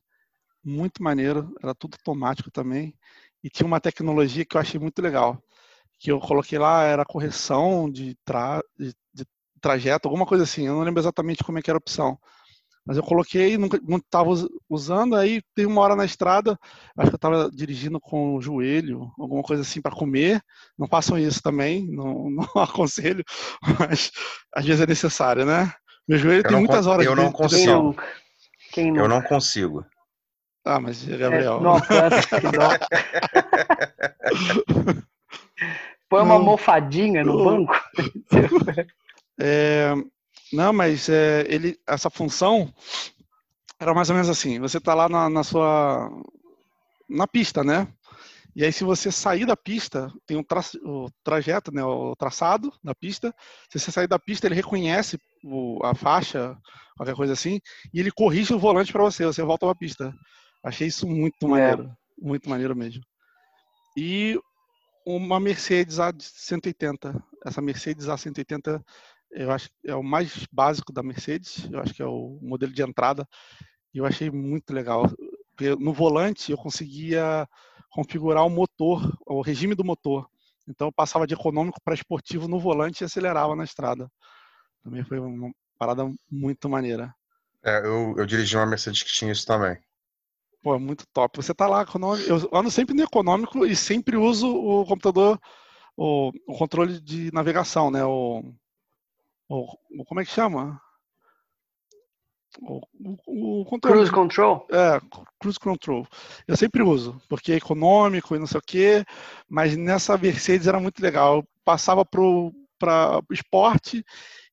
muito 0.64 1.02
maneiro, 1.02 1.54
era 1.62 1.74
tudo 1.74 1.94
automático 1.96 2.50
também, 2.50 2.94
e 3.42 3.50
tinha 3.50 3.66
uma 3.66 3.80
tecnologia 3.80 4.44
que 4.44 4.56
eu 4.56 4.60
achei 4.60 4.80
muito 4.80 5.00
legal, 5.02 5.42
que 5.98 6.12
eu 6.12 6.20
coloquei 6.20 6.58
lá, 6.58 6.84
era 6.84 7.04
correção 7.04 7.90
de, 7.90 8.16
tra 8.24 8.62
de, 8.78 8.94
de 9.14 9.26
trajeto, 9.60 10.08
alguma 10.08 10.26
coisa 10.26 10.44
assim, 10.44 10.66
eu 10.66 10.74
não 10.74 10.82
lembro 10.82 11.00
exatamente 11.02 11.44
como 11.44 11.58
é 11.58 11.62
que 11.62 11.70
era 11.70 11.78
a 11.78 11.80
opção, 11.80 12.18
mas 12.86 12.96
eu 12.96 13.02
coloquei, 13.02 13.58
nunca, 13.58 13.78
não 13.86 13.98
estava 13.98 14.30
usando, 14.68 15.14
aí 15.14 15.42
tem 15.54 15.66
uma 15.66 15.82
hora 15.82 15.94
na 15.94 16.06
estrada, 16.06 16.58
acho 16.96 17.10
que 17.10 17.14
eu 17.14 17.16
estava 17.16 17.50
dirigindo 17.50 18.00
com 18.00 18.34
o 18.34 18.40
joelho, 18.40 19.12
alguma 19.18 19.42
coisa 19.42 19.60
assim 19.62 19.82
para 19.82 19.94
comer. 19.94 20.40
Não 20.78 20.88
façam 20.88 21.18
isso 21.18 21.42
também, 21.42 21.86
não, 21.86 22.30
não 22.32 22.62
aconselho, 22.62 23.22
mas 23.78 24.10
às 24.54 24.64
vezes 24.64 24.80
é 24.82 24.86
necessário, 24.86 25.44
né? 25.44 25.70
Meu 26.08 26.18
joelho 26.18 26.40
eu 26.40 26.48
tem 26.48 26.56
muitas 26.56 26.86
horas. 26.86 27.04
Eu 27.04 27.14
não 27.14 27.30
consigo. 27.30 27.94
Quem 28.72 28.96
Eu 28.96 29.06
não 29.06 29.20
consigo. 29.20 29.84
Ah, 30.64 30.80
mas 30.80 31.04
Gabriel. 31.04 31.58
É, 31.58 31.60
não, 31.60 31.80
que 31.80 32.48
dó. 32.56 32.68
Põe 36.08 36.22
uma 36.22 36.34
almofadinha 36.34 37.22
no 37.24 37.44
banco. 37.44 37.74
É, 39.40 39.94
não, 40.52 40.72
mas 40.72 41.08
é, 41.08 41.46
ele, 41.48 41.78
essa 41.86 42.10
função 42.10 42.74
era 43.78 43.94
mais 43.94 44.10
ou 44.10 44.16
menos 44.16 44.28
assim. 44.28 44.58
Você 44.58 44.78
está 44.78 44.94
lá 44.94 45.08
na, 45.08 45.30
na, 45.30 45.44
sua 45.44 46.10
na 47.08 47.24
pista, 47.24 47.62
né? 47.62 47.86
E 48.58 48.64
aí, 48.64 48.72
se 48.72 48.82
você 48.82 49.12
sair 49.12 49.46
da 49.46 49.56
pista, 49.56 50.12
tem 50.26 50.36
um 50.36 50.42
tra 50.42 50.60
o 50.82 51.08
trajeto, 51.22 51.72
né, 51.72 51.84
o 51.84 52.16
traçado 52.16 52.72
da 52.82 52.92
pista. 52.92 53.32
Se 53.70 53.78
você 53.78 53.92
sair 53.92 54.08
da 54.08 54.18
pista, 54.18 54.48
ele 54.48 54.56
reconhece 54.56 55.16
o, 55.44 55.78
a 55.84 55.94
faixa, 55.94 56.58
qualquer 56.96 57.14
coisa 57.14 57.34
assim, 57.34 57.60
e 57.94 58.00
ele 58.00 58.10
corrige 58.10 58.52
o 58.52 58.58
volante 58.58 58.90
para 58.90 59.04
você. 59.04 59.24
Você 59.24 59.44
volta 59.44 59.64
para 59.64 59.70
a 59.70 59.78
pista. 59.78 60.12
Achei 60.60 60.88
isso 60.88 61.06
muito 61.06 61.46
é. 61.46 61.48
maneiro, 61.48 61.84
é. 61.84 61.94
muito 62.20 62.50
maneiro 62.50 62.74
mesmo. 62.74 63.00
E 63.96 64.36
uma 65.06 65.38
Mercedes 65.38 65.98
A180. 65.98 67.16
Essa 67.46 67.62
Mercedes 67.62 68.06
A180, 68.06 68.82
eu 69.30 69.52
acho 69.52 69.68
que 69.68 69.88
é 69.88 69.94
o 69.94 70.02
mais 70.02 70.48
básico 70.50 70.92
da 70.92 71.00
Mercedes. 71.00 71.70
Eu 71.70 71.78
acho 71.78 71.94
que 71.94 72.02
é 72.02 72.06
o 72.06 72.40
modelo 72.42 72.72
de 72.72 72.82
entrada. 72.82 73.24
E 73.94 73.98
eu 73.98 74.04
achei 74.04 74.32
muito 74.32 74.72
legal. 74.72 75.04
No 75.78 75.92
volante, 75.92 76.50
eu 76.50 76.58
conseguia 76.58 77.46
configurar 77.98 78.46
o 78.46 78.50
motor, 78.50 79.12
o 79.26 79.40
regime 79.40 79.74
do 79.74 79.84
motor. 79.84 80.30
Então 80.68 80.86
eu 80.86 80.92
passava 80.92 81.26
de 81.26 81.34
econômico 81.34 81.80
para 81.82 81.94
esportivo 81.94 82.46
no 82.46 82.60
volante 82.60 83.02
e 83.02 83.04
acelerava 83.04 83.56
na 83.56 83.64
estrada. 83.64 84.08
Também 84.84 85.02
foi 85.02 85.18
uma 85.18 85.50
parada 85.76 86.08
muito 86.30 86.68
maneira. 86.68 87.12
É, 87.64 87.78
eu, 87.78 88.14
eu 88.16 88.24
dirigi 88.24 88.56
uma 88.56 88.66
Mercedes 88.66 89.02
que 89.02 89.12
tinha 89.12 89.32
isso 89.32 89.44
também. 89.44 89.76
Pô, 90.62 90.76
é 90.76 90.78
muito 90.78 91.04
top. 91.12 91.38
Você 91.38 91.52
tá 91.52 91.66
lá, 91.66 91.84
eu 92.28 92.48
ando 92.56 92.70
sempre 92.70 92.94
no 92.94 93.02
econômico 93.02 93.66
e 93.66 93.74
sempre 93.74 94.16
uso 94.16 94.46
o 94.46 94.86
computador, 94.86 95.36
o, 95.96 96.30
o 96.46 96.56
controle 96.56 97.00
de 97.00 97.32
navegação, 97.32 97.90
né? 97.90 98.04
O, 98.04 98.44
o, 99.48 99.76
como 100.06 100.20
é 100.20 100.24
que 100.24 100.30
chama? 100.30 100.80
O, 102.60 102.80
o, 103.26 103.60
o 103.60 103.64
controle, 103.64 103.96
cruise 103.96 104.12
Control? 104.12 104.66
É, 104.70 105.00
Cruise 105.38 105.60
Control. 105.60 106.06
Eu 106.46 106.56
sempre 106.56 106.82
uso, 106.82 107.20
porque 107.28 107.52
é 107.52 107.56
econômico 107.56 108.34
e 108.34 108.38
não 108.38 108.46
sei 108.46 108.58
o 108.58 108.62
quê, 108.66 109.04
mas 109.48 109.76
nessa 109.76 110.18
Mercedes 110.18 110.66
era 110.66 110.80
muito 110.80 111.00
legal. 111.00 111.36
Eu 111.36 111.48
passava 111.64 112.04
pro 112.04 112.52
para 112.78 113.20
esporte 113.32 114.04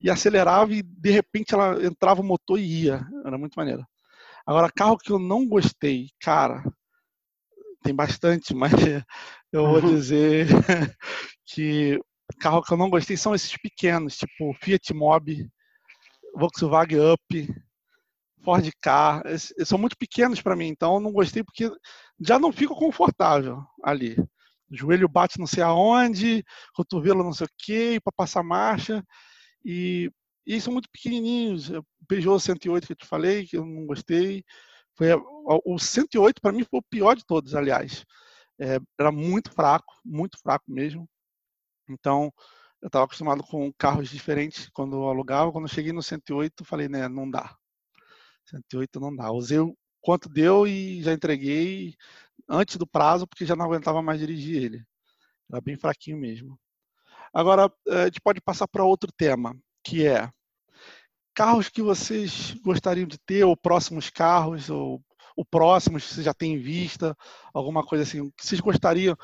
e 0.02 0.10
acelerava 0.10 0.74
e 0.74 0.82
de 0.82 1.12
repente 1.12 1.54
ela 1.54 1.84
entrava 1.86 2.22
o 2.22 2.24
motor 2.24 2.60
e 2.60 2.86
ia. 2.86 3.06
Era 3.24 3.38
muito 3.38 3.54
maneiro. 3.56 3.86
Agora, 4.46 4.72
carro 4.72 4.98
que 4.98 5.12
eu 5.12 5.20
não 5.20 5.48
gostei, 5.48 6.10
cara, 6.20 6.64
tem 7.84 7.94
bastante, 7.94 8.54
mas 8.56 8.74
eu 9.52 9.68
vou 9.68 9.82
uhum. 9.82 9.96
dizer 9.96 10.48
que 11.46 12.00
carro 12.40 12.64
que 12.64 12.74
eu 12.74 12.78
não 12.78 12.90
gostei 12.90 13.16
são 13.16 13.36
esses 13.36 13.56
pequenos, 13.58 14.18
tipo 14.18 14.54
Fiat 14.60 14.94
Mobi, 14.94 15.48
Volkswagen 16.36 17.14
Up, 17.14 17.65
Ford 18.46 18.72
Car. 18.82 19.24
São 19.66 19.78
muito 19.78 19.98
pequenos 19.98 20.42
para 20.42 20.56
mim, 20.56 20.68
então 20.68 21.00
não 21.00 21.12
gostei 21.12 21.44
porque 21.44 21.70
já 22.20 22.40
não 22.40 22.54
fico 22.54 22.76
confortável 22.76 23.64
ali. 23.84 24.16
O 24.70 24.76
joelho 24.76 25.10
bate 25.10 25.40
não 25.40 25.48
sei 25.48 25.64
aonde, 25.64 26.44
cotovelo 26.74 27.24
não 27.24 27.34
sei 27.34 27.48
o 27.48 27.50
que, 27.58 28.00
para 28.02 28.14
passar 28.16 28.44
marcha. 28.44 29.04
E, 29.64 30.12
e 30.46 30.62
são 30.62 30.72
muito 30.74 30.90
pequenininhos. 30.92 31.70
O 31.72 31.84
Peugeot 32.08 32.40
108 32.40 32.88
que 32.88 32.94
eu 32.94 32.98
te 32.98 33.06
falei, 33.08 33.48
que 33.48 33.58
eu 33.58 33.66
não 33.66 33.86
gostei. 33.86 34.44
Foi, 34.96 35.08
o 35.66 35.78
108 35.78 36.42
para 36.42 36.52
mim 36.52 36.64
foi 36.64 36.80
o 36.80 36.84
pior 36.90 37.16
de 37.16 37.26
todos, 37.26 37.56
aliás. 37.56 38.06
É, 38.60 38.80
era 39.00 39.12
muito 39.12 39.52
fraco, 39.52 39.94
muito 40.06 40.40
fraco 40.40 40.66
mesmo. 40.68 41.10
Então, 41.90 42.32
eu 42.82 42.88
estava 42.88 43.06
acostumado 43.06 43.44
com 43.44 43.72
carros 43.78 44.10
diferentes 44.10 44.70
quando 44.74 45.04
alugava. 45.04 45.52
Quando 45.52 45.66
eu 45.66 45.74
cheguei 45.74 45.92
no 45.92 46.04
108, 46.04 46.64
falei, 46.66 46.88
né, 46.88 47.08
não 47.08 47.30
dá. 47.30 47.56
108 48.50 49.00
não 49.00 49.16
dá. 49.16 49.32
Usei 49.32 49.60
o 49.60 49.76
quanto 50.02 50.30
deu 50.30 50.68
e 50.68 51.02
já 51.02 51.14
entreguei 51.14 51.96
antes 52.50 52.78
do 52.78 52.88
prazo, 52.88 53.28
porque 53.28 53.46
já 53.46 53.56
não 53.56 53.66
aguentava 53.66 54.02
mais 54.02 54.20
dirigir 54.20 54.64
ele. 54.64 54.84
Era 55.52 55.62
bem 55.62 55.78
fraquinho 55.78 56.18
mesmo. 56.18 56.60
Agora, 57.34 57.72
eh, 57.88 58.02
a 58.04 58.06
gente 58.06 58.22
pode 58.22 58.42
passar 58.42 58.68
para 58.68 58.84
outro 58.84 59.12
tema, 59.12 59.56
que 59.84 60.06
é 60.08 60.30
carros 61.34 61.70
que 61.70 61.82
vocês 61.82 62.54
gostariam 62.64 63.08
de 63.08 63.18
ter, 63.20 63.44
ou 63.44 63.58
próximos 63.58 64.10
carros, 64.10 64.70
ou 64.70 65.02
o 65.36 65.44
próximo, 65.44 66.00
se 66.00 66.24
já 66.24 66.34
tem 66.34 66.54
em 66.54 66.58
vista, 66.58 67.16
alguma 67.54 67.86
coisa 67.86 68.04
assim, 68.04 68.32
que 68.32 68.46
vocês 68.46 68.62
gostariam. 68.62 69.18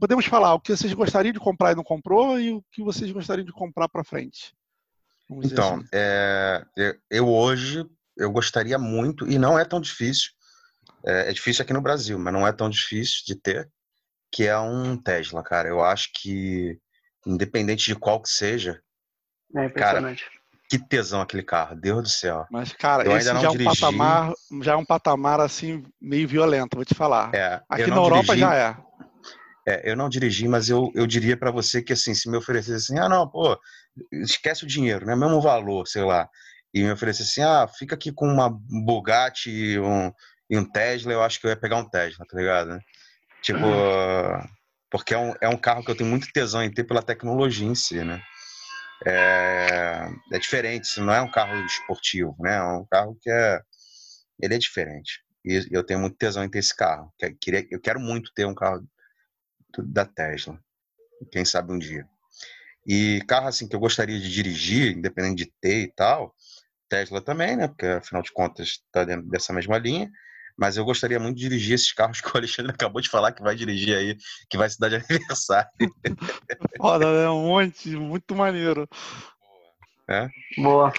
Podemos 0.00 0.26
falar 0.26 0.54
o 0.54 0.60
que 0.60 0.74
vocês 0.76 0.92
gostariam 0.92 1.32
de 1.32 1.38
comprar 1.38 1.72
e 1.72 1.76
não 1.76 1.84
comprou 1.84 2.38
e 2.38 2.52
o 2.52 2.62
que 2.72 2.82
vocês 2.82 3.10
gostariam 3.12 3.44
de 3.44 3.52
comprar 3.52 3.88
para 3.88 4.04
frente. 4.04 4.54
Então, 5.42 5.76
assim. 5.76 5.88
é, 5.92 6.64
eu 7.10 7.28
hoje 7.28 7.86
eu 8.16 8.30
gostaria 8.30 8.78
muito, 8.78 9.26
e 9.28 9.38
não 9.38 9.58
é 9.58 9.64
tão 9.64 9.80
difícil, 9.80 10.30
é, 11.04 11.30
é, 11.30 11.32
difícil 11.32 11.62
aqui 11.62 11.72
no 11.72 11.80
Brasil, 11.80 12.18
mas 12.18 12.32
não 12.32 12.46
é 12.46 12.52
tão 12.52 12.68
difícil 12.68 13.22
de 13.26 13.34
ter, 13.34 13.68
que 14.30 14.46
é 14.46 14.58
um 14.58 14.96
Tesla, 14.96 15.42
cara. 15.42 15.68
Eu 15.68 15.82
acho 15.82 16.10
que, 16.14 16.78
independente 17.26 17.86
de 17.86 17.94
qual 17.94 18.20
que 18.20 18.28
seja, 18.28 18.80
é 19.54 19.66
impressionante. 19.66 20.24
Cara, 20.24 20.42
que 20.70 20.78
tesão 20.78 21.20
aquele 21.20 21.42
carro, 21.42 21.76
Deus 21.76 22.02
do 22.02 22.08
céu. 22.08 22.46
Mas, 22.50 22.72
cara, 22.72 23.04
eu 23.04 23.14
esse 23.14 23.26
já, 23.26 23.34
dirigi... 23.50 23.66
é 23.66 23.68
um 23.68 23.74
patamar, 23.74 24.32
já 24.62 24.72
é 24.72 24.76
um 24.76 24.84
patamar, 24.86 25.40
assim, 25.40 25.84
meio 26.00 26.26
violento, 26.26 26.76
vou 26.76 26.84
te 26.84 26.94
falar. 26.94 27.34
É, 27.34 27.60
Aqui 27.68 27.88
na 27.88 27.96
Europa 27.96 28.34
dirigi... 28.34 28.40
já 28.40 28.54
é. 28.54 28.76
É, 29.66 29.90
eu 29.90 29.96
não 29.96 30.08
dirigi, 30.08 30.48
mas 30.48 30.68
eu, 30.68 30.90
eu 30.94 31.06
diria 31.06 31.36
para 31.36 31.50
você 31.50 31.82
que 31.82 31.92
assim, 31.92 32.14
se 32.14 32.28
me 32.28 32.36
oferecesse 32.36 32.92
assim, 32.92 32.98
ah, 32.98 33.08
não, 33.08 33.28
pô, 33.28 33.58
esquece 34.12 34.64
o 34.64 34.66
dinheiro, 34.66 35.06
né? 35.06 35.14
Mesmo 35.14 35.40
valor, 35.40 35.86
sei 35.86 36.02
lá. 36.02 36.28
E 36.74 36.82
me 36.82 36.90
oferecesse 36.90 37.40
assim, 37.40 37.42
ah, 37.42 37.68
fica 37.68 37.94
aqui 37.94 38.10
com 38.12 38.26
uma 38.26 38.50
Bugatti 38.50 39.50
e 39.50 39.78
um, 39.78 40.12
e 40.50 40.58
um 40.58 40.64
Tesla, 40.64 41.12
eu 41.12 41.22
acho 41.22 41.40
que 41.40 41.46
eu 41.46 41.50
ia 41.50 41.56
pegar 41.56 41.76
um 41.76 41.88
Tesla, 41.88 42.24
tá 42.28 42.36
ligado? 42.36 42.78
Tipo, 43.42 43.66
porque 44.90 45.14
é 45.14 45.18
um, 45.18 45.34
é 45.40 45.48
um 45.48 45.56
carro 45.56 45.84
que 45.84 45.90
eu 45.90 45.96
tenho 45.96 46.10
muito 46.10 46.30
tesão 46.32 46.62
em 46.62 46.72
ter 46.72 46.84
pela 46.84 47.02
tecnologia 47.02 47.66
em 47.66 47.74
si, 47.74 48.02
né? 48.04 48.22
É, 49.06 50.08
é 50.32 50.38
diferente, 50.38 51.00
não 51.00 51.12
é 51.12 51.20
um 51.20 51.30
carro 51.30 51.54
esportivo, 51.64 52.36
né? 52.40 52.56
É 52.56 52.62
um 52.62 52.86
carro 52.90 53.16
que 53.20 53.30
é, 53.30 53.60
ele 54.40 54.54
é 54.54 54.58
diferente. 54.58 55.20
E 55.44 55.66
eu 55.72 55.82
tenho 55.82 56.00
muito 56.00 56.16
tesão 56.16 56.44
em 56.44 56.50
ter 56.50 56.60
esse 56.60 56.74
carro. 56.74 57.12
Eu 57.70 57.80
quero 57.80 57.98
muito 57.98 58.32
ter 58.34 58.46
um 58.46 58.54
carro 58.54 58.86
da 59.78 60.04
Tesla. 60.04 60.58
Quem 61.30 61.44
sabe 61.44 61.72
um 61.72 61.78
dia. 61.78 62.06
E 62.86 63.22
carro 63.28 63.46
assim 63.46 63.68
que 63.68 63.76
eu 63.76 63.80
gostaria 63.80 64.18
de 64.18 64.30
dirigir, 64.30 64.96
independente 64.96 65.44
de 65.44 65.52
ter 65.60 65.82
e 65.82 65.92
tal, 65.92 66.34
Tesla 66.88 67.20
também, 67.20 67.56
né? 67.56 67.68
Porque 67.68 67.86
afinal 67.86 68.22
de 68.22 68.32
contas 68.32 68.68
está 68.68 69.04
dentro 69.04 69.28
dessa 69.28 69.52
mesma 69.52 69.78
linha. 69.78 70.10
Mas 70.58 70.76
eu 70.76 70.84
gostaria 70.84 71.18
muito 71.18 71.36
de 71.36 71.48
dirigir 71.48 71.74
esses 71.74 71.92
carros 71.92 72.20
que 72.20 72.28
o 72.28 72.36
Alexandre 72.36 72.72
acabou 72.72 73.00
de 73.00 73.08
falar 73.08 73.32
que 73.32 73.42
vai 73.42 73.54
dirigir 73.54 73.96
aí, 73.96 74.16
que 74.50 74.58
vai 74.58 74.68
se 74.68 74.78
dar 74.78 74.88
de 74.88 74.96
aniversário. 75.08 75.70
Foda, 76.76 77.10
né? 77.10 77.28
Um 77.30 77.46
monte, 77.46 77.90
muito 77.90 78.34
maneiro. 78.34 78.88
É? 80.08 80.28
Boa. 80.58 80.92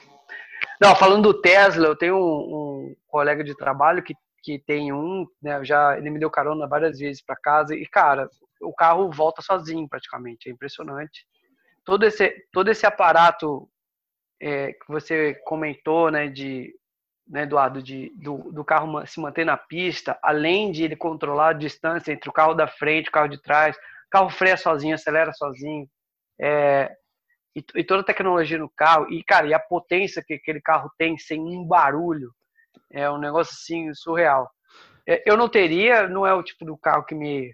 Não, 0.81 0.95
falando 0.95 1.31
do 1.31 1.41
Tesla, 1.41 1.87
eu 1.87 1.95
tenho 1.95 2.15
um, 2.15 2.87
um 2.87 2.95
colega 3.07 3.43
de 3.43 3.55
trabalho 3.55 4.01
que, 4.01 4.15
que 4.43 4.59
tem 4.59 4.91
um, 4.91 5.25
né? 5.41 5.63
Já 5.63 5.97
ele 5.97 6.09
me 6.09 6.19
deu 6.19 6.29
carona 6.29 6.67
várias 6.67 6.99
vezes 6.99 7.23
para 7.23 7.35
casa 7.35 7.73
e 7.75 7.87
cara, 7.87 8.29
o 8.61 8.73
carro 8.73 9.09
volta 9.09 9.41
sozinho 9.41 9.87
praticamente, 9.87 10.49
é 10.49 10.51
impressionante. 10.51 11.25
Todo 11.85 12.03
esse, 12.05 12.29
todo 12.51 12.69
esse 12.69 12.85
aparato 12.85 13.69
é, 14.41 14.73
que 14.73 14.87
você 14.87 15.33
comentou, 15.45 16.11
né, 16.11 16.27
de, 16.27 16.73
né, 17.27 17.43
Eduardo, 17.43 17.81
de, 17.81 18.11
do, 18.15 18.51
do 18.51 18.63
carro 18.63 19.05
se 19.05 19.19
manter 19.19 19.45
na 19.45 19.57
pista, 19.57 20.17
além 20.21 20.71
de 20.71 20.83
ele 20.83 20.95
controlar 20.95 21.49
a 21.49 21.53
distância 21.53 22.11
entre 22.11 22.29
o 22.29 22.33
carro 22.33 22.53
da 22.53 22.67
frente 22.67 23.07
e 23.07 23.09
o 23.09 23.11
carro 23.11 23.27
de 23.27 23.41
trás, 23.41 23.75
o 23.75 24.09
carro 24.09 24.29
freia 24.29 24.57
sozinho, 24.57 24.95
acelera 24.95 25.33
sozinho, 25.33 25.87
é, 26.39 26.93
e, 27.55 27.63
e, 27.75 27.83
toda 27.83 28.01
a 28.01 28.05
tecnologia 28.05 28.57
no 28.57 28.69
carro, 28.69 29.11
e 29.11 29.23
cara, 29.23 29.47
e 29.47 29.53
a 29.53 29.59
potência 29.59 30.23
que 30.25 30.33
aquele 30.33 30.59
carro 30.59 30.91
tem 30.97 31.17
sem 31.17 31.39
um 31.39 31.65
barulho, 31.65 32.33
é 32.91 33.09
um 33.09 33.17
negócio 33.17 33.53
assim 33.53 33.93
surreal. 33.93 34.49
É, 35.07 35.23
eu 35.29 35.35
não 35.35 35.49
teria, 35.49 36.07
não 36.07 36.25
é 36.25 36.33
o 36.33 36.43
tipo 36.43 36.65
do 36.65 36.77
carro 36.77 37.03
que 37.05 37.15
me 37.15 37.53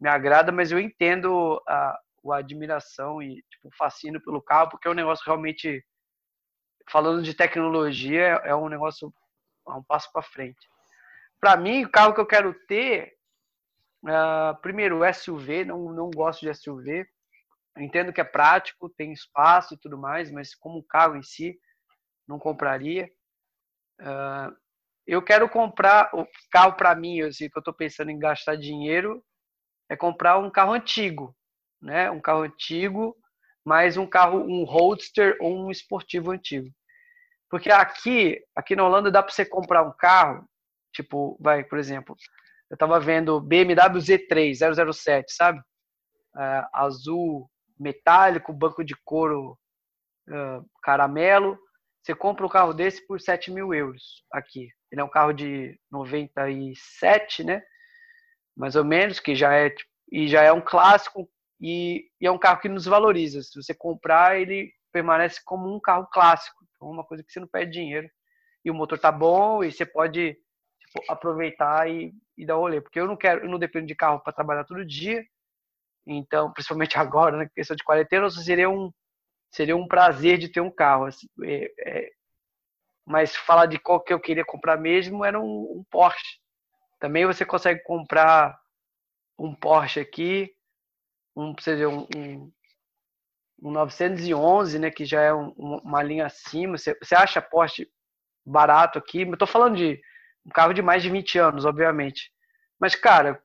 me 0.00 0.08
agrada, 0.08 0.50
mas 0.50 0.72
eu 0.72 0.80
entendo 0.80 1.62
a, 1.68 2.00
a 2.32 2.36
admiração 2.36 3.22
e 3.22 3.44
tipo, 3.50 3.68
o 3.68 4.20
pelo 4.22 4.40
carro, 4.40 4.70
porque 4.70 4.88
é 4.88 4.90
um 4.90 4.94
negócio 4.94 5.24
realmente, 5.26 5.84
falando 6.88 7.22
de 7.22 7.34
tecnologia, 7.34 8.40
é 8.44 8.54
um 8.54 8.68
negócio 8.68 9.12
é 9.68 9.72
um 9.72 9.82
passo 9.82 10.10
para 10.10 10.22
frente. 10.22 10.66
Para 11.38 11.56
mim, 11.56 11.84
o 11.84 11.90
carro 11.90 12.14
que 12.14 12.20
eu 12.20 12.26
quero 12.26 12.54
ter, 12.66 13.14
uh, 14.04 14.58
primeiro, 14.62 15.00
SUV, 15.12 15.66
não, 15.66 15.92
não 15.92 16.10
gosto 16.10 16.40
de 16.40 16.54
SUV, 16.54 17.06
entendo 17.78 18.12
que 18.12 18.20
é 18.20 18.24
prático, 18.24 18.88
tem 18.88 19.12
espaço 19.12 19.74
e 19.74 19.78
tudo 19.78 19.98
mais, 19.98 20.30
mas 20.30 20.54
como 20.54 20.82
carro 20.82 21.14
em 21.16 21.22
si, 21.22 21.58
não 22.26 22.38
compraria. 22.38 23.10
Uh, 24.00 24.56
eu 25.06 25.22
quero 25.22 25.48
comprar 25.48 26.10
o 26.14 26.26
carro 26.50 26.74
para 26.74 26.94
mim, 26.94 27.20
assim, 27.22 27.48
que 27.48 27.56
eu 27.56 27.60
estou 27.60 27.74
pensando 27.74 28.10
em 28.10 28.18
gastar 28.18 28.56
dinheiro, 28.56 29.22
é 29.88 29.96
comprar 29.96 30.38
um 30.38 30.50
carro 30.50 30.72
antigo, 30.72 31.36
né? 31.80 32.10
Um 32.10 32.20
carro 32.20 32.42
antigo, 32.42 33.16
mais 33.64 33.96
um 33.96 34.06
carro, 34.06 34.38
um 34.38 34.64
roadster 34.64 35.36
ou 35.40 35.66
um 35.66 35.70
esportivo 35.70 36.30
antigo. 36.30 36.68
Porque 37.48 37.70
aqui, 37.70 38.40
aqui 38.54 38.76
na 38.76 38.84
Holanda 38.84 39.10
dá 39.10 39.22
para 39.22 39.32
você 39.32 39.44
comprar 39.44 39.82
um 39.82 39.92
carro, 39.92 40.48
tipo, 40.92 41.36
vai, 41.40 41.64
por 41.64 41.78
exemplo, 41.78 42.16
eu 42.70 42.74
estava 42.74 43.00
vendo 43.00 43.40
BMW 43.40 43.98
Z3 43.98 44.92
007, 44.92 45.32
sabe? 45.32 45.58
Uh, 46.36 46.66
azul 46.72 47.50
metálico, 47.78 48.52
banco 48.52 48.84
de 48.84 48.94
couro 49.04 49.58
uh, 50.28 50.64
caramelo. 50.82 51.58
Você 52.02 52.14
compra 52.14 52.46
um 52.46 52.48
carro 52.48 52.72
desse 52.72 53.06
por 53.06 53.20
7 53.20 53.50
mil 53.50 53.74
euros 53.74 54.24
aqui. 54.32 54.68
Ele 54.90 55.00
é 55.00 55.04
um 55.04 55.10
carro 55.10 55.32
de 55.32 55.78
97, 55.90 57.44
né? 57.44 57.62
mais 58.60 58.76
ou 58.76 58.84
menos, 58.84 59.18
que 59.18 59.34
já 59.34 59.56
é 59.56 59.74
e 60.12 60.28
já 60.28 60.42
é 60.42 60.52
um 60.52 60.60
clássico 60.60 61.28
e, 61.60 62.04
e, 62.20 62.26
é 62.26 62.30
um 62.30 62.38
carro 62.38 62.60
que 62.60 62.68
nos 62.68 62.84
valoriza. 62.84 63.42
Se 63.42 63.54
você 63.54 63.72
comprar, 63.72 64.38
ele 64.38 64.72
permanece 64.92 65.40
como 65.44 65.74
um 65.74 65.80
carro 65.80 66.06
clássico, 66.12 66.64
então 66.74 66.90
uma 66.90 67.04
coisa 67.04 67.22
que 67.22 67.32
você 67.32 67.40
não 67.40 67.46
perde 67.46 67.72
dinheiro. 67.72 68.08
E 68.64 68.70
o 68.70 68.74
motor 68.74 68.98
tá 68.98 69.10
bom 69.10 69.64
e 69.64 69.72
você 69.72 69.86
pode 69.86 70.36
tipo, 70.80 71.12
aproveitar 71.12 71.88
e, 71.88 72.12
e 72.36 72.44
dar 72.44 72.56
o 72.56 72.60
rolê, 72.60 72.80
porque 72.80 73.00
eu 73.00 73.06
não 73.06 73.16
quero, 73.16 73.44
eu 73.44 73.48
não 73.48 73.58
dependo 73.58 73.86
de 73.86 73.94
carro 73.94 74.20
para 74.20 74.32
trabalhar 74.32 74.64
todo 74.64 74.84
dia. 74.84 75.24
Então, 76.06 76.52
principalmente 76.52 76.96
agora, 76.98 77.36
na 77.36 77.44
né, 77.44 77.50
questão 77.54 77.76
de 77.76 77.84
quarentena, 77.84 78.28
seria 78.30 78.68
um 78.68 78.92
seria 79.50 79.76
um 79.76 79.86
prazer 79.88 80.38
de 80.38 80.48
ter 80.48 80.60
um 80.60 80.70
carro. 80.70 81.06
Assim, 81.06 81.26
é, 81.44 81.72
é, 81.86 82.10
mas 83.06 83.34
falar 83.36 83.66
de 83.66 83.78
qual 83.78 84.00
que 84.00 84.12
eu 84.12 84.20
queria 84.20 84.44
comprar 84.44 84.76
mesmo 84.76 85.24
era 85.24 85.40
um, 85.40 85.78
um 85.78 85.84
Porsche 85.90 86.40
também 87.00 87.24
você 87.24 87.46
consegue 87.46 87.82
comprar 87.82 88.60
um 89.38 89.54
Porsche 89.54 90.00
aqui, 90.00 90.54
um, 91.34 91.54
seja, 91.58 91.88
um, 91.88 92.06
um, 92.14 92.52
um 93.62 93.70
911, 93.70 94.78
né, 94.78 94.90
que 94.90 95.06
já 95.06 95.22
é 95.22 95.32
um, 95.32 95.48
uma 95.56 96.02
linha 96.02 96.26
acima. 96.26 96.76
Você, 96.76 96.94
você 97.02 97.14
acha 97.14 97.40
Porsche 97.40 97.90
barato 98.44 98.98
aqui? 98.98 99.22
Eu 99.22 99.38
tô 99.38 99.46
falando 99.46 99.76
de 99.76 99.98
um 100.44 100.50
carro 100.50 100.74
de 100.74 100.82
mais 100.82 101.02
de 101.02 101.08
20 101.08 101.38
anos, 101.38 101.64
obviamente. 101.64 102.30
Mas, 102.78 102.94
cara, 102.94 103.42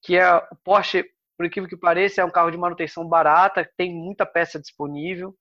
que 0.00 0.16
é 0.16 0.32
o 0.32 0.56
Porsche, 0.62 1.04
por 1.36 1.44
incrível 1.44 1.68
que 1.68 1.76
pareça, 1.76 2.20
é 2.20 2.24
um 2.24 2.30
carro 2.30 2.52
de 2.52 2.56
manutenção 2.56 3.06
barata, 3.08 3.68
tem 3.76 3.92
muita 3.92 4.24
peça 4.24 4.60
disponível 4.60 5.36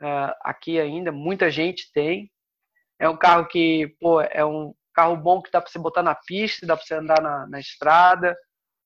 uh, 0.00 0.34
aqui 0.42 0.80
ainda, 0.80 1.12
muita 1.12 1.50
gente 1.50 1.92
tem. 1.92 2.30
É 2.98 3.08
um 3.08 3.16
carro 3.16 3.46
que, 3.46 3.96
pô, 4.00 4.20
é 4.20 4.44
um 4.44 4.74
carro 4.92 5.16
bom 5.16 5.40
que 5.40 5.50
dá 5.50 5.60
para 5.60 5.70
você 5.70 5.78
botar 5.78 6.02
na 6.02 6.14
pista, 6.14 6.66
dá 6.66 6.76
para 6.76 6.84
você 6.84 6.94
andar 6.94 7.22
na, 7.22 7.46
na 7.46 7.60
estrada, 7.60 8.36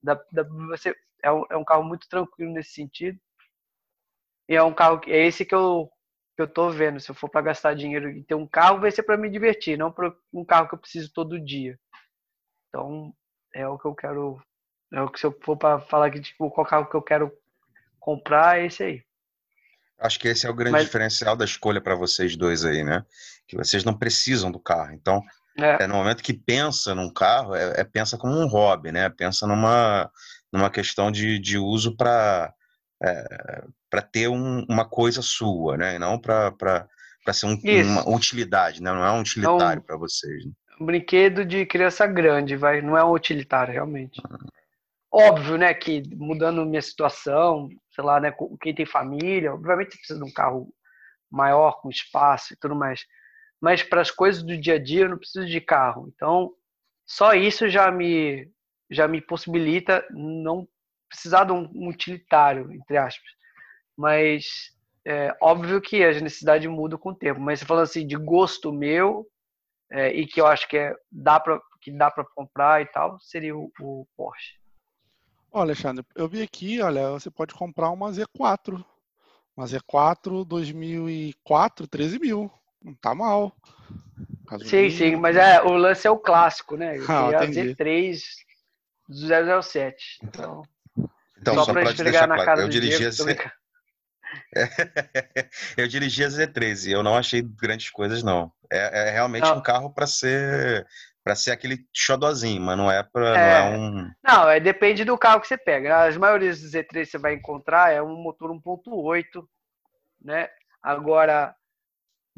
dá, 0.03 0.15
dá 0.33 0.43
você 0.69 0.95
é 1.23 1.31
um, 1.33 1.45
é 1.51 1.57
um 1.57 1.65
carro 1.65 1.85
muito 1.85 2.09
tranquilo 2.09 2.53
nesse 2.53 2.73
sentido. 2.73 3.19
E 4.49 4.57
é 4.57 4.63
um 4.63 4.75
carro 4.75 5.01
que 5.01 5.11
é 5.11 5.27
esse 5.27 5.45
que 5.45 5.55
eu 5.55 5.91
que 6.35 6.43
eu 6.43 6.49
tô 6.49 6.71
vendo. 6.71 6.99
Se 6.99 7.11
eu 7.11 7.15
for 7.15 7.29
para 7.29 7.43
gastar 7.43 7.75
dinheiro 7.75 8.11
e 8.11 8.25
ter 8.25 8.35
um 8.35 8.47
carro, 8.47 8.81
vai 8.81 8.91
ser 8.91 9.03
para 9.03 9.17
me 9.17 9.31
divertir, 9.31 9.79
não 9.79 9.93
para 9.93 10.15
um 10.33 10.45
carro 10.45 10.69
que 10.69 10.75
eu 10.75 10.79
preciso 10.79 11.13
todo 11.13 11.39
dia. 11.41 11.79
Então, 12.69 13.15
é 13.55 13.67
o 13.69 13.79
que 13.79 13.87
eu 13.87 13.95
quero. 13.95 14.43
É 14.93 15.03
o 15.03 15.11
que 15.11 15.21
se 15.21 15.27
eu 15.27 15.39
for 15.43 15.57
para 15.57 15.81
falar 15.81 16.11
que 16.11 16.21
tipo 16.21 16.51
qual 16.51 16.67
carro 16.67 16.89
que 16.89 16.97
eu 16.97 17.03
quero 17.03 17.33
comprar, 18.01 18.59
é 18.59 18.67
esse 18.67 18.83
aí. 18.83 19.05
Acho 20.03 20.19
que 20.19 20.29
esse 20.29 20.47
é 20.47 20.51
o 20.51 20.55
grande 20.55 20.73
Mas... 20.73 20.85
diferencial 20.85 21.37
da 21.37 21.45
escolha 21.45 21.81
para 21.81 21.95
vocês 21.95 22.37
dois 22.37 22.65
aí, 22.65 22.83
né? 22.83 23.05
Que 23.47 23.57
vocês 23.57 23.85
não 23.85 23.97
precisam 23.97 24.51
do 24.51 24.59
carro. 24.59 24.93
Então, 24.93 25.23
é. 25.59 25.85
é 25.85 25.87
no 25.87 25.95
momento 25.95 26.23
que 26.23 26.33
pensa 26.33 26.95
num 26.95 27.13
carro, 27.13 27.55
é, 27.55 27.81
é, 27.81 27.85
pensa 27.85 28.19
como 28.19 28.39
um 28.39 28.47
hobby, 28.47 28.91
né? 28.91 29.09
Pensa 29.09 29.47
numa, 29.47 30.11
numa 30.53 30.71
questão 30.71 31.11
de, 31.11 31.39
de 31.39 31.59
uso 31.59 31.97
para 31.97 32.53
é, 33.05 33.65
para 33.91 34.01
ter 34.01 34.29
um, 34.29 34.65
uma 34.69 34.87
coisa 34.87 35.21
sua, 35.21 35.77
né? 35.77 35.97
E 35.97 35.99
não 35.99 36.19
para 36.19 36.89
ser 37.33 37.47
um, 37.47 37.61
uma 37.85 38.09
utilidade, 38.09 38.83
né? 38.83 38.91
Não 38.91 39.05
é 39.05 39.13
um 39.13 39.21
utilitário 39.21 39.83
um, 39.83 39.85
para 39.85 39.97
vocês. 39.99 40.47
Né? 40.47 40.53
Um 40.81 40.87
brinquedo 40.87 41.45
de 41.45 41.67
criança 41.67 42.07
grande, 42.07 42.57
vai, 42.57 42.81
não 42.81 42.97
é 42.97 43.05
um 43.05 43.13
utilitário 43.13 43.73
realmente. 43.73 44.21
Uhum. 44.31 44.39
Óbvio, 45.13 45.59
né, 45.59 45.75
que 45.75 46.03
mudando 46.17 46.65
minha 46.65 46.81
situação, 46.81 47.69
sei 47.95 48.03
lá, 48.03 48.19
né, 48.19 48.35
quem 48.63 48.75
tem 48.75 48.87
família, 48.87 49.53
obviamente 49.53 49.99
precisa 49.99 50.19
de 50.19 50.25
um 50.25 50.33
carro 50.33 50.73
maior, 51.31 51.81
com 51.83 51.91
espaço 51.91 52.55
e 52.55 52.57
tudo 52.57 52.75
mais. 52.75 53.05
Mas 53.61 53.83
para 53.83 54.01
as 54.01 54.11
coisas 54.11 54.43
do 54.43 54.57
dia 54.57 54.75
a 54.75 54.79
dia 54.83 55.03
eu 55.03 55.11
não 55.11 55.19
preciso 55.19 55.47
de 55.47 55.61
carro. 55.61 56.11
Então, 56.15 56.55
só 57.07 57.35
isso 57.35 57.69
já 57.69 57.91
me 57.91 58.51
já 58.91 59.09
me 59.09 59.23
possibilita 59.23 60.05
não 60.11 60.69
precisar 61.09 61.45
de 61.45 61.53
um 61.53 61.89
utilitário, 61.89 62.73
entre 62.73 62.97
aspas. 62.99 63.31
Mas 63.97 64.75
é 65.07 65.35
óbvio 65.41 65.81
que 65.81 66.05
a 66.05 66.21
necessidade 66.21 66.69
muda 66.69 66.99
com 66.99 67.11
o 67.11 67.15
tempo. 67.15 67.41
Mas 67.41 67.61
você 67.61 67.67
falando 67.67 67.85
assim 67.85 68.07
de 68.07 68.17
gosto 68.17 68.73
meu 68.73 69.27
é, 69.91 70.11
e 70.13 70.27
que 70.27 70.41
eu 70.41 70.47
acho 70.47 70.69
que 70.69 70.77
é 70.77 70.95
dá 71.11 71.39
para 71.41 71.61
que 71.81 71.91
dá 71.91 72.11
para 72.11 72.25
comprar 72.35 72.81
e 72.81 72.87
tal, 72.87 73.19
seria 73.21 73.57
o, 73.57 73.71
o 73.81 74.07
Porsche. 74.17 74.62
Olha, 75.53 75.65
Alexandre, 75.65 76.05
eu 76.15 76.27
vi 76.27 76.41
aqui, 76.41 76.81
olha, 76.81 77.11
você 77.11 77.31
pode 77.31 77.53
comprar 77.53 77.91
uma 77.91 78.11
Z4. 78.11 78.83
Uma 79.55 79.67
Z4 79.67 80.47
2004, 80.47 81.87
13 81.87 82.19
mil. 82.19 82.51
Não 82.83 82.95
tá 82.95 83.15
mal. 83.15 83.55
Sim, 84.65 84.89
sim, 84.89 85.17
mas 85.17 85.37
é, 85.37 85.63
o 85.63 85.73
lance 85.73 86.07
é 86.07 86.11
o 86.11 86.19
clássico, 86.19 86.77
né? 86.77 86.95
Ah, 87.09 87.29
a 87.29 87.47
Z3 87.47 88.19
do 89.09 89.63
007. 89.63 90.21
Então, 90.23 90.63
então 91.39 91.55
só, 91.55 91.65
só 91.65 91.73
pra 91.73 91.93
deixar 91.93 92.29
claro, 92.29 92.63
eu 92.63 92.69
dirigi 92.69 93.07
a 93.07 93.11
Z... 93.11 93.53
eu 95.77 95.87
dirigi 95.87 96.25
a 96.25 96.29
Z13 96.29 96.93
eu 96.93 97.03
não 97.03 97.15
achei 97.17 97.43
grandes 97.43 97.91
coisas, 97.91 98.23
não. 98.23 98.51
É, 98.71 99.09
é 99.09 99.11
realmente 99.11 99.45
não. 99.45 99.59
um 99.59 99.63
carro 99.63 99.93
para 99.93 100.07
ser 100.07 100.87
para 101.25 101.35
ser 101.35 101.53
aquele 101.53 101.87
xodozinho, 101.93 102.61
mas 102.61 102.77
não 102.77 102.91
é 102.91 103.03
para 103.03 103.39
é, 103.39 103.39
não 103.39 103.75
é 103.75 103.79
um 103.79 104.11
Não, 104.23 104.51
é 104.51 104.61
depende 104.61 105.05
do 105.05 105.17
carro 105.17 105.41
que 105.41 105.47
você 105.47 105.57
pega. 105.57 106.05
As 106.05 106.17
maiorias 106.17 106.61
do 106.61 106.67
Z3 106.67 106.87
que 106.89 107.07
você 107.07 107.19
vai 107.19 107.35
encontrar 107.35 107.93
é 107.93 108.03
um 108.03 108.17
motor 108.17 108.51
1.8, 108.51 109.47
né? 110.21 110.49
Agora, 110.83 111.55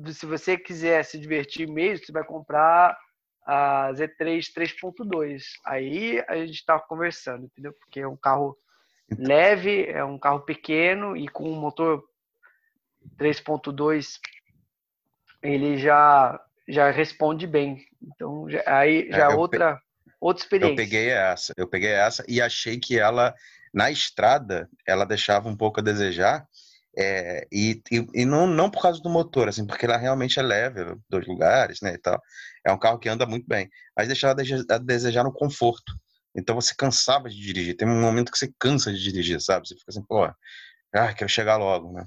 se 0.07 0.27
você 0.27 0.59
quiser 0.59 1.05
se 1.05 1.19
divertir 1.19 1.67
mesmo, 1.67 2.05
você 2.05 2.13
vai 2.13 2.25
comprar 2.25 2.97
a 3.47 3.91
Z3 3.93 4.53
3.2. 4.55 5.43
Aí 5.65 6.23
a 6.29 6.37
gente 6.37 6.55
está 6.55 6.79
conversando, 6.79 7.45
entendeu? 7.45 7.73
Porque 7.73 8.01
é 8.01 8.09
um 8.09 8.17
carro 8.17 8.57
então 9.11 9.27
leve, 9.27 9.87
é 9.87 10.05
um 10.05 10.19
carro 10.19 10.41
pequeno 10.41 11.17
e 11.17 11.29
com 11.29 11.49
um 11.49 11.61
motor 11.61 12.03
3.2 13.19 14.19
ele 15.43 15.77
já 15.77 16.41
já 16.69 16.91
responde 16.91 17.47
bem. 17.47 17.85
Então, 18.03 18.49
já, 18.49 18.63
aí 18.67 19.09
é, 19.09 19.13
já 19.13 19.33
é, 19.33 19.35
outra, 19.35 19.77
pe... 19.77 20.13
outra 20.21 20.43
experiência. 20.43 20.73
Eu 20.73 20.77
peguei 20.77 21.09
essa, 21.11 21.53
eu 21.57 21.69
peguei 21.69 21.91
essa 21.91 22.25
e 22.29 22.41
achei 22.41 22.79
que 22.79 22.99
ela, 22.99 23.35
na 23.73 23.91
estrada, 23.91 24.69
ela 24.87 25.05
deixava 25.05 25.49
um 25.49 25.57
pouco 25.57 25.81
a 25.81 25.83
desejar. 25.83 26.47
É, 26.97 27.45
e, 27.51 27.83
e, 27.91 28.07
e, 28.15 28.25
não, 28.25 28.47
não 28.47 28.71
por 28.71 28.81
causa 28.81 29.01
do 29.01 29.11
motor, 29.11 29.49
assim, 29.49 29.67
porque 29.67 29.85
ela 29.85 29.97
realmente 29.97 30.39
é 30.39 30.43
leve, 30.43 30.97
dois 31.09 31.27
lugares, 31.27 31.81
né, 31.81 31.95
e 31.95 31.99
tal. 31.99 32.23
É 32.65 32.73
um 32.73 32.79
carro 32.79 33.01
que 33.01 33.09
anda 33.09 33.27
muito 33.27 33.49
bem, 33.49 33.69
mas 33.97 34.07
deixava 34.07 34.41
a 34.71 34.79
desejar 34.79 35.25
no 35.25 35.33
conforto. 35.33 35.93
Então 36.37 36.55
você 36.55 36.75
cansava 36.77 37.29
de 37.29 37.37
dirigir. 37.37 37.77
Tem 37.77 37.87
um 37.87 38.01
momento 38.01 38.31
que 38.31 38.39
você 38.39 38.53
cansa 38.59 38.93
de 38.93 39.03
dirigir, 39.03 39.41
sabe? 39.41 39.69
Você 39.69 39.75
fica 39.75 39.91
assim, 39.91 40.03
pô, 40.03 40.25
ah, 40.95 41.13
quero 41.13 41.29
chegar 41.29 41.57
logo, 41.57 41.93
né? 41.93 42.05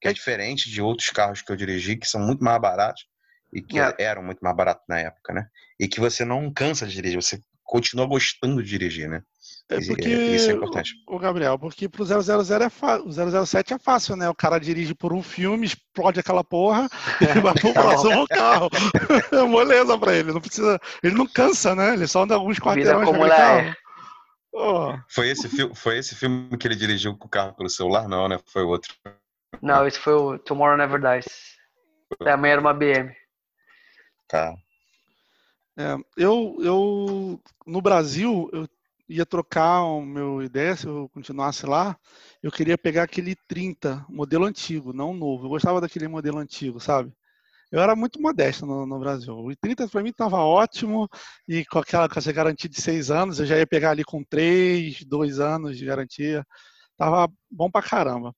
Que 0.00 0.08
é 0.08 0.12
diferente 0.12 0.70
de 0.70 0.80
outros 0.80 1.10
carros 1.10 1.42
que 1.42 1.52
eu 1.52 1.56
dirigi, 1.56 1.96
que 1.96 2.08
são 2.08 2.20
muito 2.20 2.42
mais 2.42 2.60
baratos, 2.60 3.06
e 3.52 3.60
que 3.60 3.78
é. 3.78 3.94
eram 3.98 4.22
muito 4.22 4.40
mais 4.40 4.56
baratos 4.56 4.84
na 4.88 4.98
época, 4.98 5.32
né? 5.32 5.46
E 5.78 5.88
que 5.88 6.00
você 6.00 6.24
não 6.24 6.52
cansa 6.52 6.86
de 6.86 6.94
dirigir, 6.94 7.20
você 7.20 7.40
continua 7.64 8.06
gostando 8.06 8.62
de 8.62 8.68
dirigir, 8.68 9.08
né? 9.08 9.22
É 9.68 9.78
porque, 9.86 10.08
isso 10.08 10.50
é 10.50 10.54
importante. 10.54 10.94
O 11.06 11.16
Gabriel, 11.16 11.56
porque 11.56 11.88
pro 11.88 12.04
000 12.04 12.20
é 12.20 12.36
o 12.36 13.46
007 13.46 13.74
é 13.74 13.78
fácil, 13.78 14.16
né? 14.16 14.28
O 14.28 14.34
cara 14.34 14.58
dirige 14.58 14.94
por 14.94 15.12
um 15.12 15.22
filme, 15.22 15.64
explode 15.64 16.18
aquela 16.18 16.42
porra 16.42 16.88
e 17.22 17.40
vai 17.40 17.54
pro 17.54 17.72
próximo 17.72 18.26
carro. 18.28 18.68
É 19.32 19.42
moleza 19.42 19.96
pra 19.96 20.12
ele, 20.12 20.32
não 20.32 20.40
precisa, 20.40 20.78
ele 21.02 21.14
não 21.14 21.26
cansa, 21.26 21.74
né? 21.74 21.94
Ele 21.94 22.06
só 22.06 22.24
anda 22.24 22.34
alguns 22.34 22.58
quarteirões 22.58 23.08
como 23.08 23.28
carro. 23.28 23.74
Oh. 24.52 24.98
Foi, 25.08 25.28
esse 25.28 25.48
foi 25.74 25.98
esse 25.98 26.16
filme 26.16 26.56
que 26.58 26.66
ele 26.66 26.74
dirigiu 26.74 27.16
com 27.16 27.26
o 27.26 27.30
carro 27.30 27.54
pelo 27.54 27.70
celular? 27.70 28.08
Não, 28.08 28.28
né? 28.28 28.40
Foi 28.46 28.64
outro. 28.64 28.92
Não, 29.62 29.86
esse 29.86 29.98
foi 29.98 30.14
o 30.14 30.38
Tomorrow 30.38 30.76
Never 30.76 31.00
Dies. 31.00 31.28
Também 32.18 32.50
era 32.50 32.60
uma 32.60 32.74
BM. 32.74 33.14
Tá. 34.30 34.54
É, 35.76 35.96
eu, 36.16 36.56
eu, 36.60 37.40
no 37.66 37.82
Brasil, 37.82 38.48
eu 38.52 38.68
ia 39.08 39.26
trocar 39.26 39.82
o 39.82 40.00
meu 40.02 40.40
ideia, 40.40 40.76
se 40.76 40.86
eu 40.86 41.10
continuasse 41.12 41.66
lá, 41.66 41.96
eu 42.40 42.52
queria 42.52 42.78
pegar 42.78 43.02
aquele 43.02 43.34
30, 43.48 44.06
modelo 44.08 44.44
antigo, 44.44 44.92
não 44.92 45.12
novo. 45.12 45.46
Eu 45.46 45.48
gostava 45.48 45.80
daquele 45.80 46.06
modelo 46.06 46.38
antigo, 46.38 46.78
sabe? 46.78 47.12
Eu 47.72 47.80
era 47.80 47.96
muito 47.96 48.20
modesto 48.20 48.66
no, 48.66 48.86
no 48.86 49.00
Brasil. 49.00 49.34
O 49.34 49.56
30 49.56 49.88
para 49.88 50.02
mim 50.02 50.10
estava 50.10 50.38
ótimo 50.38 51.08
e 51.48 51.64
com 51.66 51.78
aquela 51.80 52.08
com 52.08 52.18
essa 52.18 52.32
garantia 52.32 52.70
de 52.70 52.80
seis 52.80 53.10
anos, 53.10 53.40
eu 53.40 53.46
já 53.46 53.56
ia 53.58 53.66
pegar 53.66 53.90
ali 53.90 54.04
com 54.04 54.22
três, 54.22 55.04
dois 55.04 55.40
anos 55.40 55.76
de 55.76 55.84
garantia. 55.84 56.44
Tava 56.96 57.28
bom 57.50 57.70
pra 57.70 57.82
caramba. 57.82 58.34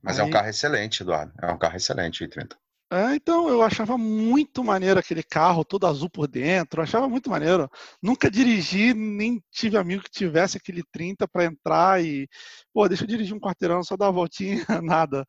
Mas 0.00 0.18
Aí... 0.18 0.24
é 0.24 0.28
um 0.28 0.30
carro 0.30 0.48
excelente, 0.48 1.02
Eduardo. 1.02 1.32
É 1.40 1.52
um 1.52 1.58
carro 1.58 1.76
excelente 1.76 2.24
o 2.24 2.28
30. 2.28 2.56
É, 2.92 3.14
então, 3.14 3.48
eu 3.48 3.62
achava 3.62 3.96
muito 3.96 4.62
maneiro 4.62 5.00
aquele 5.00 5.22
carro, 5.22 5.64
todo 5.64 5.86
azul 5.86 6.10
por 6.10 6.28
dentro, 6.28 6.78
eu 6.78 6.84
achava 6.84 7.08
muito 7.08 7.30
maneiro. 7.30 7.66
Nunca 8.02 8.30
dirigi, 8.30 8.92
nem 8.92 9.42
tive 9.50 9.78
amigo 9.78 10.02
que 10.02 10.10
tivesse 10.10 10.58
aquele 10.58 10.82
30 10.92 11.26
para 11.26 11.46
entrar 11.46 12.04
e, 12.04 12.28
pô, 12.70 12.86
deixa 12.86 13.04
eu 13.04 13.08
dirigir 13.08 13.34
um 13.34 13.40
quarteirão, 13.40 13.82
só 13.82 13.96
dar 13.96 14.08
uma 14.08 14.12
voltinha, 14.12 14.56
nada. 14.84 15.26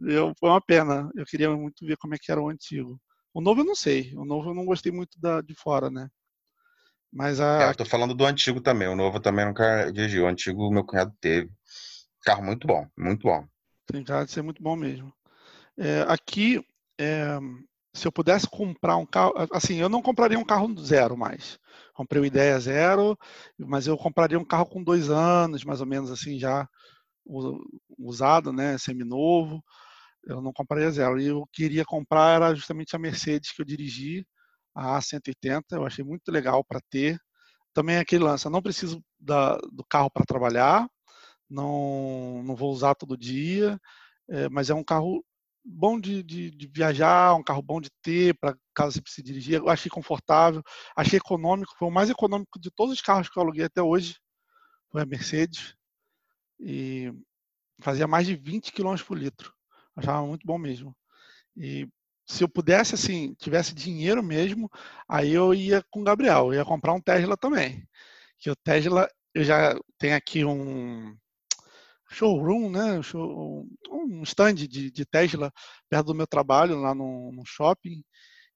Eu, 0.00 0.32
foi 0.40 0.48
uma 0.48 0.60
pena, 0.62 1.10
eu 1.14 1.26
queria 1.26 1.54
muito 1.54 1.84
ver 1.84 1.98
como 1.98 2.14
é 2.14 2.18
que 2.18 2.32
era 2.32 2.40
o 2.40 2.48
antigo. 2.48 2.98
O 3.34 3.42
novo 3.42 3.60
eu 3.60 3.66
não 3.66 3.74
sei, 3.74 4.14
o 4.16 4.24
novo 4.24 4.48
eu 4.48 4.54
não 4.54 4.64
gostei 4.64 4.90
muito 4.90 5.20
da, 5.20 5.42
de 5.42 5.54
fora, 5.54 5.90
né? 5.90 6.08
Mas 7.12 7.40
a... 7.40 7.64
É, 7.64 7.70
eu 7.72 7.76
tô 7.76 7.84
falando 7.84 8.14
do 8.14 8.24
antigo 8.24 8.58
também, 8.58 8.88
o 8.88 8.96
novo 8.96 9.20
também 9.20 9.44
nunca 9.44 9.92
dirigi, 9.92 10.18
o 10.18 10.26
antigo 10.26 10.70
meu 10.70 10.82
cunhado 10.82 11.14
teve. 11.20 11.50
Carro 12.22 12.42
muito 12.42 12.66
bom, 12.66 12.88
muito 12.96 13.24
bom. 13.24 13.46
Tem 13.84 14.02
cara 14.02 14.24
de 14.24 14.32
ser 14.32 14.40
muito 14.40 14.62
bom 14.62 14.74
mesmo. 14.74 15.12
É, 15.76 16.00
aqui 16.08 16.64
é, 16.98 17.38
se 17.94 18.06
eu 18.06 18.12
pudesse 18.12 18.48
comprar 18.48 18.96
um 18.96 19.06
carro, 19.06 19.32
assim, 19.52 19.76
eu 19.76 19.88
não 19.88 20.02
compraria 20.02 20.38
um 20.38 20.44
carro 20.44 20.74
zero 20.78 21.16
mais. 21.16 21.58
Comprei 21.94 22.20
o 22.22 22.26
Ideia 22.26 22.58
zero, 22.60 23.18
mas 23.58 23.86
eu 23.86 23.96
compraria 23.96 24.38
um 24.38 24.44
carro 24.44 24.66
com 24.66 24.82
dois 24.82 25.10
anos, 25.10 25.64
mais 25.64 25.80
ou 25.80 25.86
menos 25.86 26.10
assim, 26.10 26.38
já 26.38 26.68
usado, 27.98 28.52
né, 28.52 28.78
seminovo. 28.78 29.62
Eu 30.24 30.40
não 30.42 30.52
compraria 30.52 30.90
zero. 30.90 31.20
E 31.20 31.26
eu 31.26 31.46
queria 31.52 31.84
comprar 31.84 32.36
era 32.36 32.54
justamente 32.54 32.94
a 32.96 32.98
Mercedes 32.98 33.52
que 33.52 33.62
eu 33.62 33.66
dirigi, 33.66 34.26
a 34.74 34.98
A180. 34.98 35.62
Eu 35.72 35.86
achei 35.86 36.04
muito 36.04 36.30
legal 36.30 36.64
para 36.64 36.80
ter. 36.90 37.18
Também 37.74 37.98
aquele 37.98 38.24
lance, 38.24 38.46
eu 38.46 38.50
não 38.50 38.62
preciso 38.62 39.02
da, 39.20 39.56
do 39.72 39.84
carro 39.88 40.10
para 40.10 40.24
trabalhar, 40.26 40.88
não, 41.50 42.42
não 42.44 42.56
vou 42.56 42.72
usar 42.72 42.94
todo 42.94 43.16
dia, 43.18 43.78
é, 44.30 44.48
mas 44.48 44.70
é 44.70 44.74
um 44.74 44.84
carro 44.84 45.24
bom 45.66 45.98
de, 45.98 46.22
de, 46.22 46.50
de, 46.50 46.66
viajar, 46.68 47.34
um 47.34 47.42
carro 47.42 47.62
bom 47.62 47.80
de 47.80 47.90
ter, 48.02 48.34
para 48.38 48.56
caso 48.74 48.92
você 48.94 49.02
precise 49.02 49.22
dirigir. 49.22 49.54
Eu 49.54 49.68
achei 49.68 49.90
confortável, 49.90 50.62
achei 50.96 51.18
econômico, 51.18 51.74
foi 51.78 51.88
o 51.88 51.90
mais 51.90 52.08
econômico 52.08 52.58
de 52.60 52.70
todos 52.70 52.94
os 52.94 53.00
carros 53.00 53.28
que 53.28 53.36
eu 53.38 53.42
aluguei 53.42 53.64
até 53.64 53.82
hoje. 53.82 54.16
Foi 54.90 55.02
a 55.02 55.06
Mercedes. 55.06 55.74
E 56.60 57.12
fazia 57.80 58.06
mais 58.06 58.26
de 58.26 58.36
20 58.36 58.72
km 58.72 58.96
por 59.06 59.18
litro. 59.18 59.52
Achava 59.96 60.26
muito 60.26 60.46
bom 60.46 60.58
mesmo. 60.58 60.96
E 61.56 61.88
se 62.26 62.44
eu 62.44 62.48
pudesse, 62.48 62.94
assim, 62.94 63.34
tivesse 63.34 63.74
dinheiro 63.74 64.22
mesmo, 64.22 64.70
aí 65.08 65.32
eu 65.32 65.54
ia 65.54 65.82
com 65.90 66.00
o 66.00 66.04
Gabriel, 66.04 66.52
eu 66.52 66.54
ia 66.54 66.64
comprar 66.64 66.92
um 66.92 67.00
Tesla 67.00 67.36
também. 67.36 67.86
Que 68.38 68.50
o 68.50 68.56
Tesla, 68.56 69.08
eu 69.34 69.44
já 69.44 69.78
tenho 69.98 70.16
aqui 70.16 70.44
um 70.44 71.16
showroom, 72.16 72.70
né? 72.70 73.00
Um 73.90 74.22
stand 74.22 74.54
de, 74.54 74.90
de 74.90 75.04
Tesla 75.04 75.52
perto 75.88 76.06
do 76.06 76.14
meu 76.14 76.26
trabalho, 76.26 76.80
lá 76.80 76.94
no, 76.94 77.32
no 77.32 77.44
shopping. 77.44 78.02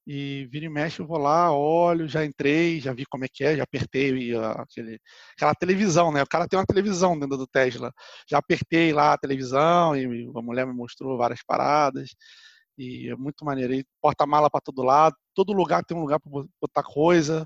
E 0.05 0.47
vira 0.51 0.65
e 0.65 0.69
mexe, 0.69 0.99
eu 0.99 1.05
vou 1.05 1.19
lá, 1.19 1.55
olho, 1.55 2.07
já 2.07 2.25
entrei, 2.25 2.79
já 2.79 2.91
vi 2.91 3.05
como 3.05 3.23
é 3.23 3.27
que 3.31 3.43
é, 3.43 3.55
já 3.55 3.63
apertei 3.63 4.33
aquele, 4.35 4.99
aquela 5.35 5.53
televisão, 5.53 6.11
né? 6.11 6.23
O 6.23 6.27
cara 6.27 6.47
tem 6.47 6.57
uma 6.57 6.65
televisão 6.65 7.17
dentro 7.17 7.37
do 7.37 7.45
Tesla. 7.45 7.93
Já 8.27 8.39
apertei 8.39 8.91
lá 8.91 9.13
a 9.13 9.17
televisão 9.17 9.95
e 9.95 10.27
a 10.35 10.41
mulher 10.41 10.65
me 10.65 10.73
mostrou 10.73 11.17
várias 11.17 11.43
paradas. 11.43 12.09
E 12.77 13.09
é 13.09 13.15
muito 13.15 13.45
maneiro. 13.45 13.75
E 13.75 13.85
porta-mala 14.01 14.49
para 14.49 14.61
todo 14.61 14.81
lado, 14.81 15.15
todo 15.35 15.53
lugar 15.53 15.85
tem 15.85 15.95
um 15.95 16.01
lugar 16.01 16.19
para 16.19 16.31
botar 16.59 16.83
coisa. 16.83 17.45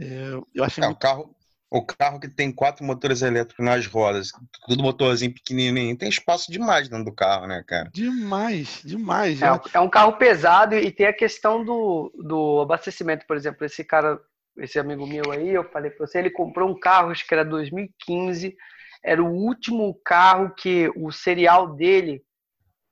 É, 0.00 0.30
eu 0.54 0.64
achei 0.64 0.82
é, 0.82 0.86
muito... 0.86 0.96
o 0.96 1.00
carro 1.00 1.36
o 1.74 1.84
carro 1.84 2.20
que 2.20 2.28
tem 2.28 2.52
quatro 2.52 2.84
motores 2.84 3.20
elétricos 3.20 3.64
nas 3.64 3.84
rodas, 3.84 4.30
tudo 4.68 4.84
motorzinho 4.84 5.34
pequenininho, 5.34 5.98
tem 5.98 6.08
espaço 6.08 6.52
demais 6.52 6.88
dentro 6.88 7.06
do 7.06 7.12
carro, 7.12 7.48
né, 7.48 7.64
cara? 7.66 7.90
Demais, 7.92 8.80
demais. 8.84 9.42
É, 9.42 9.48
é 9.72 9.80
um 9.80 9.90
carro 9.90 10.12
pesado 10.12 10.76
e 10.76 10.88
tem 10.92 11.06
a 11.06 11.12
questão 11.12 11.64
do, 11.64 12.12
do 12.14 12.60
abastecimento, 12.60 13.26
por 13.26 13.36
exemplo, 13.36 13.66
esse 13.66 13.82
cara, 13.82 14.20
esse 14.58 14.78
amigo 14.78 15.04
meu 15.04 15.32
aí, 15.32 15.48
eu 15.48 15.68
falei 15.70 15.90
para 15.90 16.06
você, 16.06 16.20
ele 16.20 16.30
comprou 16.30 16.70
um 16.70 16.78
carro, 16.78 17.10
acho 17.10 17.26
que 17.26 17.34
era 17.34 17.44
2015, 17.44 18.54
era 19.02 19.20
o 19.20 19.34
último 19.34 20.00
carro 20.04 20.54
que 20.54 20.88
o 20.94 21.10
serial 21.10 21.74
dele, 21.74 22.22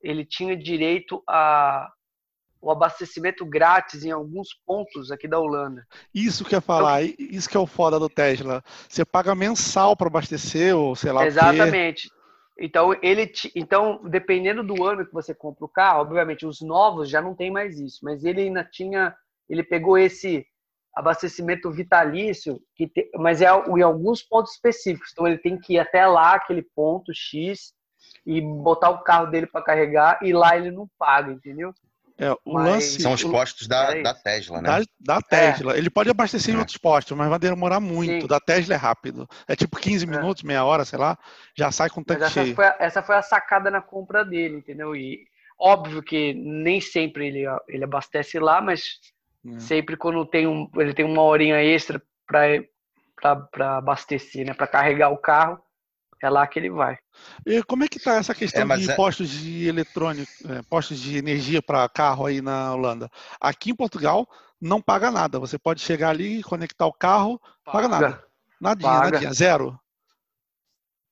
ele 0.02 0.24
tinha 0.24 0.56
direito 0.56 1.22
a 1.28 1.88
o 2.62 2.70
abastecimento 2.70 3.44
grátis 3.44 4.04
em 4.04 4.12
alguns 4.12 4.50
pontos 4.64 5.10
aqui 5.10 5.26
da 5.26 5.40
Holanda. 5.40 5.84
Isso 6.14 6.44
que 6.44 6.54
ia 6.54 6.60
falar, 6.60 7.02
então, 7.02 7.26
isso 7.28 7.48
que 7.48 7.56
é 7.56 7.60
o 7.60 7.66
foda 7.66 7.98
do 7.98 8.08
Tesla. 8.08 8.62
Você 8.88 9.04
paga 9.04 9.34
mensal 9.34 9.96
para 9.96 10.06
abastecer, 10.06 10.74
ou 10.76 10.94
sei 10.94 11.10
lá 11.10 11.26
Exatamente. 11.26 12.08
Então, 12.56 12.96
ele 13.02 13.30
então, 13.56 14.00
dependendo 14.08 14.62
do 14.62 14.84
ano 14.84 15.04
que 15.04 15.12
você 15.12 15.34
compra 15.34 15.64
o 15.64 15.68
carro, 15.68 16.02
obviamente 16.02 16.46
os 16.46 16.60
novos 16.60 17.10
já 17.10 17.20
não 17.20 17.34
tem 17.34 17.50
mais 17.50 17.80
isso, 17.80 17.98
mas 18.02 18.22
ele 18.22 18.42
ainda 18.42 18.62
tinha, 18.62 19.12
ele 19.48 19.64
pegou 19.64 19.98
esse 19.98 20.46
abastecimento 20.94 21.68
vitalício, 21.72 22.60
que 22.76 22.86
te, 22.86 23.10
mas 23.16 23.42
é 23.42 23.46
em 23.46 23.82
alguns 23.82 24.22
pontos 24.22 24.52
específicos. 24.52 25.10
Então, 25.12 25.26
ele 25.26 25.38
tem 25.38 25.58
que 25.58 25.74
ir 25.74 25.78
até 25.80 26.06
lá, 26.06 26.34
aquele 26.34 26.62
ponto 26.62 27.12
X, 27.12 27.72
e 28.24 28.40
botar 28.40 28.90
o 28.90 29.02
carro 29.02 29.26
dele 29.26 29.46
para 29.46 29.64
carregar, 29.64 30.20
e 30.22 30.32
lá 30.32 30.56
ele 30.56 30.70
não 30.70 30.88
paga, 30.96 31.32
entendeu? 31.32 31.72
É, 32.22 32.30
o 32.44 32.52
mas... 32.52 32.68
lance, 32.68 33.02
São 33.02 33.12
os 33.14 33.24
postos 33.24 33.66
da, 33.66 34.00
da 34.00 34.14
Tesla, 34.14 34.62
né? 34.62 34.68
Da, 35.00 35.14
da 35.16 35.20
Tesla. 35.20 35.74
É. 35.74 35.78
Ele 35.78 35.90
pode 35.90 36.08
abastecer 36.08 36.54
é. 36.54 36.56
em 36.56 36.60
outros 36.60 36.76
postos, 36.78 37.16
mas 37.16 37.28
vai 37.28 37.38
demorar 37.38 37.80
muito. 37.80 38.22
Sim. 38.22 38.26
Da 38.28 38.38
Tesla 38.38 38.74
é 38.74 38.76
rápido. 38.76 39.28
É 39.48 39.56
tipo 39.56 39.76
15 39.76 40.04
é. 40.04 40.08
minutos, 40.08 40.44
meia 40.44 40.64
hora, 40.64 40.84
sei 40.84 41.00
lá, 41.00 41.18
já 41.56 41.72
sai 41.72 41.90
com 41.90 42.00
o 42.00 42.04
tanque 42.04 42.22
essa 42.22 42.30
cheio. 42.30 42.54
Foi 42.54 42.64
a, 42.64 42.76
essa 42.78 43.02
foi 43.02 43.16
a 43.16 43.22
sacada 43.22 43.72
na 43.72 43.80
compra 43.80 44.24
dele, 44.24 44.58
entendeu? 44.58 44.94
E 44.94 45.24
óbvio 45.58 46.02
que 46.02 46.32
nem 46.34 46.80
sempre 46.80 47.26
ele, 47.26 47.44
ele 47.68 47.84
abastece 47.84 48.38
lá, 48.38 48.60
mas 48.60 49.00
é. 49.44 49.58
sempre 49.58 49.96
quando 49.96 50.24
tem 50.24 50.46
um, 50.46 50.70
ele 50.76 50.94
tem 50.94 51.04
uma 51.04 51.22
horinha 51.22 51.60
extra 51.62 52.00
para 52.24 53.78
abastecer, 53.78 54.46
né? 54.46 54.54
Para 54.54 54.66
carregar 54.68 55.10
o 55.10 55.18
carro, 55.18 55.60
é 56.22 56.30
lá 56.30 56.46
que 56.46 56.58
ele 56.58 56.70
vai. 56.70 56.96
E 57.44 57.62
como 57.64 57.82
é 57.82 57.88
que 57.88 57.98
está 57.98 58.14
essa 58.14 58.34
questão 58.34 58.62
é, 58.72 58.76
de 58.76 58.90
é... 58.90 58.94
postos 58.94 59.28
de 59.28 59.66
eletrônico, 59.66 60.30
é, 60.48 60.62
postos 60.62 61.00
de 61.00 61.18
energia 61.18 61.60
para 61.60 61.88
carro 61.88 62.26
aí 62.26 62.40
na 62.40 62.72
Holanda? 62.72 63.10
Aqui 63.40 63.72
em 63.72 63.76
Portugal 63.76 64.28
não 64.60 64.80
paga 64.80 65.10
nada. 65.10 65.40
Você 65.40 65.58
pode 65.58 65.80
chegar 65.80 66.10
ali, 66.10 66.42
conectar 66.42 66.86
o 66.86 66.92
carro, 66.92 67.40
paga, 67.64 67.72
paga 67.72 67.88
nada. 67.88 68.24
Nadinha, 68.60 68.90
paga. 68.90 69.10
nadinha, 69.10 69.32
zero. 69.32 69.78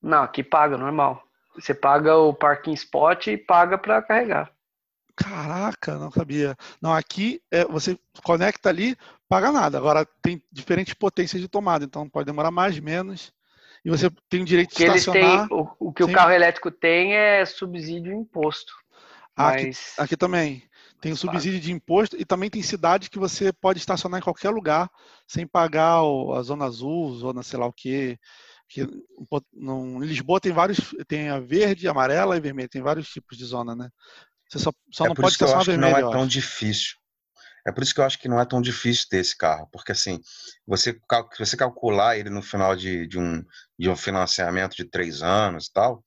Não, 0.01 0.23
aqui 0.23 0.45
paga, 0.45 0.79
normal. 0.79 1.23
Você 1.57 1.75
paga 1.75 2.17
o 2.17 2.33
parking 2.33 2.73
spot 2.73 3.27
e 3.27 3.37
paga 3.37 3.77
para 3.77 4.01
carregar. 4.01 4.53
Caraca, 5.17 5.99
não 5.99 6.11
sabia. 6.11 6.57
Não, 6.81 6.95
aqui 6.95 7.43
é, 7.51 7.65
você 7.65 7.99
conecta 8.23 8.69
ali, 8.69 8.97
paga 9.29 9.51
nada. 9.51 9.77
Agora 9.77 10.07
tem 10.23 10.41
diferentes 10.51 10.95
potências 10.95 11.43
de 11.43 11.49
tomada, 11.49 11.85
então 11.85 12.09
pode 12.09 12.27
demorar 12.27 12.53
mais, 12.53 12.79
menos 12.79 13.33
e 13.85 13.91
você 13.91 14.11
tem 14.28 14.43
o 14.43 14.45
direito 14.45 14.74
de 14.74 14.83
estacionar. 14.83 15.49
Têm, 15.49 15.59
o, 15.59 15.68
o, 15.78 15.93
que 15.93 16.05
o 16.05 16.12
carro 16.12 16.33
elétrico 16.33 16.70
tem 16.70 17.14
é 17.14 17.45
subsídio 17.45 18.12
e 18.12 18.16
imposto. 18.16 18.72
Aqui, 19.37 19.66
mas... 19.66 19.95
aqui 19.99 20.16
também 20.16 20.62
tem 21.01 21.12
o 21.12 21.16
subsídio 21.16 21.61
de 21.61 21.72
imposto 21.72 22.16
e 22.18 22.24
também 22.24 22.51
tem 22.51 22.62
cidade 22.62 23.09
que 23.09 23.18
você 23.18 23.53
pode 23.53 23.78
estacionar 23.78 24.20
em 24.20 24.22
qualquer 24.22 24.51
lugar 24.51 24.91
sem 25.26 25.47
pagar 25.47 26.01
a 26.37 26.43
zona 26.43 26.66
azul, 26.66 27.14
zona 27.14 27.43
sei 27.43 27.59
lá 27.59 27.66
o 27.66 27.72
quê. 27.72 28.18
Que, 28.68 28.83
em 28.83 29.99
Lisboa 30.01 30.39
tem 30.39 30.53
vários, 30.53 30.95
tem 31.09 31.28
a 31.28 31.41
verde, 31.41 31.89
amarela 31.89 32.37
e 32.37 32.41
vermelha, 32.41 32.68
tem 32.68 32.83
vários 32.83 33.09
tipos 33.09 33.37
de 33.37 33.45
zona, 33.45 33.74
né? 33.74 33.89
Você 34.49 34.59
só, 34.59 34.72
só 34.93 35.07
é 35.07 35.09
não 35.09 35.14
pode 35.14 35.33
estacionar 35.33 35.64
vermelho. 35.64 36.01
Não 36.01 36.09
é 36.11 36.12
tão 36.12 36.26
difícil. 36.26 37.00
É 37.67 37.73
por 37.73 37.83
isso 37.83 37.95
que 37.95 38.01
eu 38.01 38.05
acho 38.05 38.19
que 38.19 38.29
não 38.29 38.41
é 38.41 38.45
tão 38.45 38.61
difícil 38.61 39.07
ter 39.09 39.19
esse 39.19 39.37
carro, 39.37 39.69
porque 39.73 39.93
assim, 39.93 40.21
você, 40.67 40.99
você 41.39 41.57
calcular 41.57 42.17
ele 42.17 42.31
no 42.31 42.43
final 42.43 42.75
de, 42.75 43.07
de, 43.07 43.19
um, 43.19 43.45
de 43.79 43.89
um 43.89 43.97
financiamento 43.97 44.75
de 44.77 44.85
três 44.85 45.23
anos 45.23 45.67
e 45.67 45.73
tal, 45.73 46.03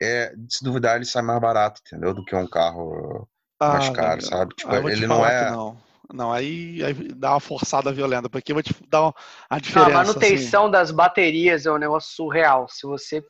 é, 0.00 0.32
se 0.48 0.64
duvidar, 0.64 0.96
ele 0.96 1.04
sai 1.04 1.22
mais 1.22 1.40
barato, 1.40 1.80
entendeu? 1.86 2.12
Do 2.12 2.24
que 2.24 2.34
um 2.34 2.48
carro 2.48 3.28
ah, 3.60 3.74
mais 3.74 3.88
caro, 3.90 4.20
não, 4.20 4.28
sabe? 4.28 4.54
Tipo, 4.56 4.88
ele 4.88 5.06
não 5.06 5.24
é. 5.24 5.50
Não. 5.50 5.80
Não, 6.12 6.30
aí, 6.30 6.84
aí, 6.84 6.92
dá 7.14 7.30
uma 7.30 7.40
forçada 7.40 7.92
violenta, 7.92 8.28
porque 8.28 8.52
eu 8.52 8.56
vou 8.56 8.62
te 8.62 8.74
dar 8.88 9.02
uma, 9.02 9.14
a 9.48 9.58
diferença. 9.58 9.90
Não, 9.90 10.00
a 10.00 10.04
manutenção 10.04 10.62
assim. 10.64 10.72
das 10.72 10.90
baterias 10.90 11.64
é 11.64 11.72
um 11.72 11.78
negócio 11.78 12.14
surreal. 12.14 12.68
Se 12.68 12.86
você, 12.86 13.22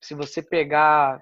se 0.00 0.14
você 0.14 0.40
pegar 0.40 1.20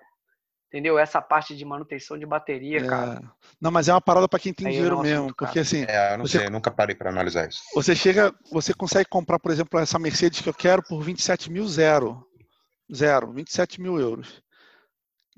Entendeu? 0.68 0.98
Essa 0.98 1.22
parte 1.22 1.56
de 1.56 1.64
manutenção 1.64 2.18
de 2.18 2.26
bateria, 2.26 2.78
é. 2.78 2.86
cara. 2.86 3.22
Não, 3.58 3.70
mas 3.70 3.88
é 3.88 3.92
uma 3.92 4.02
parada 4.02 4.28
para 4.28 4.38
quem 4.38 4.52
tem 4.52 4.66
Aí 4.66 4.74
dinheiro 4.74 5.00
mesmo, 5.00 5.34
porque 5.34 5.60
assim. 5.60 5.84
É, 5.88 6.12
eu 6.12 6.18
não 6.18 6.26
você, 6.26 6.40
sei, 6.40 6.50
nunca 6.50 6.70
parei 6.70 6.94
para 6.94 7.08
analisar 7.08 7.48
isso. 7.48 7.62
Você 7.74 7.96
chega, 7.96 8.34
você 8.52 8.74
consegue 8.74 9.08
comprar, 9.08 9.38
por 9.38 9.50
exemplo, 9.50 9.80
essa 9.80 9.98
Mercedes 9.98 10.42
que 10.42 10.48
eu 10.48 10.54
quero 10.54 10.82
por 10.82 11.02
27 11.02 11.50
mil 11.50 11.66
zero. 11.66 12.22
Zero, 12.94 13.32
27 13.32 13.80
mil 13.80 13.98
euros. 13.98 14.42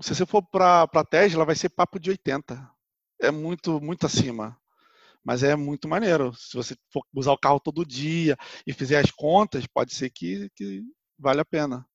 Se 0.01 0.15
você 0.15 0.27
for 0.27 0.43
para 0.43 0.83
a 0.83 1.05
Tesla, 1.05 1.45
vai 1.45 1.55
ser 1.55 1.69
papo 1.69 2.01
de 2.01 2.11
80. 2.11 2.69
É 3.21 3.31
muito, 3.31 3.81
muito 3.81 4.07
acima. 4.07 4.59
Mas 5.23 5.43
é 5.45 5.55
muito 5.55 5.87
maneiro. 5.87 6.33
Se 6.35 6.57
você 6.57 6.75
for 6.93 7.05
usar 7.15 7.33
o 7.33 7.39
carro 7.39 7.61
todo 7.61 7.87
dia 7.87 8.37
e 8.67 8.73
fizer 8.73 8.99
as 8.99 9.11
contas, 9.11 9.67
pode 9.67 9.95
ser 9.95 10.11
que, 10.11 10.51
que 10.57 10.83
vale 11.19 11.41
a 11.41 11.45
pena. 11.45 11.87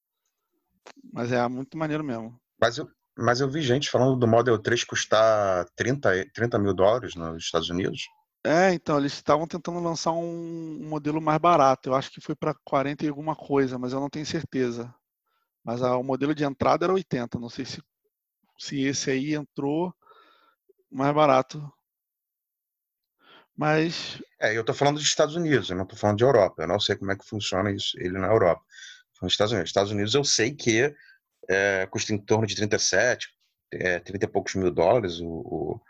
Mas 1.12 1.32
é 1.32 1.46
muito 1.48 1.78
maneiro 1.78 2.04
mesmo. 2.04 2.40
Mas 2.62 2.78
eu, 2.78 2.88
mas 3.18 3.40
eu 3.40 3.50
vi 3.50 3.62
gente 3.62 3.90
falando 3.90 4.18
do 4.18 4.28
Model 4.28 4.58
3 4.60 4.84
custar 4.84 5.66
30, 5.76 6.32
30 6.34 6.60
mil 6.60 6.74
dólares 6.74 7.16
nos 7.16 7.44
Estados 7.44 7.70
Unidos. 7.70 8.08
É, 8.46 8.74
então, 8.74 9.00
eles 9.00 9.14
estavam 9.14 9.48
tentando 9.48 9.80
lançar 9.80 10.12
um 10.12 10.88
modelo 10.88 11.20
mais 11.20 11.40
barato. 11.40 11.90
Eu 11.90 11.96
acho 11.96 12.12
que 12.12 12.22
foi 12.22 12.36
para 12.36 12.54
40 12.64 13.04
e 13.04 13.10
alguma 13.10 13.36
coisa, 13.36 13.80
mas 13.80 13.92
eu 13.92 14.00
não 14.00 14.10
tenho 14.10 14.26
certeza. 14.26 14.94
Mas 15.64 15.82
a, 15.82 15.98
o 15.98 16.04
modelo 16.04 16.36
de 16.36 16.44
entrada 16.44 16.86
era 16.86 16.94
80. 16.94 17.40
Não 17.40 17.50
sei 17.50 17.66
se, 17.66 17.82
se 18.60 18.82
esse 18.82 19.10
aí 19.10 19.34
entrou 19.34 19.92
mais 20.92 21.14
barato. 21.14 21.68
Mas. 23.58 24.22
É, 24.40 24.56
eu 24.56 24.62
estou 24.62 24.76
falando 24.76 24.98
dos 24.98 25.06
Estados 25.06 25.36
Unidos, 25.36 25.70
eu 25.70 25.76
não 25.76 25.84
estou 25.84 25.98
falando 25.98 26.18
de 26.18 26.24
Europa. 26.24 26.62
Eu 26.62 26.68
não 26.68 26.80
sei 26.80 26.96
como 26.96 27.12
é 27.12 27.16
que 27.18 27.26
funciona 27.26 27.72
isso, 27.72 27.98
ele 27.98 28.20
na 28.20 28.28
Europa. 28.28 28.62
Nos 29.22 29.34
Estados 29.34 29.54
Unidos. 29.54 29.70
Estados 29.70 29.92
Unidos 29.92 30.14
eu 30.14 30.24
sei 30.24 30.54
que 30.54 30.94
é, 31.50 31.88
custa 31.88 32.14
em 32.14 32.18
torno 32.18 32.46
de 32.46 32.56
37, 32.56 33.30
é, 33.74 34.00
30 34.00 34.26
e 34.26 34.28
poucos 34.28 34.56
mil 34.56 34.72
dólares 34.72 35.20
o, 35.20 35.28
o, 35.28 35.82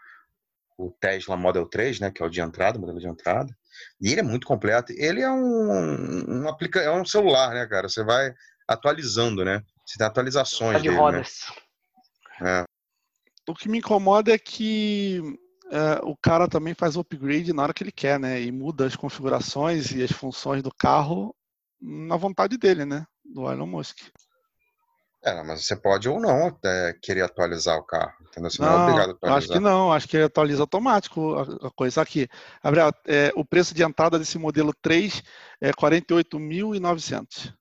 o, 0.77 0.91
Tesla 0.99 1.37
Model 1.37 1.65
3, 1.65 1.99
né, 1.99 2.11
que 2.11 2.21
é 2.21 2.25
o 2.25 2.29
de 2.29 2.41
entrada, 2.41 2.77
o 2.77 2.81
modelo 2.81 2.99
de 2.99 3.07
entrada. 3.07 3.55
E 4.01 4.11
ele 4.11 4.21
é 4.21 4.23
muito 4.23 4.47
completo. 4.47 4.93
Ele 4.93 5.21
é 5.21 5.29
um, 5.29 6.43
um, 6.43 6.47
aplica 6.47 6.79
é 6.79 6.91
um 6.91 7.05
celular, 7.05 7.53
né, 7.53 7.65
cara? 7.67 7.89
Você 7.89 8.03
vai 8.03 8.33
atualizando, 8.67 9.43
né? 9.43 9.61
Você 9.85 9.97
tem 9.97 10.07
atualizações 10.07 10.81
de 10.81 10.89
dele, 10.89 10.99
rodas. 10.99 11.45
Né? 12.39 12.61
É. 12.61 12.65
O 13.47 13.53
que 13.53 13.69
me 13.69 13.77
incomoda 13.77 14.33
é 14.33 14.37
que 14.37 15.21
é, 15.71 15.99
o 16.03 16.15
cara 16.17 16.47
também 16.47 16.73
faz 16.73 16.95
o 16.95 17.01
upgrade 17.01 17.53
na 17.53 17.63
hora 17.63 17.73
que 17.73 17.83
ele 17.83 17.91
quer, 17.91 18.19
né? 18.19 18.41
E 18.41 18.51
muda 18.51 18.85
as 18.85 18.95
configurações 18.95 19.91
e 19.91 20.01
as 20.03 20.11
funções 20.11 20.63
do 20.63 20.73
carro 20.73 21.35
na 21.81 22.17
vontade 22.17 22.57
dele, 22.57 22.85
né? 22.85 23.05
Do 23.23 23.51
Elon 23.51 23.67
Musk. 23.67 23.97
É, 25.25 25.41
mas 25.41 25.65
você 25.65 25.75
pode 25.75 26.07
ou 26.07 26.19
não 26.19 26.47
até 26.47 26.93
querer 27.01 27.23
atualizar 27.23 27.75
o 27.77 27.83
carro, 27.83 28.13
entendeu? 28.21 28.51
Você 28.51 28.61
não, 28.61 28.69
não 28.69 28.79
é 28.79 28.83
obrigado 28.83 29.09
a 29.09 29.13
atualizar. 29.13 29.37
Acho 29.37 29.47
que 29.47 29.59
não, 29.59 29.91
acho 29.91 30.07
que 30.07 30.17
ele 30.17 30.25
atualiza 30.25 30.61
automático 30.61 31.35
a, 31.63 31.71
coisa. 31.71 31.99
Aqui, 31.99 32.29
Gabriel, 32.63 32.93
é, 33.07 33.31
o 33.35 33.43
preço 33.43 33.73
de 33.73 33.81
entrada 33.81 34.19
desse 34.19 34.37
modelo 34.37 34.71
3 34.83 35.23
é 35.59 35.71
48.900 35.71 37.51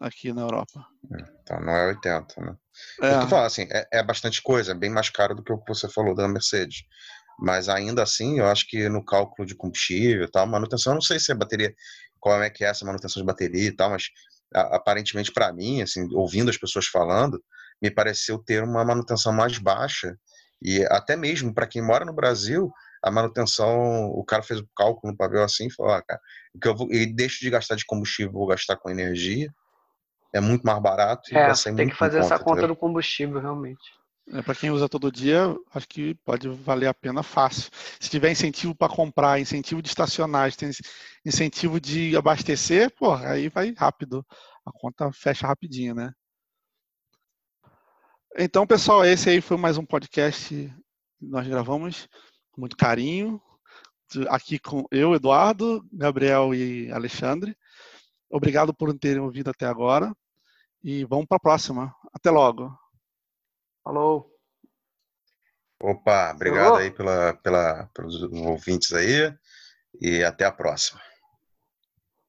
aqui 0.00 0.32
na 0.32 0.42
Europa. 0.42 0.84
É, 1.12 1.24
então 1.40 1.60
não 1.60 1.72
é 1.72 1.86
80, 1.86 2.40
né? 2.40 2.56
É. 3.00 3.14
Eu 3.14 3.20
tô 3.20 3.28
falando 3.28 3.46
assim, 3.46 3.68
é, 3.70 3.86
é, 3.92 4.02
bastante 4.02 4.42
coisa, 4.42 4.72
é 4.72 4.74
bem 4.74 4.90
mais 4.90 5.08
caro 5.08 5.36
do 5.36 5.44
que 5.44 5.52
o 5.52 5.58
que 5.58 5.72
você 5.72 5.88
falou 5.88 6.16
da 6.16 6.26
Mercedes. 6.26 6.82
mas 7.38 7.68
ainda 7.68 8.02
assim, 8.02 8.40
eu 8.40 8.46
acho 8.48 8.66
que 8.66 8.88
no 8.88 9.04
cálculo 9.04 9.46
de 9.46 9.54
combustível 9.54 10.24
e 10.24 10.30
tal, 10.30 10.48
manutenção, 10.48 10.92
eu 10.92 10.96
não 10.96 11.00
sei 11.00 11.20
se 11.20 11.30
a 11.30 11.36
bateria, 11.36 11.72
qual 12.18 12.42
é 12.42 12.50
que 12.50 12.64
é 12.64 12.68
essa 12.68 12.84
manutenção 12.84 13.22
de 13.22 13.26
bateria 13.26 13.68
e 13.68 13.72
tal, 13.72 13.90
mas 13.90 14.08
aparentemente 14.54 15.32
para 15.32 15.52
mim, 15.52 15.82
assim, 15.82 16.08
ouvindo 16.14 16.50
as 16.50 16.56
pessoas 16.56 16.86
falando, 16.86 17.42
me 17.80 17.90
pareceu 17.90 18.38
ter 18.38 18.62
uma 18.62 18.84
manutenção 18.84 19.32
mais 19.32 19.58
baixa 19.58 20.16
e 20.60 20.84
até 20.86 21.16
mesmo 21.16 21.54
para 21.54 21.66
quem 21.66 21.82
mora 21.82 22.04
no 22.04 22.12
Brasil, 22.12 22.72
a 23.02 23.10
manutenção, 23.10 24.06
o 24.06 24.24
cara 24.24 24.42
fez 24.42 24.60
o 24.60 24.68
cálculo 24.76 25.12
no 25.12 25.16
papel 25.16 25.44
assim 25.44 25.66
e 25.66 25.72
falou, 25.72 25.92
ah, 25.92 26.02
cara, 26.02 26.20
que 26.60 26.68
eu 26.68 26.74
vou, 26.74 26.92
e 26.92 27.06
deixo 27.06 27.40
de 27.40 27.50
gastar 27.50 27.76
de 27.76 27.86
combustível, 27.86 28.32
vou 28.32 28.46
gastar 28.46 28.76
com 28.76 28.90
energia, 28.90 29.52
é 30.32 30.40
muito 30.40 30.62
mais 30.62 30.82
barato. 30.82 31.36
É, 31.36 31.52
tem 31.74 31.88
que 31.88 31.94
fazer 31.94 32.18
essa 32.18 32.38
conta 32.38 32.66
do 32.66 32.76
combustível, 32.76 33.40
realmente. 33.40 33.97
É, 34.30 34.42
para 34.42 34.54
quem 34.54 34.70
usa 34.70 34.88
todo 34.88 35.10
dia, 35.10 35.56
acho 35.74 35.88
que 35.88 36.14
pode 36.16 36.48
valer 36.48 36.86
a 36.86 36.94
pena 36.94 37.22
fácil. 37.22 37.70
Se 37.98 38.10
tiver 38.10 38.30
incentivo 38.30 38.74
para 38.74 38.92
comprar, 38.92 39.40
incentivo 39.40 39.80
de 39.80 39.88
estacionar, 39.88 40.50
incentivo 41.24 41.80
de 41.80 42.14
abastecer, 42.14 42.94
pô, 42.94 43.14
aí 43.14 43.48
vai 43.48 43.72
rápido. 43.76 44.24
A 44.66 44.72
conta 44.72 45.10
fecha 45.12 45.46
rapidinho, 45.46 45.94
né? 45.94 46.12
Então, 48.36 48.66
pessoal, 48.66 49.04
esse 49.04 49.30
aí 49.30 49.40
foi 49.40 49.56
mais 49.56 49.78
um 49.78 49.84
podcast 49.84 50.46
que 51.18 51.26
nós 51.26 51.46
gravamos 51.48 52.06
com 52.52 52.60
muito 52.60 52.76
carinho. 52.76 53.40
Aqui 54.28 54.58
com 54.58 54.84
eu, 54.90 55.14
Eduardo, 55.14 55.82
Gabriel 55.92 56.54
e 56.54 56.90
Alexandre. 56.92 57.56
Obrigado 58.30 58.74
por 58.74 58.96
terem 58.98 59.22
ouvido 59.22 59.50
até 59.50 59.66
agora. 59.66 60.14
E 60.84 61.04
vamos 61.04 61.26
para 61.26 61.36
a 61.38 61.40
próxima. 61.40 61.94
Até 62.12 62.30
logo. 62.30 62.87
Falou. 63.88 64.30
Opa, 65.80 66.32
obrigado 66.34 66.64
Falou. 66.64 66.78
aí 66.78 66.90
pela, 66.90 67.32
pela, 67.38 67.86
pelos 67.94 68.22
ouvintes 68.22 68.92
aí. 68.92 69.34
E 69.98 70.22
até 70.22 70.44
a 70.44 70.52
próxima. 70.52 71.00